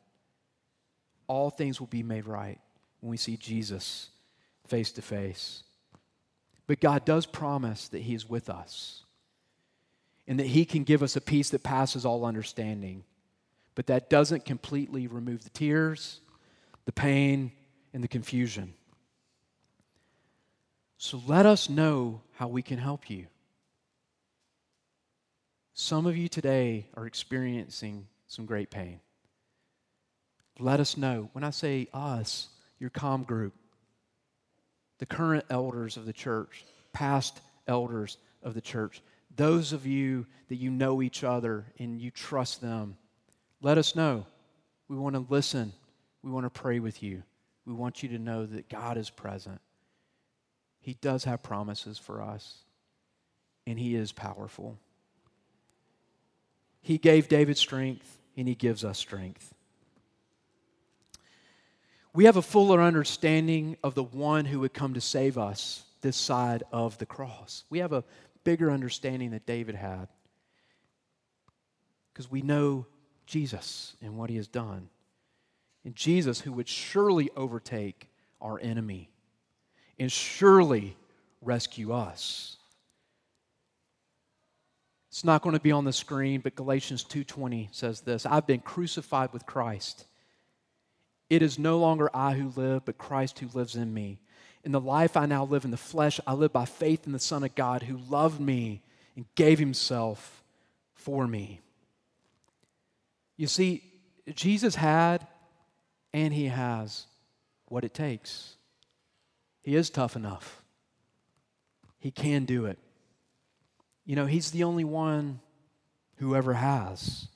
all 1.27 1.49
things 1.49 1.79
will 1.79 1.87
be 1.87 2.03
made 2.03 2.27
right 2.27 2.59
when 2.99 3.09
we 3.09 3.17
see 3.17 3.37
Jesus 3.37 4.09
face 4.67 4.91
to 4.93 5.01
face. 5.01 5.63
But 6.67 6.79
God 6.79 7.05
does 7.05 7.25
promise 7.25 7.87
that 7.89 8.01
He 8.01 8.13
is 8.13 8.29
with 8.29 8.49
us 8.49 9.03
and 10.27 10.39
that 10.39 10.47
He 10.47 10.65
can 10.65 10.83
give 10.83 11.03
us 11.03 11.15
a 11.15 11.21
peace 11.21 11.49
that 11.49 11.63
passes 11.63 12.05
all 12.05 12.25
understanding. 12.25 13.03
But 13.75 13.87
that 13.87 14.09
doesn't 14.09 14.45
completely 14.45 15.07
remove 15.07 15.43
the 15.43 15.49
tears, 15.49 16.19
the 16.85 16.91
pain, 16.91 17.51
and 17.93 18.03
the 18.03 18.07
confusion. 18.07 18.73
So 20.97 21.21
let 21.27 21.45
us 21.45 21.69
know 21.69 22.21
how 22.33 22.47
we 22.47 22.61
can 22.61 22.77
help 22.77 23.09
you. 23.09 23.27
Some 25.73 26.05
of 26.05 26.15
you 26.15 26.27
today 26.27 26.87
are 26.95 27.05
experiencing 27.05 28.07
some 28.27 28.45
great 28.45 28.69
pain. 28.69 28.99
Let 30.59 30.79
us 30.79 30.97
know. 30.97 31.29
When 31.33 31.43
I 31.43 31.49
say 31.49 31.87
us, 31.93 32.47
your 32.79 32.89
com 32.89 33.23
group, 33.23 33.53
the 34.99 35.05
current 35.05 35.45
elders 35.49 35.97
of 35.97 36.05
the 36.05 36.13
church, 36.13 36.63
past 36.93 37.41
elders 37.67 38.17
of 38.43 38.53
the 38.53 38.61
church, 38.61 39.01
those 39.35 39.73
of 39.73 39.87
you 39.87 40.27
that 40.49 40.55
you 40.55 40.69
know 40.69 41.01
each 41.01 41.23
other 41.23 41.65
and 41.79 41.99
you 41.99 42.11
trust 42.11 42.61
them, 42.61 42.97
let 43.61 43.77
us 43.77 43.95
know. 43.95 44.25
We 44.87 44.95
want 44.95 45.15
to 45.15 45.25
listen. 45.27 45.73
We 46.21 46.31
want 46.31 46.45
to 46.45 46.61
pray 46.61 46.79
with 46.79 47.01
you. 47.01 47.23
We 47.65 47.73
want 47.73 48.03
you 48.03 48.09
to 48.09 48.19
know 48.19 48.45
that 48.45 48.69
God 48.69 48.97
is 48.97 49.09
present. 49.09 49.61
He 50.81 50.95
does 50.95 51.23
have 51.23 51.41
promises 51.41 51.97
for 51.97 52.21
us, 52.21 52.57
and 53.65 53.79
He 53.79 53.95
is 53.95 54.11
powerful. 54.11 54.77
He 56.81 56.97
gave 56.97 57.29
David 57.29 57.57
strength, 57.57 58.19
and 58.35 58.47
He 58.47 58.55
gives 58.55 58.83
us 58.83 58.99
strength 58.99 59.53
we 62.13 62.25
have 62.25 62.37
a 62.37 62.41
fuller 62.41 62.81
understanding 62.81 63.75
of 63.83 63.95
the 63.95 64.03
one 64.03 64.45
who 64.45 64.59
would 64.59 64.73
come 64.73 64.93
to 64.93 65.01
save 65.01 65.37
us 65.37 65.83
this 66.01 66.15
side 66.15 66.63
of 66.71 66.97
the 66.99 67.05
cross. 67.05 67.63
We 67.69 67.79
have 67.79 67.91
a 67.91 68.03
bigger 68.43 68.69
understanding 68.69 69.31
that 69.31 69.45
David 69.45 69.75
had 69.75 70.07
because 72.13 72.29
we 72.29 72.41
know 72.41 72.85
Jesus 73.25 73.95
and 74.01 74.15
what 74.15 74.29
he 74.29 74.35
has 74.35 74.47
done. 74.47 74.89
And 75.85 75.95
Jesus, 75.95 76.41
who 76.41 76.53
would 76.53 76.67
surely 76.67 77.29
overtake 77.35 78.09
our 78.41 78.59
enemy 78.59 79.09
and 79.99 80.11
surely 80.11 80.95
rescue 81.41 81.91
us. 81.93 82.57
It's 85.09 85.23
not 85.23 85.41
going 85.41 85.53
to 85.53 85.61
be 85.61 85.71
on 85.71 85.85
the 85.85 85.93
screen, 85.93 86.41
but 86.41 86.55
Galatians 86.55 87.03
2:20 87.03 87.69
says 87.71 88.01
this, 88.01 88.25
I've 88.25 88.47
been 88.47 88.61
crucified 88.61 89.31
with 89.31 89.45
Christ. 89.45 90.05
It 91.29 91.41
is 91.41 91.59
no 91.59 91.77
longer 91.77 92.09
I 92.13 92.33
who 92.33 92.49
live, 92.59 92.85
but 92.85 92.97
Christ 92.97 93.39
who 93.39 93.47
lives 93.53 93.75
in 93.75 93.93
me. 93.93 94.19
In 94.63 94.71
the 94.71 94.81
life 94.81 95.17
I 95.17 95.25
now 95.25 95.45
live 95.45 95.65
in 95.65 95.71
the 95.71 95.77
flesh, 95.77 96.19
I 96.25 96.33
live 96.33 96.53
by 96.53 96.65
faith 96.65 97.05
in 97.05 97.11
the 97.11 97.19
Son 97.19 97.43
of 97.43 97.53
God 97.53 97.83
who 97.83 97.97
loved 97.97 98.39
me 98.39 98.81
and 99.15 99.25
gave 99.35 99.59
himself 99.59 100.43
for 100.93 101.27
me. 101.27 101.59
You 103.35 103.47
see, 103.47 103.83
Jesus 104.33 104.75
had 104.75 105.27
and 106.13 106.33
he 106.33 106.45
has 106.45 107.07
what 107.67 107.83
it 107.83 107.93
takes. 107.93 108.55
He 109.61 109.75
is 109.75 109.89
tough 109.89 110.15
enough. 110.15 110.63
He 111.99 112.11
can 112.11 112.45
do 112.45 112.65
it. 112.65 112.77
You 114.05 114.15
know, 114.15 114.25
he's 114.25 114.51
the 114.51 114.63
only 114.63 114.83
one 114.83 115.39
who 116.17 116.35
ever 116.35 116.53
has. 116.53 117.27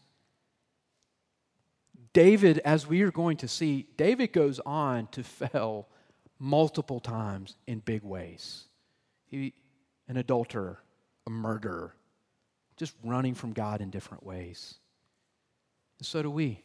David, 2.14 2.60
as 2.60 2.86
we 2.86 3.02
are 3.02 3.12
going 3.12 3.38
to 3.38 3.48
see, 3.48 3.88
David 3.96 4.34
goes 4.34 4.60
on 4.66 5.08
to 5.08 5.24
fail 5.24 5.88
multiple 6.40 7.00
times 7.00 7.56
in 7.66 7.80
big 7.80 8.04
ways. 8.04 8.66
He, 9.26 9.54
an 10.08 10.18
adulterer, 10.18 10.80
a 11.26 11.30
murderer, 11.30 11.96
just 12.76 12.94
running 13.04 13.34
from 13.34 13.54
God 13.54 13.82
in 13.82 13.90
different 13.90 14.24
ways. 14.24 14.76
And 16.00 16.06
so 16.06 16.22
do 16.22 16.30
we. 16.30 16.62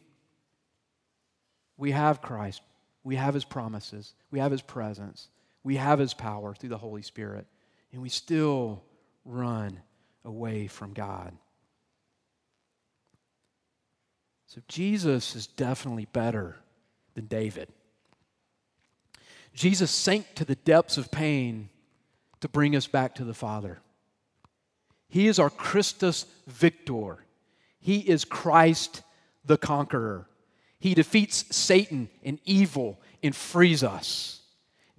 We 1.77 1.91
have 1.91 2.21
Christ, 2.21 2.61
we 3.03 3.15
have 3.15 3.33
His 3.33 3.45
promises, 3.45 4.13
we 4.31 4.39
have 4.39 4.51
His 4.51 4.61
presence, 4.61 5.27
we 5.63 5.77
have 5.77 5.99
His 5.99 6.13
power 6.13 6.53
through 6.53 6.69
the 6.69 6.77
Holy 6.77 7.01
Spirit, 7.01 7.47
and 7.91 8.01
we 8.01 8.09
still 8.09 8.83
run 9.25 9.79
away 10.25 10.67
from 10.67 10.93
God. 10.93 11.33
So 14.47 14.61
Jesus 14.67 15.35
is 15.35 15.47
definitely 15.47 16.05
better 16.05 16.57
than 17.15 17.25
David. 17.25 17.69
Jesus 19.53 19.91
sank 19.91 20.35
to 20.35 20.45
the 20.45 20.55
depths 20.55 20.97
of 20.97 21.11
pain 21.11 21.69
to 22.41 22.47
bring 22.47 22.75
us 22.75 22.87
back 22.87 23.15
to 23.15 23.23
the 23.23 23.33
Father. 23.33 23.79
He 25.09 25.27
is 25.27 25.39
our 25.39 25.49
Christus 25.49 26.25
Victor. 26.47 27.17
He 27.79 27.99
is 27.99 28.25
Christ 28.25 29.01
the 29.45 29.57
conqueror. 29.57 30.27
He 30.83 30.93
defeats 30.93 31.45
Satan 31.55 32.09
and 32.25 32.39
evil 32.43 32.99
and 33.23 33.33
frees 33.33 33.85
us. 33.85 34.41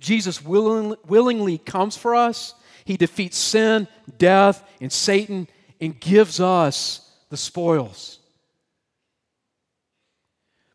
Jesus 0.01 0.43
willingly 0.43 1.59
comes 1.59 1.95
for 1.95 2.14
us. 2.14 2.55
He 2.87 2.97
defeats 2.97 3.37
sin, 3.37 3.87
death, 4.16 4.66
and 4.80 4.91
Satan 4.91 5.47
and 5.82 6.01
gives 6.01 6.41
us 6.41 7.07
the 7.28 7.37
spoils. 7.37 8.18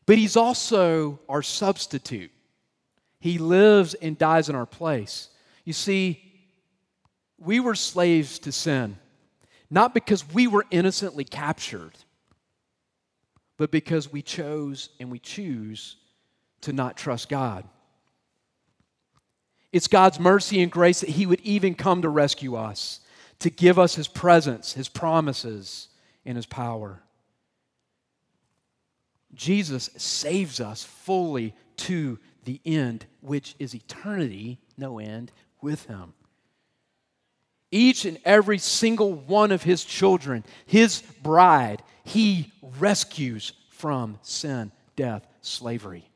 But 0.06 0.20
He's 0.20 0.38
also 0.38 1.20
our 1.28 1.42
substitute. 1.42 2.30
He 3.20 3.40
lives 3.40 3.96
and 3.96 4.16
dies 4.16 4.48
in 4.48 4.54
our 4.54 4.68
place. 4.68 5.30
You 5.66 5.74
see, 5.74 6.22
we 7.40 7.60
were 7.60 7.74
slaves 7.74 8.38
to 8.38 8.52
sin, 8.52 9.00
not 9.72 9.96
because 9.96 10.24
we 10.32 10.46
were 10.46 10.68
innocently 10.70 11.24
captured, 11.24 11.94
but 13.60 13.72
because 13.72 14.10
we 14.10 14.22
chose 14.22 14.88
and 15.02 15.12
we 15.12 15.20
choose 15.20 15.98
to 16.62 16.72
not 16.72 16.96
trust 16.96 17.28
God. 17.28 17.66
It's 19.74 19.90
God's 19.90 20.18
mercy 20.18 20.62
and 20.62 20.72
grace 20.72 21.02
that 21.02 21.10
He 21.10 21.26
would 21.26 21.42
even 21.42 21.76
come 21.76 22.02
to 22.02 22.10
rescue 22.10 22.56
us, 22.56 23.02
to 23.40 23.50
give 23.50 23.78
us 23.78 23.96
His 23.96 24.08
presence, 24.08 24.74
His 24.74 24.88
promises, 24.88 25.90
and 26.26 26.38
His 26.38 26.46
power. 26.46 27.02
Jesus 29.36 29.90
saves 29.98 30.62
us 30.62 30.86
fully 30.86 31.54
to 31.78 32.18
the 32.46 32.62
end, 32.66 33.08
which 33.20 33.56
is 33.60 33.76
eternity, 33.76 34.58
no 34.78 35.00
end, 35.00 35.34
with 35.62 35.86
Him. 35.86 36.14
Each 37.72 38.06
and 38.06 38.18
every 38.26 38.58
single 38.58 39.14
one 39.14 39.52
of 39.52 39.64
His 39.64 39.84
children, 39.84 40.44
His 40.66 41.02
bride, 41.24 41.84
He 42.04 42.52
rescues 42.80 43.54
from 43.70 44.20
sin, 44.22 44.72
death, 44.96 45.26
slavery 45.42 46.10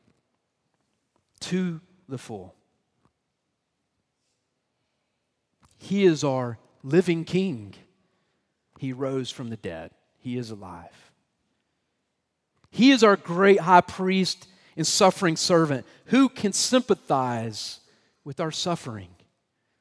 to 1.40 1.80
the 2.08 2.18
full. 2.18 2.54
He 5.76 6.04
is 6.04 6.24
our 6.24 6.58
living 6.82 7.24
King. 7.24 7.74
He 8.78 8.92
rose 8.92 9.30
from 9.30 9.50
the 9.50 9.56
dead, 9.56 9.90
He 10.18 10.38
is 10.38 10.50
alive. 10.50 11.12
He 12.70 12.90
is 12.90 13.04
our 13.04 13.16
great 13.16 13.60
high 13.60 13.82
priest 13.82 14.48
and 14.76 14.86
suffering 14.86 15.36
servant 15.36 15.86
who 16.06 16.28
can 16.28 16.52
sympathize 16.52 17.80
with 18.24 18.40
our 18.40 18.50
suffering. 18.50 19.10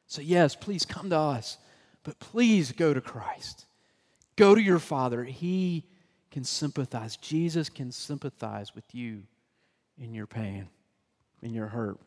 So, 0.06 0.22
yes, 0.22 0.56
please 0.56 0.86
come 0.86 1.10
to 1.10 1.18
us, 1.18 1.58
but 2.04 2.20
please 2.20 2.72
go 2.72 2.94
to 2.94 3.02
Christ. 3.02 3.66
Go 4.36 4.56
to 4.56 4.62
your 4.62 4.80
Father. 4.80 5.24
He 5.24 5.86
can 6.32 6.44
sympathize. 6.44 7.18
Jesus 7.18 7.70
can 7.70 7.92
sympathize 7.92 8.74
with 8.76 8.94
you 8.94 9.24
in 9.98 10.14
your 10.14 10.28
pain, 10.28 10.68
in 11.42 11.54
your 11.54 11.68
hurt. 11.68 12.00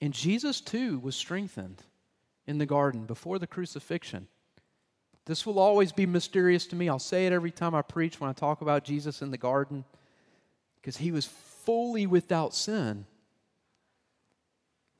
And 0.00 0.12
Jesus, 0.12 0.60
too, 0.60 0.98
was 0.98 1.14
strengthened 1.14 1.82
in 2.46 2.58
the 2.58 2.66
garden 2.66 3.04
before 3.04 3.38
the 3.38 3.46
crucifixion. 3.46 4.26
This 5.24 5.46
will 5.46 5.58
always 5.58 5.92
be 5.92 6.06
mysterious 6.06 6.66
to 6.66 6.76
me. 6.76 6.88
I'll 6.88 6.98
say 6.98 7.26
it 7.26 7.32
every 7.32 7.52
time 7.52 7.74
I 7.74 7.82
preach 7.82 8.20
when 8.20 8.28
I 8.28 8.32
talk 8.32 8.60
about 8.60 8.84
Jesus 8.84 9.22
in 9.22 9.30
the 9.30 9.38
garden, 9.38 9.84
because 10.80 10.96
he 10.96 11.12
was 11.12 11.26
fully 11.26 12.06
without 12.06 12.52
sin. 12.54 13.06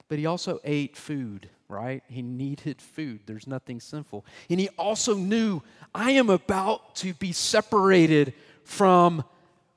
But 0.09 0.19
he 0.19 0.27
also 0.27 0.61
ate 0.63 0.97
food, 0.97 1.51
right? 1.73 2.05
He 2.07 2.23
needed 2.23 2.81
food. 2.81 3.21
There's 3.27 3.47
nothing 3.47 3.81
sinful. 3.81 4.25
And 4.51 4.61
he 4.61 4.69
also 4.79 5.15
knew, 5.15 5.63
I 5.95 6.13
am 6.13 6.31
about 6.31 6.95
to 6.97 7.15
be 7.15 7.33
separated 7.33 8.35
from 8.63 9.25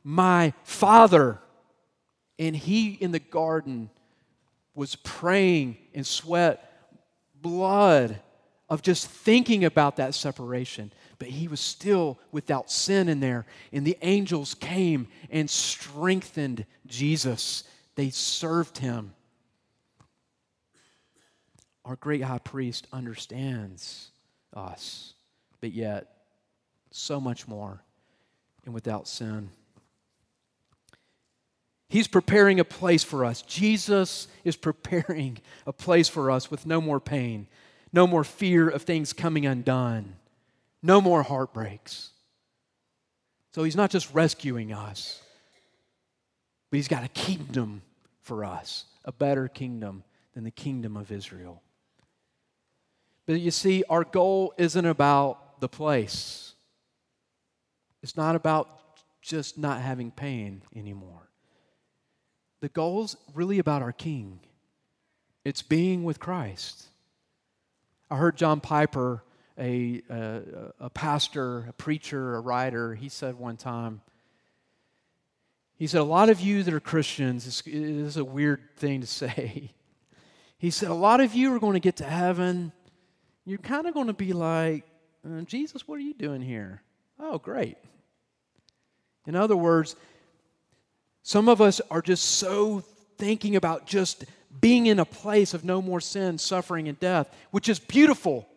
my 0.03 0.53
Father. 0.63 1.39
And 2.37 2.55
he 2.55 2.91
in 2.91 3.11
the 3.11 3.19
garden 3.19 3.89
was 4.75 4.95
praying 4.97 5.77
and 5.93 6.05
sweat 6.05 6.69
blood 7.41 8.19
of 8.69 8.81
just 8.81 9.07
thinking 9.07 9.63
about 9.63 9.95
that 9.95 10.13
separation. 10.13 10.91
But 11.17 11.29
he 11.29 11.47
was 11.47 11.61
still 11.61 12.19
without 12.31 12.69
sin 12.69 13.07
in 13.07 13.21
there. 13.21 13.45
And 13.71 13.87
the 13.87 13.97
angels 14.01 14.53
came 14.53 15.07
and 15.29 15.49
strengthened 15.49 16.65
Jesus, 16.85 17.63
they 17.95 18.09
served 18.09 18.79
him. 18.79 19.13
Our 21.85 21.95
great 21.95 22.23
high 22.23 22.39
priest 22.39 22.87
understands 22.91 24.09
us, 24.55 25.13
but 25.61 25.71
yet 25.71 26.09
so 26.91 27.21
much 27.21 27.47
more 27.47 27.81
and 28.65 28.73
without 28.73 29.07
sin. 29.07 29.49
He's 31.87 32.07
preparing 32.07 32.59
a 32.59 32.65
place 32.65 33.03
for 33.03 33.23
us. 33.23 33.43
Jesus 33.43 34.27
is 34.43 34.55
preparing 34.55 35.37
a 35.67 35.73
place 35.73 36.09
for 36.09 36.31
us 36.31 36.49
with 36.49 36.65
no 36.65 36.81
more 36.81 36.99
pain, 36.99 37.47
no 37.93 38.07
more 38.07 38.23
fear 38.23 38.67
of 38.67 38.81
things 38.81 39.13
coming 39.13 39.45
undone, 39.45 40.15
no 40.81 40.99
more 40.99 41.21
heartbreaks. 41.21 42.09
So 43.53 43.63
he's 43.63 43.75
not 43.75 43.91
just 43.91 44.11
rescuing 44.13 44.73
us, 44.73 45.21
but 46.69 46.77
he's 46.77 46.87
got 46.87 47.03
a 47.03 47.09
kingdom 47.09 47.83
for 48.21 48.43
us, 48.43 48.85
a 49.05 49.11
better 49.11 49.47
kingdom 49.47 50.03
than 50.33 50.43
the 50.43 50.51
kingdom 50.51 50.97
of 50.97 51.11
Israel. 51.11 51.61
But 53.25 53.39
you 53.39 53.51
see, 53.51 53.83
our 53.89 54.03
goal 54.03 54.53
isn't 54.57 54.85
about 54.85 55.59
the 55.59 55.69
place, 55.69 56.53
it's 58.03 58.17
not 58.17 58.35
about 58.35 58.69
just 59.21 59.57
not 59.57 59.81
having 59.81 60.11
pain 60.11 60.61
anymore. 60.75 61.29
The 62.61 62.69
goal's 62.69 63.17
really 63.33 63.59
about 63.59 63.81
our 63.81 63.91
King. 63.91 64.39
It's 65.43 65.61
being 65.61 66.03
with 66.03 66.19
Christ. 66.19 66.87
I 68.09 68.17
heard 68.17 68.37
John 68.37 68.59
Piper, 68.59 69.23
a, 69.57 70.01
a, 70.09 70.41
a 70.79 70.89
pastor, 70.89 71.65
a 71.69 71.73
preacher, 71.73 72.35
a 72.35 72.39
writer, 72.39 72.93
he 72.93 73.09
said 73.09 73.35
one 73.35 73.57
time, 73.57 74.01
he 75.77 75.87
said, 75.87 76.01
A 76.01 76.05
lot 76.05 76.29
of 76.29 76.39
you 76.39 76.63
that 76.63 76.73
are 76.73 76.79
Christians, 76.79 77.45
this 77.45 77.63
is 77.65 78.17
a 78.17 78.25
weird 78.25 78.61
thing 78.77 79.01
to 79.01 79.07
say. 79.07 79.71
He 80.57 80.71
said, 80.71 80.89
A 80.89 80.95
lot 80.95 81.19
of 81.19 81.35
you 81.35 81.53
are 81.53 81.59
going 81.59 81.73
to 81.73 81.81
get 81.81 81.97
to 81.97 82.05
heaven. 82.05 82.71
You're 83.45 83.59
kind 83.59 83.85
of 83.85 83.93
going 83.93 84.07
to 84.07 84.13
be 84.13 84.33
like, 84.33 84.83
uh, 85.25 85.41
Jesus, 85.41 85.87
what 85.87 85.95
are 85.95 86.03
you 86.03 86.13
doing 86.13 86.41
here? 86.41 86.81
Oh, 87.19 87.37
great. 87.37 87.77
In 89.27 89.35
other 89.35 89.55
words, 89.55 89.95
some 91.23 91.47
of 91.47 91.61
us 91.61 91.79
are 91.89 92.01
just 92.01 92.23
so 92.23 92.83
thinking 93.17 93.55
about 93.55 93.85
just 93.85 94.25
being 94.61 94.87
in 94.87 94.99
a 94.99 95.05
place 95.05 95.53
of 95.53 95.63
no 95.63 95.81
more 95.81 95.99
sin, 95.99 96.37
suffering, 96.37 96.87
and 96.87 96.99
death, 96.99 97.33
which 97.51 97.69
is 97.69 97.79
beautiful. 97.79 98.47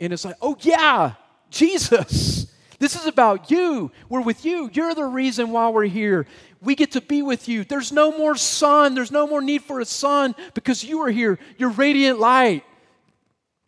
And 0.00 0.12
it's 0.12 0.24
like, 0.24 0.36
oh, 0.42 0.56
yeah, 0.60 1.12
Jesus. 1.50 2.52
This 2.78 2.94
is 2.96 3.06
about 3.06 3.50
you. 3.50 3.90
We're 4.08 4.20
with 4.20 4.44
you. 4.44 4.68
You're 4.72 4.94
the 4.94 5.04
reason 5.04 5.50
why 5.50 5.70
we're 5.70 5.84
here. 5.84 6.26
We 6.60 6.74
get 6.74 6.92
to 6.92 7.00
be 7.00 7.22
with 7.22 7.48
you. 7.48 7.64
There's 7.64 7.92
no 7.92 8.16
more 8.16 8.36
sun. 8.36 8.94
There's 8.94 9.12
no 9.12 9.26
more 9.26 9.40
need 9.40 9.62
for 9.62 9.80
a 9.80 9.86
sun 9.86 10.34
because 10.52 10.84
you 10.84 11.00
are 11.00 11.10
here. 11.10 11.38
You're 11.56 11.70
radiant 11.70 12.18
light. 12.18 12.64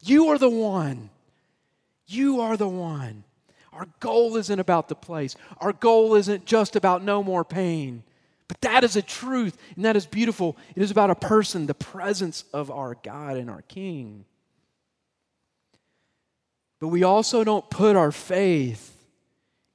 You 0.09 0.29
are 0.29 0.39
the 0.39 0.49
one. 0.49 1.11
You 2.07 2.41
are 2.41 2.57
the 2.57 2.69
one. 2.69 3.25
Our 3.73 3.87
goal 4.01 4.37
isn't 4.37 4.59
about 4.59 4.89
the 4.89 4.95
place. 4.95 5.37
Our 5.59 5.73
goal 5.73 6.15
isn't 6.15 6.47
just 6.47 6.77
about 6.77 7.03
no 7.03 7.23
more 7.23 7.45
pain. 7.45 8.03
But 8.49 8.63
that 8.63 8.83
is 8.83 8.97
a 8.97 9.03
truth, 9.03 9.59
and 9.77 9.85
that 9.85 9.97
is 9.97 10.07
beautiful. 10.07 10.57
It 10.75 10.83
is 10.83 10.91
about 10.91 11.11
a 11.11 11.15
person, 11.15 11.67
the 11.67 11.75
presence 11.75 12.45
of 12.55 12.71
our 12.71 12.97
God 13.03 13.37
and 13.37 13.51
our 13.51 13.61
King. 13.63 14.25
But 16.81 16.89
we 16.89 17.03
also 17.03 17.45
don't 17.45 17.69
put 17.69 17.95
our 17.95 18.11
faith 18.11 18.97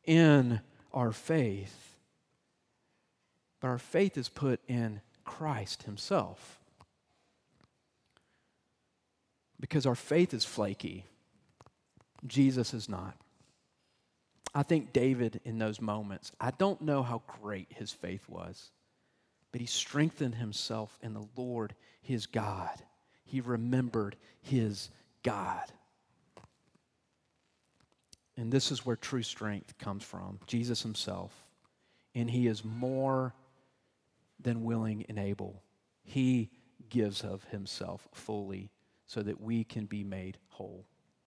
in 0.05 0.59
our 0.91 1.11
faith. 1.11 1.95
But 3.61 3.67
our 3.67 3.77
faith 3.77 4.17
is 4.17 4.29
put 4.29 4.59
in 4.67 5.01
Christ 5.23 5.83
Himself. 5.83 6.59
Because 9.63 9.85
our 9.85 9.95
faith 9.95 10.33
is 10.33 10.43
flaky, 10.43 11.05
Jesus 12.27 12.73
is 12.73 12.89
not. 12.89 13.15
I 14.53 14.61
think 14.61 14.91
David, 14.91 15.39
in 15.45 15.57
those 15.57 15.79
moments, 15.79 16.33
I 16.37 16.51
don't 16.51 16.81
know 16.81 17.01
how 17.01 17.21
great 17.41 17.67
his 17.69 17.89
faith 17.89 18.27
was, 18.27 18.71
but 19.53 19.61
he 19.61 19.67
strengthened 19.67 20.35
himself 20.35 20.99
in 21.01 21.13
the 21.13 21.25
Lord 21.37 21.75
his 22.01 22.25
God. 22.25 22.73
He 23.23 23.39
remembered 23.39 24.17
his 24.41 24.89
God. 25.23 25.71
And 28.35 28.51
this 28.51 28.69
is 28.69 28.85
where 28.85 28.97
true 28.97 29.23
strength 29.23 29.77
comes 29.77 30.03
from 30.03 30.41
Jesus 30.45 30.83
himself. 30.83 31.31
And 32.13 32.29
he 32.29 32.47
is 32.47 32.65
more 32.65 33.33
than 34.41 34.65
willing 34.65 35.05
and 35.07 35.17
able. 35.17 35.63
He 36.03 36.49
gives 36.89 37.21
of 37.21 37.45
himself 37.45 38.09
fully 38.11 38.72
so 39.05 39.21
that 39.21 39.39
we 39.39 39.63
can 39.63 39.85
be 39.85 40.03
made 40.03 40.37
whole. 40.47 40.87